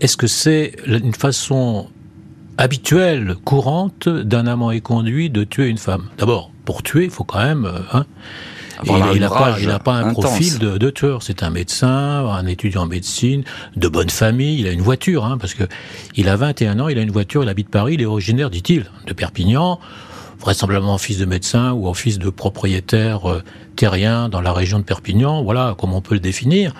est-ce 0.00 0.16
que 0.16 0.26
c'est 0.26 0.76
une 0.86 1.14
façon 1.14 1.88
habituelle, 2.56 3.36
courante 3.44 4.08
d'un 4.08 4.46
amant 4.46 4.70
éconduit 4.70 5.30
de 5.30 5.44
tuer 5.44 5.68
une 5.68 5.78
femme? 5.78 6.08
D'abord, 6.18 6.50
pour 6.64 6.82
tuer, 6.82 7.04
il 7.04 7.10
faut 7.10 7.24
quand 7.24 7.42
même... 7.42 7.64
Euh, 7.64 7.80
hein, 7.92 8.06
il 8.84 9.20
n'a 9.20 9.78
pas, 9.78 9.94
un 9.94 10.12
profil 10.12 10.58
de, 10.58 10.78
de 10.78 10.90
tueur. 10.90 11.22
C'est 11.22 11.42
un 11.42 11.50
médecin, 11.50 11.88
un 11.88 12.46
étudiant 12.46 12.82
en 12.82 12.86
médecine, 12.86 13.44
de 13.76 13.88
bonne 13.88 14.10
famille. 14.10 14.60
Il 14.60 14.66
a 14.66 14.72
une 14.72 14.82
voiture, 14.82 15.24
hein, 15.24 15.38
parce 15.38 15.54
que 15.54 15.64
il 16.16 16.28
a 16.28 16.36
21 16.36 16.78
ans, 16.80 16.88
il 16.88 16.98
a 16.98 17.02
une 17.02 17.10
voiture, 17.10 17.42
il 17.42 17.48
habite 17.48 17.70
Paris, 17.70 17.94
il 17.94 18.02
est 18.02 18.06
originaire, 18.06 18.50
dit-il, 18.50 18.86
de 19.06 19.12
Perpignan, 19.12 19.80
vraisemblablement 20.38 20.98
fils 20.98 21.18
de 21.18 21.24
médecin 21.24 21.72
ou 21.72 21.88
en 21.88 21.94
fils 21.94 22.18
de 22.18 22.30
propriétaire 22.30 23.28
euh, 23.28 23.42
terrien 23.76 24.28
dans 24.28 24.40
la 24.40 24.52
région 24.52 24.78
de 24.78 24.84
Perpignan. 24.84 25.42
Voilà 25.42 25.74
comment 25.78 25.98
on 25.98 26.02
peut 26.02 26.14
le 26.14 26.20
définir. 26.20 26.74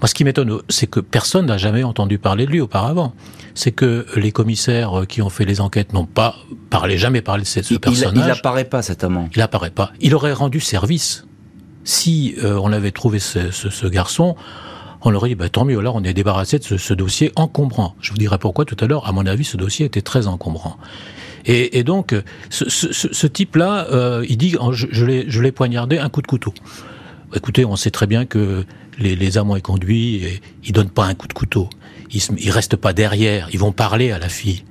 Moi, 0.00 0.08
ce 0.08 0.14
qui 0.14 0.24
m'étonne, 0.24 0.58
c'est 0.68 0.86
que 0.86 1.00
personne 1.00 1.46
n'a 1.46 1.56
jamais 1.56 1.82
entendu 1.82 2.18
parler 2.18 2.44
de 2.46 2.50
lui 2.50 2.60
auparavant. 2.60 3.14
C'est 3.54 3.72
que 3.72 4.06
les 4.16 4.30
commissaires 4.30 5.04
qui 5.08 5.22
ont 5.22 5.30
fait 5.30 5.46
les 5.46 5.60
enquêtes 5.62 5.94
n'ont 5.94 6.04
pas 6.04 6.36
parlé, 6.68 6.98
jamais 6.98 7.22
parlé 7.22 7.44
de 7.44 7.48
ce 7.48 7.74
personnage. 7.76 8.12
Il 8.14 8.26
n'apparaît 8.26 8.66
pas, 8.66 8.82
cet 8.82 9.04
amant. 9.04 9.30
Il 9.34 9.38
n'apparaît 9.38 9.70
pas. 9.70 9.92
Il 10.00 10.14
aurait 10.14 10.34
rendu 10.34 10.60
service. 10.60 11.26
Si 11.84 12.34
euh, 12.42 12.58
on 12.62 12.72
avait 12.72 12.90
trouvé 12.90 13.18
ce, 13.18 13.50
ce, 13.50 13.70
ce 13.70 13.86
garçon, 13.86 14.36
on 15.02 15.14
aurait 15.14 15.30
dit, 15.30 15.34
bah, 15.34 15.48
tant 15.48 15.64
mieux, 15.64 15.80
là, 15.80 15.92
on 15.94 16.02
est 16.02 16.12
débarrassé 16.12 16.58
de 16.58 16.64
ce, 16.64 16.76
ce, 16.76 16.92
dossier 16.92 17.32
encombrant. 17.36 17.94
Je 18.00 18.10
vous 18.10 18.18
dirai 18.18 18.38
pourquoi 18.38 18.64
tout 18.64 18.76
à 18.80 18.86
l'heure. 18.86 19.06
À 19.06 19.12
mon 19.12 19.24
avis, 19.24 19.44
ce 19.44 19.56
dossier 19.56 19.86
était 19.86 20.02
très 20.02 20.26
encombrant. 20.26 20.76
Et, 21.46 21.78
et 21.78 21.84
donc, 21.84 22.14
ce, 22.50 22.68
ce 22.68 23.26
type-là, 23.26 23.86
euh, 23.92 24.26
il 24.28 24.36
dit, 24.36 24.56
je, 24.72 24.86
je 24.90 25.40
l'ai 25.40 25.52
poignardé 25.52 25.98
un 25.98 26.08
coup 26.08 26.20
de 26.20 26.26
couteau. 26.26 26.52
Écoutez, 27.34 27.64
on 27.64 27.76
sait 27.76 27.90
très 27.90 28.06
bien 28.06 28.24
que 28.24 28.64
les, 28.98 29.16
les 29.16 29.38
amants 29.38 29.56
et 29.56 29.60
conduits, 29.60 30.16
et, 30.16 30.40
ils 30.64 30.72
donnent 30.72 30.90
pas 30.90 31.04
un 31.04 31.14
coup 31.14 31.28
de 31.28 31.32
couteau. 31.32 31.68
Ils, 32.12 32.22
ils 32.38 32.50
restent 32.50 32.76
pas 32.76 32.92
derrière. 32.92 33.48
Ils 33.52 33.58
vont 33.58 33.72
parler 33.72 34.12
à 34.12 34.18
la 34.18 34.28
fille. 34.28 34.64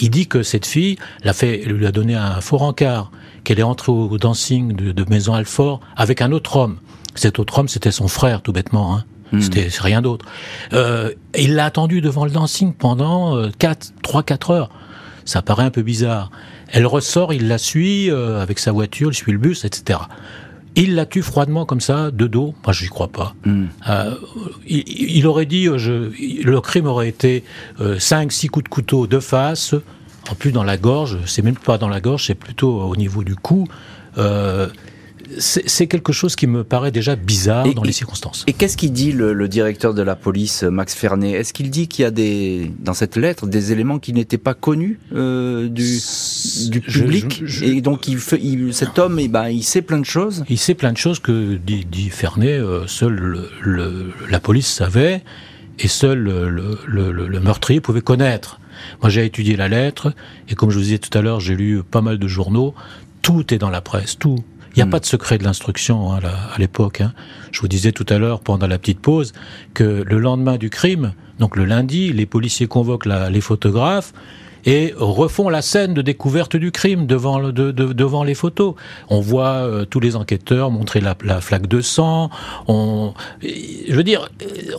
Il 0.00 0.10
dit 0.10 0.26
que 0.26 0.42
cette 0.42 0.66
fille 0.66 0.96
l'a 1.22 1.32
fait, 1.32 1.58
lui 1.66 1.86
a 1.86 1.92
donné 1.92 2.14
un 2.14 2.40
faux 2.40 2.56
rencard, 2.56 3.10
qu'elle 3.44 3.60
est 3.60 3.64
entrée 3.64 3.92
au 3.92 4.18
dancing 4.18 4.74
de, 4.74 4.92
de 4.92 5.10
Maison 5.10 5.34
Alfort 5.34 5.80
avec 5.96 6.20
un 6.22 6.32
autre 6.32 6.56
homme. 6.56 6.78
Cet 7.14 7.38
autre 7.38 7.58
homme, 7.58 7.68
c'était 7.68 7.92
son 7.92 8.08
frère, 8.08 8.42
tout 8.42 8.52
bêtement. 8.52 8.96
Hein. 8.96 9.04
Hmm. 9.32 9.40
C'était 9.40 9.68
rien 9.80 10.02
d'autre. 10.02 10.24
Euh, 10.72 11.12
il 11.36 11.54
l'a 11.54 11.66
attendu 11.66 12.00
devant 12.00 12.24
le 12.24 12.30
dancing 12.30 12.72
pendant 12.72 13.50
4, 13.58 13.92
3, 14.02 14.22
4 14.22 14.50
heures. 14.50 14.70
Ça 15.24 15.42
paraît 15.42 15.64
un 15.64 15.70
peu 15.70 15.82
bizarre. 15.82 16.30
Elle 16.68 16.86
ressort, 16.86 17.32
il 17.32 17.48
la 17.48 17.58
suit 17.58 18.10
euh, 18.10 18.40
avec 18.40 18.58
sa 18.58 18.72
voiture, 18.72 19.10
il 19.10 19.14
suit 19.14 19.32
le 19.32 19.38
bus, 19.38 19.64
etc. 19.64 19.98
Il 20.76 20.94
la 20.94 21.06
tue 21.06 21.22
froidement 21.22 21.64
comme 21.64 21.80
ça, 21.80 22.10
de 22.10 22.26
dos. 22.26 22.54
Moi, 22.64 22.72
je 22.72 22.82
n'y 22.82 22.90
crois 22.90 23.08
pas. 23.08 23.34
Mm. 23.44 23.64
Euh, 23.88 24.14
il, 24.66 24.84
il, 25.16 25.26
aurait 25.26 25.46
dit, 25.46 25.66
euh, 25.68 25.78
je, 25.78 26.12
le 26.44 26.60
crime 26.60 26.86
aurait 26.86 27.08
été 27.08 27.44
euh, 27.80 27.98
5 27.98 28.30
six 28.30 28.48
coups 28.48 28.64
de 28.64 28.68
couteau 28.68 29.06
de 29.06 29.18
face, 29.18 29.74
en 30.30 30.34
plus 30.34 30.52
dans 30.52 30.64
la 30.64 30.76
gorge. 30.76 31.18
C'est 31.24 31.42
même 31.42 31.56
pas 31.56 31.78
dans 31.78 31.88
la 31.88 32.00
gorge, 32.00 32.26
c'est 32.26 32.34
plutôt 32.34 32.82
au 32.82 32.94
niveau 32.94 33.24
du 33.24 33.34
cou. 33.34 33.66
C'est 35.38 35.86
quelque 35.86 36.12
chose 36.12 36.36
qui 36.36 36.46
me 36.46 36.64
paraît 36.64 36.92
déjà 36.92 37.16
bizarre 37.16 37.72
dans 37.74 37.82
les 37.82 37.92
circonstances. 37.92 38.44
Et 38.46 38.52
qu'est-ce 38.52 38.76
qu'il 38.76 38.92
dit 38.92 39.12
le, 39.12 39.32
le, 39.32 39.48
directeur 39.48 39.94
de 39.94 40.02
la 40.02 40.16
police, 40.16 40.62
Max 40.62 40.94
Fernet? 40.94 41.32
Est-ce 41.32 41.52
qu'il 41.52 41.70
dit 41.70 41.88
qu'il 41.88 42.02
y 42.04 42.06
a 42.06 42.10
des, 42.10 42.70
dans 42.80 42.94
cette 42.94 43.16
lettre 43.16 43.46
des 43.46 43.72
éléments 43.72 43.98
qui 43.98 44.12
n'étaient 44.12 44.38
pas 44.38 44.54
connus 44.54 45.00
euh, 45.14 45.68
du, 45.68 46.00
du 46.70 46.80
public? 46.80 47.42
je, 47.44 47.46
je, 47.46 47.64
Et 47.64 47.80
donc 47.80 48.08
il, 48.08 48.18
fait, 48.18 48.40
il, 48.40 48.72
cet 48.72 48.98
homme, 48.98 49.18
eh 49.18 49.28
ben, 49.28 49.48
il 49.48 49.62
sait 49.62 49.82
plein 49.82 49.98
de 49.98 50.04
choses 50.04 50.44
Il 50.48 50.58
sait 50.58 50.74
plein 50.74 50.92
de 50.92 50.98
choses 50.98 51.18
que 51.18 51.56
dit, 51.56 51.84
dit 51.84 52.10
Fernet, 52.10 52.58
euh, 52.58 52.86
seul 52.86 53.14
le, 53.14 53.50
le, 53.62 54.12
la 54.30 54.40
police 54.40 54.68
savait 54.68 55.22
et 55.78 55.88
seul 55.88 56.18
le, 56.20 56.78
le 56.86 57.40
meurtrier 57.40 57.80
pouvait 57.80 58.00
connaître. 58.00 58.60
Moi, 59.02 59.10
j'ai 59.10 59.24
étudié 59.24 59.56
la 59.56 59.68
lettre, 59.68 60.14
et 60.48 60.54
comme 60.54 60.70
je 60.70 60.76
vous 60.76 60.84
disais 60.84 60.98
tout 60.98 61.16
à 61.16 61.22
l'heure, 61.22 61.40
j'ai 61.40 61.54
lu 61.54 61.82
pas 61.82 62.00
mal 62.00 62.18
de 62.18 62.28
journaux. 62.28 62.74
Tout 63.22 63.52
est 63.52 63.58
dans 63.58 63.70
la 63.70 63.80
presse, 63.80 64.18
tout. 64.18 64.38
Il 64.76 64.80
n'y 64.80 64.82
a 64.82 64.86
mm. 64.86 64.90
pas 64.90 65.00
de 65.00 65.06
secret 65.06 65.38
de 65.38 65.44
l'instruction 65.44 66.12
hein, 66.12 66.20
à 66.54 66.58
l'époque. 66.58 67.00
Hein. 67.00 67.14
Je 67.50 67.60
vous 67.60 67.68
disais 67.68 67.92
tout 67.92 68.06
à 68.10 68.18
l'heure, 68.18 68.40
pendant 68.40 68.66
la 68.66 68.78
petite 68.78 69.00
pause, 69.00 69.32
que 69.72 70.04
le 70.06 70.18
lendemain 70.18 70.58
du 70.58 70.68
crime, 70.68 71.14
donc 71.38 71.56
le 71.56 71.64
lundi, 71.64 72.12
les 72.12 72.26
policiers 72.26 72.66
convoquent 72.66 73.06
la, 73.06 73.30
les 73.30 73.40
photographes 73.40 74.12
et 74.66 74.92
refont 74.96 75.48
la 75.48 75.62
scène 75.62 75.94
de 75.94 76.02
découverte 76.02 76.56
du 76.56 76.72
crime 76.72 77.06
devant, 77.06 77.40
de, 77.40 77.70
de, 77.70 77.92
devant 77.92 78.24
les 78.24 78.34
photos. 78.34 78.74
On 79.08 79.20
voit 79.20 79.46
euh, 79.46 79.84
tous 79.84 80.00
les 80.00 80.16
enquêteurs 80.16 80.72
montrer 80.72 81.00
la, 81.00 81.16
la, 81.24 81.40
flaque 81.40 81.68
de 81.68 81.80
sang. 81.80 82.30
On, 82.66 83.14
je 83.42 83.94
veux 83.94 84.02
dire, 84.02 84.28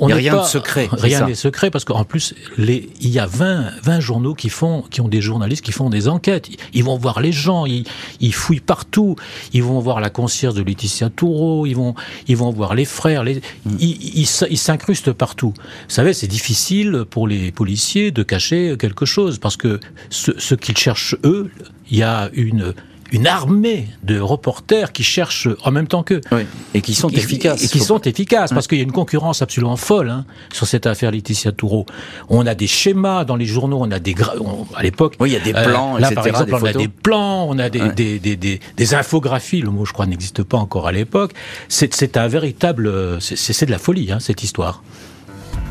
on 0.01 0.09
n'a 0.09 0.15
rien 0.15 0.35
pas, 0.35 0.43
de 0.43 0.47
secret. 0.47 0.89
Rien 0.97 1.25
n'est 1.25 1.35
secret 1.35 1.71
parce 1.71 1.85
qu'en 1.85 2.03
plus, 2.03 2.35
les, 2.57 2.89
il 2.99 3.09
y 3.09 3.19
a 3.19 3.25
20, 3.25 3.81
20 3.81 3.99
journaux 4.01 4.33
qui 4.33 4.49
font, 4.49 4.83
qui 4.89 4.99
ont 4.99 5.07
des 5.07 5.21
journalistes 5.21 5.63
qui 5.63 5.71
font 5.71 5.89
des 5.89 6.09
enquêtes. 6.09 6.49
Ils 6.73 6.83
vont 6.83 6.97
voir 6.97 7.21
les 7.21 7.31
gens, 7.31 7.65
ils, 7.65 7.85
ils 8.19 8.33
fouillent 8.33 8.59
partout. 8.59 9.15
Ils 9.53 9.63
vont 9.63 9.79
voir 9.79 10.01
la 10.01 10.09
concierge 10.09 10.55
de 10.55 10.63
Laetitia 10.63 11.09
Toureau, 11.09 11.65
ils 11.65 11.75
vont, 11.75 11.95
ils 12.27 12.35
vont 12.35 12.51
voir 12.51 12.75
les 12.75 12.85
frères. 12.85 13.23
Les, 13.23 13.35
mm. 13.35 13.77
Ils 13.79 14.27
ils 14.49 14.57
s'incrustent 14.57 15.13
partout. 15.13 15.53
Vous 15.55 15.93
savez, 15.93 16.13
c'est 16.13 16.27
difficile 16.27 17.05
pour 17.09 17.27
les 17.27 17.53
policiers 17.53 18.11
de 18.11 18.23
cacher 18.23 18.75
quelque 18.77 19.05
chose 19.05 19.39
parce 19.39 19.55
que 19.55 19.76
ce, 20.09 20.31
ce 20.37 20.55
qu'ils 20.55 20.77
cherchent 20.77 21.15
eux, 21.23 21.51
il 21.89 21.97
y 21.97 22.03
a 22.03 22.29
une 22.33 22.73
une 23.11 23.27
armée 23.27 23.87
de 24.03 24.19
reporters 24.19 24.91
qui 24.91 25.03
cherchent 25.03 25.47
en 25.63 25.71
même 25.71 25.87
temps 25.87 26.03
qu'eux. 26.03 26.21
Oui, 26.31 26.43
et 26.73 26.81
qui 26.81 26.93
sont 26.93 27.09
et, 27.09 27.17
efficaces. 27.17 27.63
Et 27.63 27.67
qui 27.67 27.79
sont 27.79 28.01
efficaces, 28.01 28.51
parce 28.51 28.67
qu'il 28.67 28.77
y 28.77 28.81
a 28.81 28.83
une 28.83 28.91
concurrence 28.91 29.41
absolument 29.41 29.77
folle 29.77 30.09
hein, 30.09 30.25
sur 30.51 30.67
cette 30.67 30.85
affaire 30.85 31.11
Laetitia 31.11 31.51
Toureau. 31.51 31.85
On 32.29 32.45
a 32.45 32.55
des 32.55 32.67
schémas 32.67 33.23
dans 33.23 33.35
les 33.35 33.45
journaux, 33.45 33.77
on 33.79 33.91
a 33.91 33.99
des... 33.99 34.15
On, 34.41 34.65
à 34.75 34.83
l'époque... 34.83 35.15
Oui, 35.19 35.29
il 35.29 35.33
y 35.33 35.37
a 35.37 35.39
des 35.39 35.53
plans, 35.53 35.95
euh, 35.95 35.99
Là, 35.99 36.07
etc., 36.07 36.15
par 36.15 36.27
exemple, 36.27 36.55
on 36.55 36.65
a 36.65 36.73
des 36.73 36.87
plans, 36.87 37.47
on 37.49 37.59
a 37.59 37.69
des, 37.69 37.81
ouais. 37.81 37.93
des, 37.93 38.19
des, 38.19 38.35
des, 38.35 38.59
des, 38.75 38.93
infographies, 38.93 39.61
le 39.61 39.69
mot, 39.69 39.85
je 39.85 39.93
crois, 39.93 40.05
n'existe 40.05 40.43
pas 40.43 40.57
encore 40.57 40.87
à 40.87 40.91
l'époque. 40.91 41.33
C'est 41.69 42.17
un 42.17 42.27
véritable... 42.27 43.21
C'est 43.21 43.65
de 43.65 43.71
la 43.71 43.79
folie, 43.79 44.11
hein, 44.11 44.19
cette 44.19 44.43
histoire. 44.43 44.83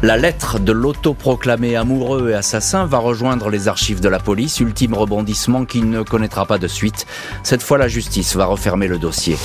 La 0.06 0.16
lettre 0.16 0.60
de 0.60 0.70
l'autoproclamé 0.70 1.74
amoureux 1.74 2.30
et 2.30 2.34
assassin 2.34 2.86
va 2.86 2.98
rejoindre 2.98 3.50
les 3.50 3.66
archives 3.66 3.98
de 3.98 4.08
la 4.08 4.20
police, 4.20 4.60
ultime 4.60 4.94
rebondissement 4.94 5.64
qui 5.64 5.82
ne 5.82 6.04
connaîtra 6.04 6.46
pas 6.46 6.58
de 6.58 6.68
suite. 6.68 7.06
Cette 7.42 7.60
fois, 7.60 7.76
la 7.76 7.88
justice 7.88 8.36
va 8.36 8.44
refermer 8.44 8.86
le 8.86 8.98
dossier. 8.98 9.36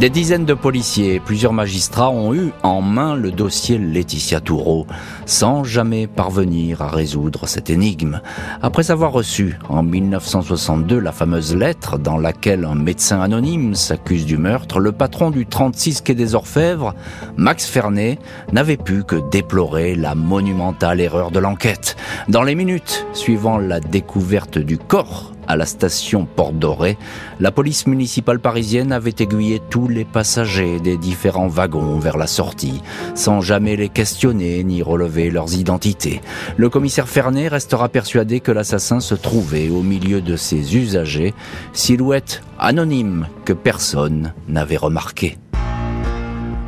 Des 0.00 0.10
dizaines 0.10 0.44
de 0.44 0.52
policiers 0.52 1.14
et 1.14 1.20
plusieurs 1.20 1.54
magistrats 1.54 2.10
ont 2.10 2.34
eu 2.34 2.52
en 2.62 2.82
main 2.82 3.14
le 3.14 3.32
dossier 3.32 3.78
Laetitia 3.78 4.42
Toureau, 4.42 4.86
sans 5.24 5.64
jamais 5.64 6.06
parvenir 6.06 6.82
à 6.82 6.88
résoudre 6.88 7.48
cette 7.48 7.70
énigme. 7.70 8.20
Après 8.60 8.90
avoir 8.90 9.12
reçu 9.12 9.58
en 9.70 9.82
1962 9.82 10.98
la 10.98 11.12
fameuse 11.12 11.56
lettre 11.56 11.98
dans 11.98 12.18
laquelle 12.18 12.66
un 12.66 12.74
médecin 12.74 13.22
anonyme 13.22 13.74
s'accuse 13.74 14.26
du 14.26 14.36
meurtre, 14.36 14.80
le 14.80 14.92
patron 14.92 15.30
du 15.30 15.46
36 15.46 16.02
quai 16.02 16.14
des 16.14 16.34
Orfèvres, 16.34 16.94
Max 17.38 17.66
Fernet, 17.66 18.18
n'avait 18.52 18.76
pu 18.76 19.02
que 19.02 19.16
déplorer 19.30 19.94
la 19.94 20.14
monumentale 20.14 21.00
erreur 21.00 21.30
de 21.30 21.38
l'enquête. 21.38 21.96
Dans 22.28 22.42
les 22.42 22.54
minutes 22.54 23.06
suivant 23.14 23.56
la 23.56 23.80
découverte 23.80 24.58
du 24.58 24.76
corps 24.76 25.32
à 25.46 25.56
la 25.56 25.66
station 25.66 26.26
Porte 26.26 26.58
Dorée, 26.58 26.98
la 27.40 27.50
police 27.50 27.86
municipale 27.86 28.40
parisienne 28.40 28.92
avait 28.92 29.14
aiguillé 29.18 29.60
tous 29.70 29.88
les 29.88 30.04
passagers 30.04 30.80
des 30.80 30.96
différents 30.96 31.48
wagons 31.48 31.98
vers 31.98 32.16
la 32.16 32.26
sortie, 32.26 32.82
sans 33.14 33.40
jamais 33.40 33.76
les 33.76 33.88
questionner 33.88 34.62
ni 34.64 34.82
relever 34.82 35.30
leurs 35.30 35.54
identités. 35.54 36.20
Le 36.56 36.68
commissaire 36.68 37.08
Fernet 37.08 37.48
restera 37.48 37.88
persuadé 37.88 38.40
que 38.40 38.52
l'assassin 38.52 39.00
se 39.00 39.14
trouvait 39.14 39.68
au 39.68 39.82
milieu 39.82 40.20
de 40.20 40.36
ses 40.36 40.76
usagers, 40.76 41.34
silhouette 41.72 42.42
anonyme 42.58 43.28
que 43.44 43.52
personne 43.52 44.32
n'avait 44.48 44.76
remarqué. 44.76 45.38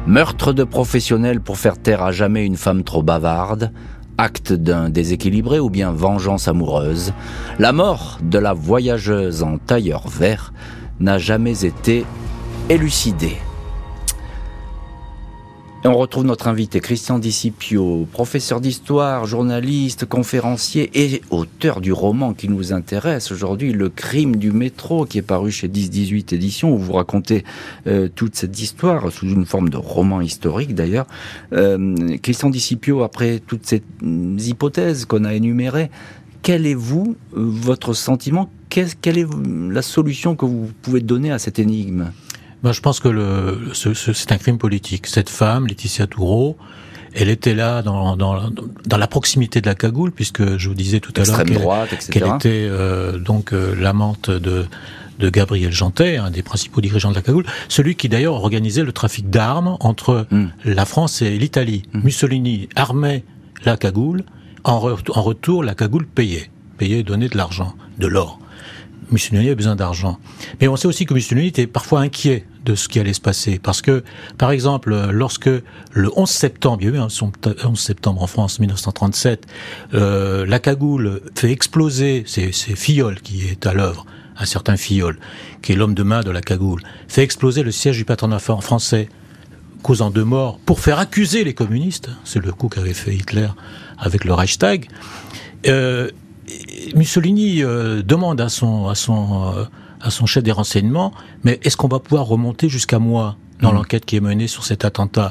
Meurtre 0.07 0.55
de 0.55 0.65
professionnel 0.65 1.41
pour 1.41 1.59
faire 1.59 1.77
taire 1.77 2.03
à 2.03 2.13
jamais 2.13 2.47
une 2.47 2.57
femme 2.57 2.83
trop 2.83 3.03
bavarde, 3.03 3.73
acte 4.19 4.53
d'un 4.53 4.91
déséquilibré 4.91 5.61
ou 5.61 5.71
bien 5.71 5.93
vengeance 5.93 6.49
amoureuse, 6.49 7.13
la 7.59 7.73
mort 7.73 8.19
de 8.21 8.39
la 8.39 8.53
voyageuse 8.53 9.43
en 9.43 9.59
tailleur 9.59 10.09
vert 10.09 10.53
n'a 11.01 11.19
jamais 11.19 11.65
été 11.65 12.05
élucidée. 12.69 13.39
On 15.85 15.95
retrouve 15.97 16.25
notre 16.25 16.49
invité 16.49 16.81
Christian 16.81 17.21
Dissipio, 17.21 18.09
professeur 18.11 18.61
d'histoire, 18.61 19.27
journaliste, 19.27 20.07
conférencier 20.07 20.91
et 20.93 21.23
auteur 21.31 21.81
du 21.81 21.93
roman 21.93 22.35
qui 22.35 22.49
nous 22.49 22.73
intéresse 22.73 23.31
aujourd'hui, 23.31 23.73
Le 23.73 23.89
crime 23.89 24.37
du 24.37 24.51
métro, 24.51 25.05
qui 25.05 25.19
est 25.19 25.23
paru 25.23 25.53
chez 25.53 25.69
10-18 25.69 26.35
éditions, 26.35 26.75
où 26.75 26.79
vous 26.79 26.95
racontez 26.95 27.45
euh, 27.87 28.09
toute 28.13 28.35
cette 28.35 28.61
histoire 28.61 29.13
sous 29.13 29.29
une 29.29 29.47
forme 29.47 29.69
de 29.69 29.77
roman 29.77 30.21
historique 30.21 30.75
d'ailleurs. 30.75 31.07
Euh, 31.53 32.19
Christian 32.23 32.51
Dissipio, 32.51 33.05
après 33.05 33.39
toutes 33.39 33.65
ces 33.65 33.81
hypothèses 34.03 35.05
qu'on 35.05 35.25
a 35.25 35.33
énumérées, 35.33 35.91
quel 36.43 36.67
est 36.67 36.75
vous, 36.75 37.17
euh, 37.37 37.41
votre 37.41 37.95
sentiment? 37.95 38.51
Quelle 38.69 39.19
est 39.19 39.27
la 39.71 39.83
solution 39.83 40.35
que 40.35 40.45
vous 40.45 40.71
pouvez 40.83 41.01
donner 41.01 41.31
à 41.31 41.39
cette 41.39 41.61
énigme? 41.61 42.11
Ben, 42.63 42.73
je 42.73 42.81
pense 42.81 43.01
que 43.01 43.09
le, 43.09 43.73
c'est 43.73 44.33
un 44.33 44.39
crime 44.39 44.59
politique. 44.59 45.07
Cette 45.07 45.31
femme, 45.31 45.67
Laetitia 45.67 46.07
Toureau, 46.07 46.57
elle 47.15 47.29
était 47.29 47.55
là 47.55 47.83
dans, 47.83 48.17
dans, 48.17 48.51
dans, 48.87 48.97
la 48.97 49.07
proximité 49.07 49.61
de 49.61 49.67
la 49.67 49.75
cagoule, 49.75 50.13
puisque 50.13 50.57
je 50.57 50.69
vous 50.69 50.75
disais 50.75 51.01
tout 51.01 51.13
à 51.17 51.25
l'heure 51.25 51.45
qu'elle 52.11 52.27
était 52.27 52.67
euh, 52.69 53.19
donc 53.19 53.53
euh, 53.53 53.75
l'amante 53.75 54.31
de, 54.31 54.67
de 55.19 55.31
Gabriel 55.31 55.73
Jantet, 55.73 56.17
un 56.17 56.31
des 56.31 56.43
principaux 56.43 56.81
dirigeants 56.81 57.11
de 57.11 57.15
la 57.15 57.23
cagoule, 57.23 57.45
celui 57.69 57.97
qui 57.97 58.09
d'ailleurs 58.09 58.35
organisait 58.35 58.85
le 58.85 58.93
trafic 58.93 59.31
d'armes 59.31 59.77
entre 59.81 60.27
hmm. 60.31 60.49
la 60.65 60.85
France 60.85 61.23
et 61.23 61.39
l'Italie. 61.39 61.85
Hmm. 61.93 62.01
Mussolini 62.05 62.69
armait 62.77 63.25
la 63.65 63.77
cagoule, 63.77 64.25
en, 64.65 64.75
en 64.75 65.23
retour 65.23 65.65
la 65.65 65.75
cagoule 65.75 66.07
payait, 66.07 66.51
payait, 66.77 67.03
donnait 67.03 67.29
de 67.29 67.37
l'argent, 67.37 67.75
de 67.99 68.07
l'or. 68.07 68.39
Mussolini 69.11 69.47
avait 69.47 69.55
besoin 69.55 69.77
d'argent. 69.77 70.19
Mais 70.61 70.69
on 70.69 70.77
sait 70.77 70.89
aussi 70.89 71.07
que 71.07 71.15
Mussolini 71.15 71.49
était 71.49 71.67
parfois 71.67 72.01
inquiet 72.01 72.45
de 72.65 72.75
ce 72.75 72.89
qui 72.89 73.01
allait 73.01 73.13
se 73.13 73.21
passer. 73.21 73.59
Parce 73.59 73.83
que, 73.83 74.05
par 74.37 74.51
exemple, 74.51 74.95
lorsque 75.11 75.49
le 75.49 76.11
11 76.17 76.29
septembre, 76.29 76.79
il 76.83 76.89
y 76.89 76.93
a 76.93 76.95
eu 76.95 76.99
un 76.99 77.09
11 77.09 77.79
septembre 77.79 78.23
en 78.23 78.27
France, 78.27 78.61
1937, 78.61 79.47
euh, 79.95 80.47
la 80.47 80.59
cagoule 80.59 81.23
fait 81.35 81.51
exploser, 81.51 82.25
c'est 82.27 82.53
Fillol 82.53 83.21
qui 83.21 83.47
est 83.47 83.67
à 83.67 83.73
l'œuvre, 83.73 84.05
un 84.37 84.45
certain 84.45 84.77
Fillol, 84.77 85.19
qui 85.63 85.73
est 85.73 85.77
l'homme 85.77 85.95
de 85.95 86.03
main 86.03 86.21
de 86.21 86.31
la 86.31 86.43
cagoule, 86.43 86.83
fait 87.09 87.23
exploser 87.23 87.63
le 87.63 87.71
siège 87.71 87.97
du 87.97 88.05
patronat 88.05 88.39
français, 88.39 89.09
causant 89.83 90.11
deux 90.11 90.25
morts, 90.25 90.59
pour 90.59 90.81
faire 90.81 90.99
accuser 90.99 91.45
les 91.45 91.55
communistes. 91.55 92.11
C'est 92.25 92.45
le 92.45 92.53
coup 92.53 92.69
qu'avait 92.69 92.95
fait 92.95 93.15
Hitler 93.15 93.49
avec 93.99 94.25
le 94.25 94.35
Reichstag. 94.35 94.89
Euh, 95.67 96.11
Mussolini 96.95 97.63
euh, 97.63 98.03
demande 98.03 98.41
à 98.41 98.49
son, 98.49 98.89
à 98.89 98.95
son, 98.95 99.53
euh, 99.57 99.65
à 100.01 100.11
son 100.11 100.27
chef 100.27 100.43
des 100.43 100.53
renseignements, 100.53 101.13
mais 101.45 101.59
est-ce 101.63 101.77
qu'on 101.77 101.89
va 101.89 101.99
pouvoir 101.99 102.27
remonter 102.27 102.69
jusqu'à 102.69 102.99
moi 102.99 103.37
dans 103.61 103.73
mmh. 103.73 103.75
l'enquête 103.75 104.05
qui 104.05 104.17
est 104.17 104.21
menée 104.21 104.47
sur 104.47 104.65
cet 104.65 104.85
attentat? 104.85 105.31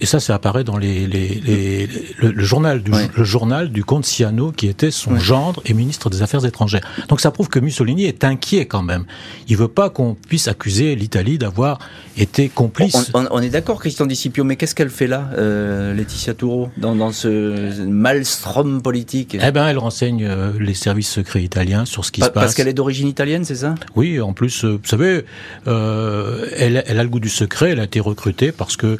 Et 0.00 0.06
ça, 0.06 0.20
ça 0.20 0.34
apparaît 0.34 0.64
dans 0.64 0.76
les, 0.76 1.06
le, 1.06 2.42
journal 2.42 2.82
du, 2.82 2.90
le 2.90 3.24
journal 3.24 3.70
du 3.70 3.84
comte 3.84 4.04
Siano, 4.04 4.50
qui 4.50 4.66
était 4.66 4.90
son 4.90 5.18
gendre 5.18 5.62
et 5.64 5.74
ministre 5.74 6.10
des 6.10 6.22
Affaires 6.22 6.44
étrangères. 6.44 6.82
Donc 7.08 7.20
ça 7.20 7.30
prouve 7.30 7.48
que 7.48 7.58
Mussolini 7.58 8.04
est 8.04 8.24
inquiet 8.24 8.66
quand 8.66 8.82
même. 8.82 9.04
Il 9.48 9.56
veut 9.56 9.68
pas 9.68 9.90
qu'on 9.90 10.14
puisse 10.14 10.48
accuser 10.48 10.94
l'Italie 10.94 11.38
d'avoir 11.38 11.78
été 12.16 12.48
complice. 12.48 13.12
On, 13.14 13.40
est 13.40 13.50
d'accord, 13.50 13.80
Christian 13.80 14.06
Discipio, 14.06 14.44
mais 14.44 14.56
qu'est-ce 14.56 14.74
qu'elle 14.74 14.90
fait 14.90 15.06
là, 15.06 15.30
euh, 15.36 15.94
Laetitia 15.94 16.34
Touro, 16.34 16.70
dans, 16.76 17.12
ce 17.12 17.84
maelstrom 17.84 18.82
politique? 18.82 19.36
Eh 19.40 19.50
ben, 19.50 19.66
elle 19.66 19.78
renseigne 19.78 20.24
euh, 20.24 20.52
les 20.58 20.74
services 20.74 21.10
secrets 21.10 21.42
italiens 21.42 21.84
sur 21.84 22.04
ce 22.04 22.12
qui 22.12 22.20
se 22.20 22.26
passe. 22.26 22.42
Parce 22.42 22.54
qu'elle 22.54 22.68
est 22.68 22.74
d'origine 22.74 23.08
italienne, 23.08 23.44
c'est 23.44 23.56
ça? 23.56 23.74
Oui, 23.94 24.20
en 24.20 24.32
plus, 24.32 24.64
euh, 24.64 24.80
vous 24.82 24.88
savez, 24.88 25.24
elle, 25.66 26.84
elle 26.86 26.98
a 26.98 27.02
le 27.02 27.08
goût 27.08 27.20
du 27.20 27.28
secret. 27.28 27.70
Elle 27.70 27.80
a 27.80 27.84
été 27.84 28.00
recrutée 28.00 28.52
parce 28.52 28.76
que 28.76 28.98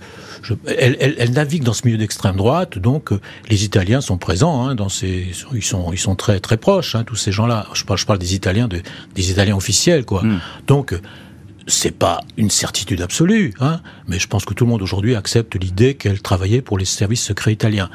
elle, 0.66 1.32
navigue 1.32 1.62
dans 1.62 1.72
ce 1.72 1.86
milieu 1.86 1.98
d'extrême 1.98 2.36
droite, 2.36 2.78
donc 2.78 3.12
euh, 3.12 3.20
les 3.48 3.64
Italiens 3.64 4.00
sont 4.00 4.18
présents 4.18 4.66
hein, 4.66 4.74
dans 4.74 4.88
ces, 4.88 5.28
ils 5.52 5.62
sont, 5.62 5.92
ils 5.92 5.98
sont 5.98 6.16
très 6.16 6.40
très 6.40 6.56
proches, 6.56 6.94
hein, 6.94 7.04
tous 7.04 7.16
ces 7.16 7.32
gens-là. 7.32 7.66
Je 7.74 7.84
parle, 7.84 7.98
je 7.98 8.06
parle 8.06 8.18
des 8.18 8.34
Italiens, 8.34 8.68
de, 8.68 8.82
des 9.14 9.30
Italiens 9.30 9.56
officiels, 9.56 10.04
quoi. 10.04 10.22
Hmm. 10.22 10.40
Donc 10.66 10.94
c'est 11.66 11.96
pas 11.96 12.20
une 12.36 12.50
certitude 12.50 13.00
absolue, 13.00 13.54
hein, 13.60 13.80
mais 14.08 14.18
je 14.18 14.26
pense 14.26 14.44
que 14.44 14.54
tout 14.54 14.64
le 14.64 14.70
monde 14.70 14.82
aujourd'hui 14.82 15.14
accepte 15.14 15.54
l'idée 15.54 15.94
qu'elle 15.94 16.20
travaillait 16.20 16.62
pour 16.62 16.78
les 16.78 16.84
services 16.84 17.22
secrets 17.22 17.52
italiens. 17.52 17.90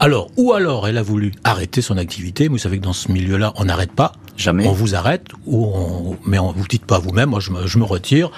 Alors, 0.00 0.30
ou 0.36 0.52
alors 0.52 0.88
elle 0.88 0.98
a 0.98 1.02
voulu 1.02 1.32
arrêter 1.44 1.80
son 1.80 1.96
activité, 1.96 2.48
vous 2.48 2.58
savez 2.58 2.78
que 2.78 2.84
dans 2.84 2.92
ce 2.92 3.10
milieu-là, 3.12 3.52
on 3.56 3.64
n'arrête 3.64 3.92
pas. 3.92 4.12
Jamais. 4.36 4.66
On 4.66 4.72
vous 4.72 4.94
arrête, 4.94 5.26
ou 5.46 5.66
on, 5.66 6.16
mais 6.26 6.38
on 6.38 6.52
vous 6.52 6.66
dites 6.66 6.86
pas 6.86 6.98
vous-même, 6.98 7.30
moi 7.30 7.40
je 7.40 7.50
me, 7.50 7.66
je 7.66 7.78
me 7.78 7.84
retire, 7.84 8.30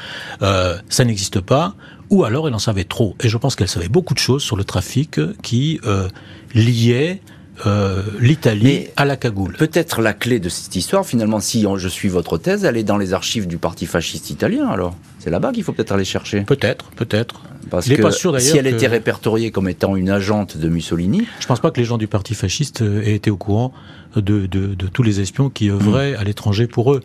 euh, 0.42 0.76
ça 0.88 1.04
n'existe 1.04 1.40
pas, 1.40 1.74
ou 2.10 2.24
alors 2.24 2.48
elle 2.48 2.54
en 2.54 2.58
savait 2.58 2.84
trop. 2.84 3.16
Et 3.22 3.28
je 3.28 3.36
pense 3.36 3.56
qu'elle 3.56 3.68
savait 3.68 3.88
beaucoup 3.88 4.14
de 4.14 4.18
choses 4.18 4.42
sur 4.42 4.56
le 4.56 4.64
trafic 4.64 5.20
qui 5.42 5.80
euh, 5.86 6.08
liait 6.54 7.20
euh, 7.66 8.02
l'Italie 8.18 8.88
à 8.96 9.04
la 9.04 9.16
cagoule. 9.16 9.56
Peut-être 9.56 10.02
la 10.02 10.12
clé 10.12 10.40
de 10.40 10.48
cette 10.48 10.74
histoire, 10.74 11.06
finalement, 11.06 11.40
si 11.40 11.64
je 11.76 11.88
suis 11.88 12.08
votre 12.08 12.36
thèse, 12.36 12.64
elle 12.64 12.76
est 12.76 12.84
dans 12.84 12.98
les 12.98 13.12
archives 13.12 13.46
du 13.46 13.58
parti 13.58 13.86
fasciste 13.86 14.30
italien, 14.30 14.68
alors 14.68 14.96
C'est 15.20 15.30
là-bas 15.30 15.52
qu'il 15.52 15.62
faut 15.62 15.72
peut-être 15.72 15.92
aller 15.92 16.04
chercher 16.04 16.42
Peut-être, 16.42 16.86
peut-être. 16.96 17.42
Parce 17.70 17.88
que 17.88 18.00
pas 18.00 18.10
sûr, 18.10 18.38
si 18.40 18.56
elle 18.56 18.66
était 18.66 18.86
répertoriée 18.86 19.50
comme 19.50 19.68
étant 19.68 19.96
une 19.96 20.10
agente 20.10 20.56
de 20.56 20.68
Mussolini... 20.68 21.26
Je 21.40 21.46
pense 21.46 21.60
pas 21.60 21.70
que 21.70 21.80
les 21.80 21.84
gens 21.84 21.98
du 21.98 22.06
parti 22.06 22.34
fasciste 22.34 22.82
aient 22.82 23.14
été 23.14 23.30
au 23.30 23.36
courant 23.36 23.72
de, 24.16 24.46
de, 24.46 24.74
de 24.74 24.86
tous 24.86 25.02
les 25.02 25.20
espions 25.20 25.50
qui 25.50 25.70
œuvraient 25.70 26.12
mm. 26.12 26.20
à 26.20 26.24
l'étranger 26.24 26.66
pour 26.66 26.92
eux 26.92 27.00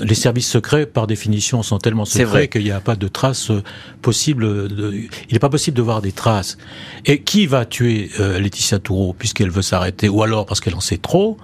les 0.00 0.14
services 0.14 0.48
secrets, 0.48 0.86
par 0.86 1.06
définition, 1.06 1.62
sont 1.62 1.78
tellement 1.78 2.04
secrets 2.04 2.48
qu'il 2.48 2.62
n'y 2.62 2.70
a 2.70 2.80
pas 2.80 2.96
de 2.96 3.08
traces 3.08 3.50
euh, 3.50 3.62
possibles. 4.02 4.68
De, 4.68 4.92
il 4.94 5.32
n'est 5.32 5.38
pas 5.38 5.48
possible 5.48 5.76
de 5.76 5.82
voir 5.82 6.02
des 6.02 6.12
traces. 6.12 6.58
Et 7.06 7.22
qui 7.22 7.46
va 7.46 7.64
tuer 7.64 8.10
euh, 8.20 8.38
Laetitia 8.38 8.78
Toureau 8.78 9.14
puisqu'elle 9.18 9.50
veut 9.50 9.62
s'arrêter, 9.62 10.08
ou 10.08 10.22
alors 10.22 10.46
parce 10.46 10.60
qu'elle 10.60 10.74
en 10.74 10.80
sait 10.80 10.98
trop? 10.98 11.38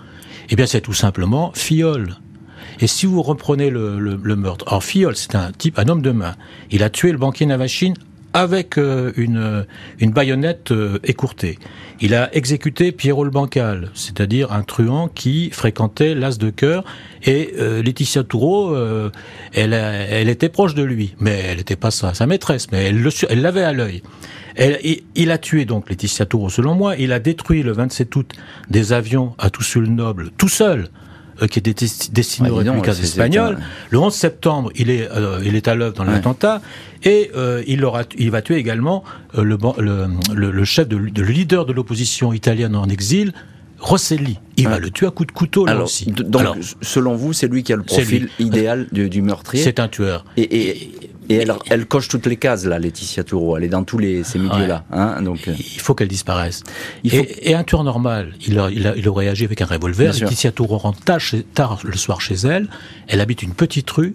Eh 0.51 0.57
bien, 0.57 0.67
c'est 0.67 0.81
tout 0.81 0.95
simplement 0.95 1.53
Fiole. 1.55 2.17
Et 2.81 2.87
si 2.87 3.07
vous 3.07 3.23
reprenez 3.23 3.71
le, 3.71 3.99
le, 3.99 4.37
meurtre, 4.37 4.65
alors 4.69 4.85
Fiole, 4.85 5.17
c'est 5.17 5.35
un 5.35 5.51
type, 5.51 5.79
un 5.79 5.89
homme 5.89 6.03
de 6.03 6.13
main. 6.13 6.37
Il 6.71 6.83
a 6.83 6.91
tué 6.91 7.11
le 7.13 7.19
banquier 7.19 7.45
Navachine 7.47 7.95
avec 8.33 8.79
euh, 8.79 9.13
une, 9.17 9.67
une 9.99 10.11
baïonnette 10.11 10.71
euh, 10.71 10.99
écourtée. 11.05 11.59
Il 12.01 12.15
a 12.15 12.35
exécuté 12.35 12.93
Pierrot 12.93 13.25
le 13.25 13.31
Bancal, 13.31 13.91
c'est-à-dire 13.95 14.53
un 14.53 14.63
truand 14.63 15.09
qui 15.09 15.51
fréquentait 15.51 16.15
l'As 16.15 16.39
de 16.39 16.51
cœur. 16.51 16.85
Et 17.25 17.55
euh, 17.59 17.83
Laetitia 17.83 18.23
Toureau, 18.23 18.77
elle, 19.53 19.73
elle 19.73 20.29
était 20.29 20.49
proche 20.49 20.75
de 20.75 20.83
lui, 20.83 21.15
mais 21.19 21.41
elle 21.49 21.59
n'était 21.59 21.77
pas 21.77 21.91
sa, 21.91 22.15
sa, 22.15 22.27
maîtresse, 22.27 22.71
mais 22.71 22.85
elle 22.85 23.41
l'avait 23.41 23.65
à 23.65 23.73
l'œil. 23.73 24.03
Il, 25.15 25.31
a 25.31 25.39
tué 25.39 25.65
donc 25.65 25.89
Laetitia 25.89 26.27
Toureau, 26.27 26.49
selon 26.49 26.75
moi. 26.75 26.97
Il 26.97 27.13
a 27.13 27.21
détruit 27.21 27.63
le 27.63 27.73
27 27.73 28.15
août 28.17 28.33
des 28.69 28.93
avions 28.93 29.35
à 29.39 29.51
Toussul-Noble, 29.51 30.31
tout 30.37 30.49
seul, 30.49 30.81
euh, 30.81 31.08
qui 31.47 31.59
était 31.59 31.75
destiné 32.13 32.51
aux 32.51 32.57
républicains 32.57 32.93
espagnols. 32.93 33.59
Le 33.91 33.99
11 33.99 34.15
septembre, 34.15 34.71
il 34.75 34.91
est, 34.91 35.09
euh, 35.11 35.41
il 35.45 35.55
est 35.55 35.69
à 35.69 35.75
l'œuvre 35.75 35.95
dans 35.95 36.05
l'attentat 36.05 36.61
et 37.05 37.31
euh, 37.37 37.63
il, 37.67 37.85
aura, 37.85 38.03
il 38.17 38.31
va 38.31 38.43
tuer 38.43 38.57
également 38.57 39.05
le, 39.35 39.57
le, 39.79 40.51
le, 40.51 40.65
chef 40.65 40.89
de, 40.89 40.97
le 40.97 41.23
leader 41.23 41.67
de 41.67 41.73
l'opposition 41.73 42.33
italienne 42.33 42.75
en 42.75 42.89
exil, 42.89 43.33
Rosselli. 43.79 44.39
Il 44.57 44.69
va 44.69 44.79
le 44.79 44.91
tuer 44.91 45.07
à 45.07 45.11
coup 45.11 45.25
de 45.25 45.33
couteau 45.33 45.65
là 45.67 45.81
aussi. 45.83 46.07
Donc, 46.07 46.57
selon 46.83 47.15
vous, 47.15 47.33
c'est 47.33 47.49
lui 47.49 47.63
qui 47.63 47.73
a 47.73 47.77
le 47.77 47.85
profil 47.85 48.29
idéal 48.39 48.89
du, 48.91 49.09
du 49.09 49.23
meurtrier. 49.23 49.63
C'est 49.63 49.79
un 49.79 49.89
tueur. 49.89 50.25
Et, 50.37 50.43
et, 50.43 50.91
et 51.29 51.37
elle, 51.37 51.53
elle, 51.69 51.87
coche 51.87 52.09
toutes 52.09 52.27
les 52.27 52.37
cases 52.37 52.65
là, 52.65 52.79
Laetitia 52.79 53.25
Toureau. 53.25 53.57
Elle 53.57 53.65
est 53.65 53.69
dans 53.69 53.85
tous 53.85 53.99
les, 53.99 54.25
ces 54.25 54.39
milieux-là. 54.39 54.85
Hein, 54.91 55.23
donc 55.23 55.47
il 55.47 55.81
faut 55.81 55.95
qu'elle 55.95 56.09
disparaisse. 56.09 56.63
Il 57.05 57.11
faut... 57.11 57.25
et, 57.43 57.55
un 57.55 57.65
tueur 57.65 57.85
normal, 57.85 58.35
il, 58.47 58.59
a, 58.59 58.71
il, 58.71 58.87
a, 58.87 58.97
il, 58.97 59.09
aurait 59.09 59.29
agi 59.29 59.45
avec 59.45 59.61
un 59.61 59.67
revolver. 59.67 60.13
Laetitia 60.13 60.53
Toureau 60.53 60.79
rentre 60.79 61.01
tard, 61.03 61.81
le 61.85 61.97
soir 61.97 62.21
chez 62.21 62.35
elle. 62.35 62.69
Elle 63.07 63.21
habite 63.21 63.43
une 63.43 63.55
petite 63.55 63.91
rue 63.91 64.15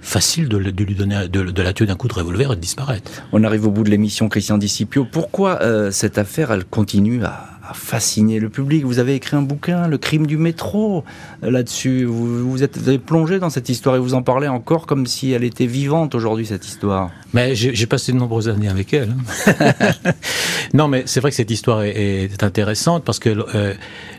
facile 0.00 0.48
de, 0.48 0.58
de, 0.58 0.84
lui 0.84 0.94
donner 0.94 1.28
de, 1.28 1.42
de 1.42 1.62
la 1.62 1.72
tuer 1.72 1.86
d'un 1.86 1.96
coup 1.96 2.08
de 2.08 2.14
revolver 2.14 2.52
et 2.52 2.56
de 2.56 2.60
disparaître. 2.60 3.10
On 3.32 3.44
arrive 3.44 3.66
au 3.66 3.70
bout 3.70 3.84
de 3.84 3.90
l'émission, 3.90 4.28
Christian 4.28 4.58
Discipio. 4.58 5.04
Pourquoi 5.04 5.60
euh, 5.62 5.90
cette 5.90 6.18
affaire, 6.18 6.52
elle 6.52 6.64
continue 6.64 7.22
à, 7.24 7.49
fasciné 7.74 8.38
le 8.40 8.48
public. 8.48 8.84
Vous 8.84 8.98
avez 8.98 9.14
écrit 9.14 9.36
un 9.36 9.42
bouquin, 9.42 9.88
Le 9.88 9.98
crime 9.98 10.26
du 10.26 10.36
métro, 10.36 11.04
euh, 11.42 11.50
là-dessus. 11.50 12.04
Vous, 12.04 12.48
vous, 12.48 12.62
êtes, 12.62 12.98
plongé 12.98 13.38
dans 13.38 13.50
cette 13.50 13.68
histoire 13.68 13.96
et 13.96 13.98
vous 13.98 14.14
en 14.14 14.22
parlez 14.22 14.48
encore 14.48 14.86
comme 14.86 15.06
si 15.06 15.32
elle 15.32 15.44
était 15.44 15.66
vivante 15.66 16.14
aujourd'hui, 16.14 16.46
cette 16.46 16.66
histoire. 16.66 17.10
Mais 17.32 17.54
j'ai 17.54 17.86
passé 17.86 18.12
de 18.12 18.16
nombreuses 18.16 18.48
années 18.48 18.68
avec 18.68 18.92
elle. 18.92 19.14
Hein. 19.48 20.12
non, 20.74 20.88
mais 20.88 21.04
c'est 21.06 21.20
vrai 21.20 21.30
que 21.30 21.36
cette 21.36 21.50
histoire 21.50 21.82
est, 21.82 22.42
intéressante 22.42 23.04
parce 23.04 23.18
que 23.18 23.44
euh, 23.54 23.74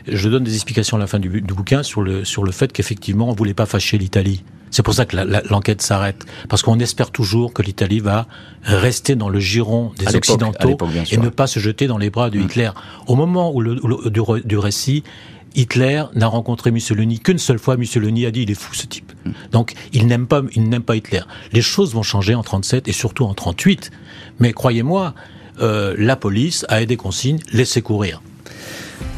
je 0.06 0.28
donne 0.28 0.44
des 0.44 0.54
explications 0.54 0.96
à 0.96 1.00
la 1.00 1.06
fin 1.06 1.18
du, 1.18 1.28
bouquin 1.40 1.82
sur 1.82 2.02
le, 2.02 2.24
sur 2.24 2.44
le 2.44 2.52
fait 2.52 2.72
qu'effectivement, 2.72 3.28
on 3.28 3.34
voulait 3.34 3.54
pas 3.54 3.66
fâcher 3.66 3.98
l'Italie. 3.98 4.42
C'est 4.72 4.82
pour 4.82 4.94
ça 4.94 5.04
que 5.04 5.16
l'enquête 5.50 5.82
s'arrête, 5.82 6.24
parce 6.48 6.62
qu'on 6.62 6.80
espère 6.80 7.10
toujours 7.10 7.52
que 7.52 7.62
l'Italie 7.62 8.00
va 8.00 8.26
rester 8.64 9.14
dans 9.14 9.28
le 9.28 9.38
giron 9.38 9.92
des 9.98 10.16
Occidentaux 10.16 10.76
et 11.12 11.16
ne 11.18 11.28
pas 11.28 11.46
se 11.46 11.60
jeter 11.60 11.86
dans 11.86 11.98
les 11.98 12.10
bras 12.10 12.30
de 12.30 12.38
mmh. 12.38 12.42
Hitler. 12.42 12.70
Au 13.06 13.14
moment 13.14 13.52
où 13.54 13.60
le, 13.60 13.76
du, 14.10 14.20
du 14.44 14.58
récit, 14.58 15.04
Hitler 15.54 16.04
n'a 16.14 16.26
rencontré 16.26 16.70
Mussolini 16.70 17.20
qu'une 17.20 17.36
seule 17.38 17.58
fois. 17.58 17.76
Mussolini 17.76 18.24
a 18.24 18.30
dit 18.30 18.42
il 18.42 18.50
est 18.50 18.54
fou 18.54 18.74
ce 18.74 18.86
type. 18.86 19.12
Mmh. 19.24 19.30
Donc 19.52 19.74
il 19.92 20.06
n'aime 20.06 20.26
pas, 20.26 20.40
il 20.54 20.68
n'aime 20.70 20.82
pas 20.82 20.96
Hitler. 20.96 21.20
Les 21.52 21.60
choses 21.60 21.92
vont 21.92 22.02
changer 22.02 22.34
en 22.34 22.42
37 22.42 22.88
et 22.88 22.92
surtout 22.92 23.24
en 23.24 23.34
38. 23.34 23.90
Mais 24.40 24.54
croyez-moi, 24.54 25.14
euh, 25.60 25.94
la 25.98 26.16
police 26.16 26.64
a 26.70 26.80
aidé 26.80 26.96
consigne, 26.96 27.38
laissez 27.52 27.82
courir. 27.82 28.22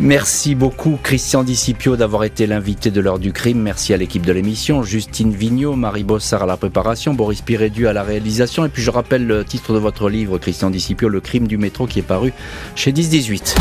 Merci 0.01 0.57
beaucoup 0.57 0.99
Christian 1.01 1.45
Discipio 1.45 1.97
d'avoir 1.97 2.25
été 2.25 2.47
l'invité 2.47 2.91
de 2.91 3.01
l'heure 3.01 3.21
du 3.21 3.33
crime. 3.33 3.61
Merci 3.61 3.95
à 3.95 3.97
l'équipe 3.97 4.27
de 4.27 4.33
l'émission, 4.33 4.83
Justine 4.83 5.33
Vignot, 5.33 5.77
Marie 5.77 6.03
Bossard 6.03 6.43
à 6.43 6.47
la 6.47 6.57
préparation, 6.57 7.15
Boris 7.15 7.43
Pirédu 7.43 7.87
à 7.87 7.93
la 7.93 8.03
réalisation. 8.03 8.65
Et 8.65 8.69
puis 8.69 8.83
je 8.83 8.91
rappelle 8.91 9.25
le 9.25 9.45
titre 9.45 9.73
de 9.73 9.79
votre 9.79 10.09
livre, 10.09 10.39
Christian 10.39 10.71
Discipio, 10.71 11.09
Le 11.09 11.21
crime 11.21 11.47
du 11.47 11.59
métro, 11.59 11.87
qui 11.87 12.01
est 12.01 12.03
paru 12.03 12.33
chez 12.75 12.93
1018. 12.93 13.55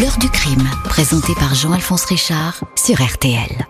L'heure 0.00 0.18
du 0.18 0.28
crime, 0.28 0.68
présenté 0.84 1.32
par 1.38 1.54
Jean-Alphonse 1.54 2.06
Richard 2.06 2.64
sur 2.74 3.00
RTL. 3.00 3.66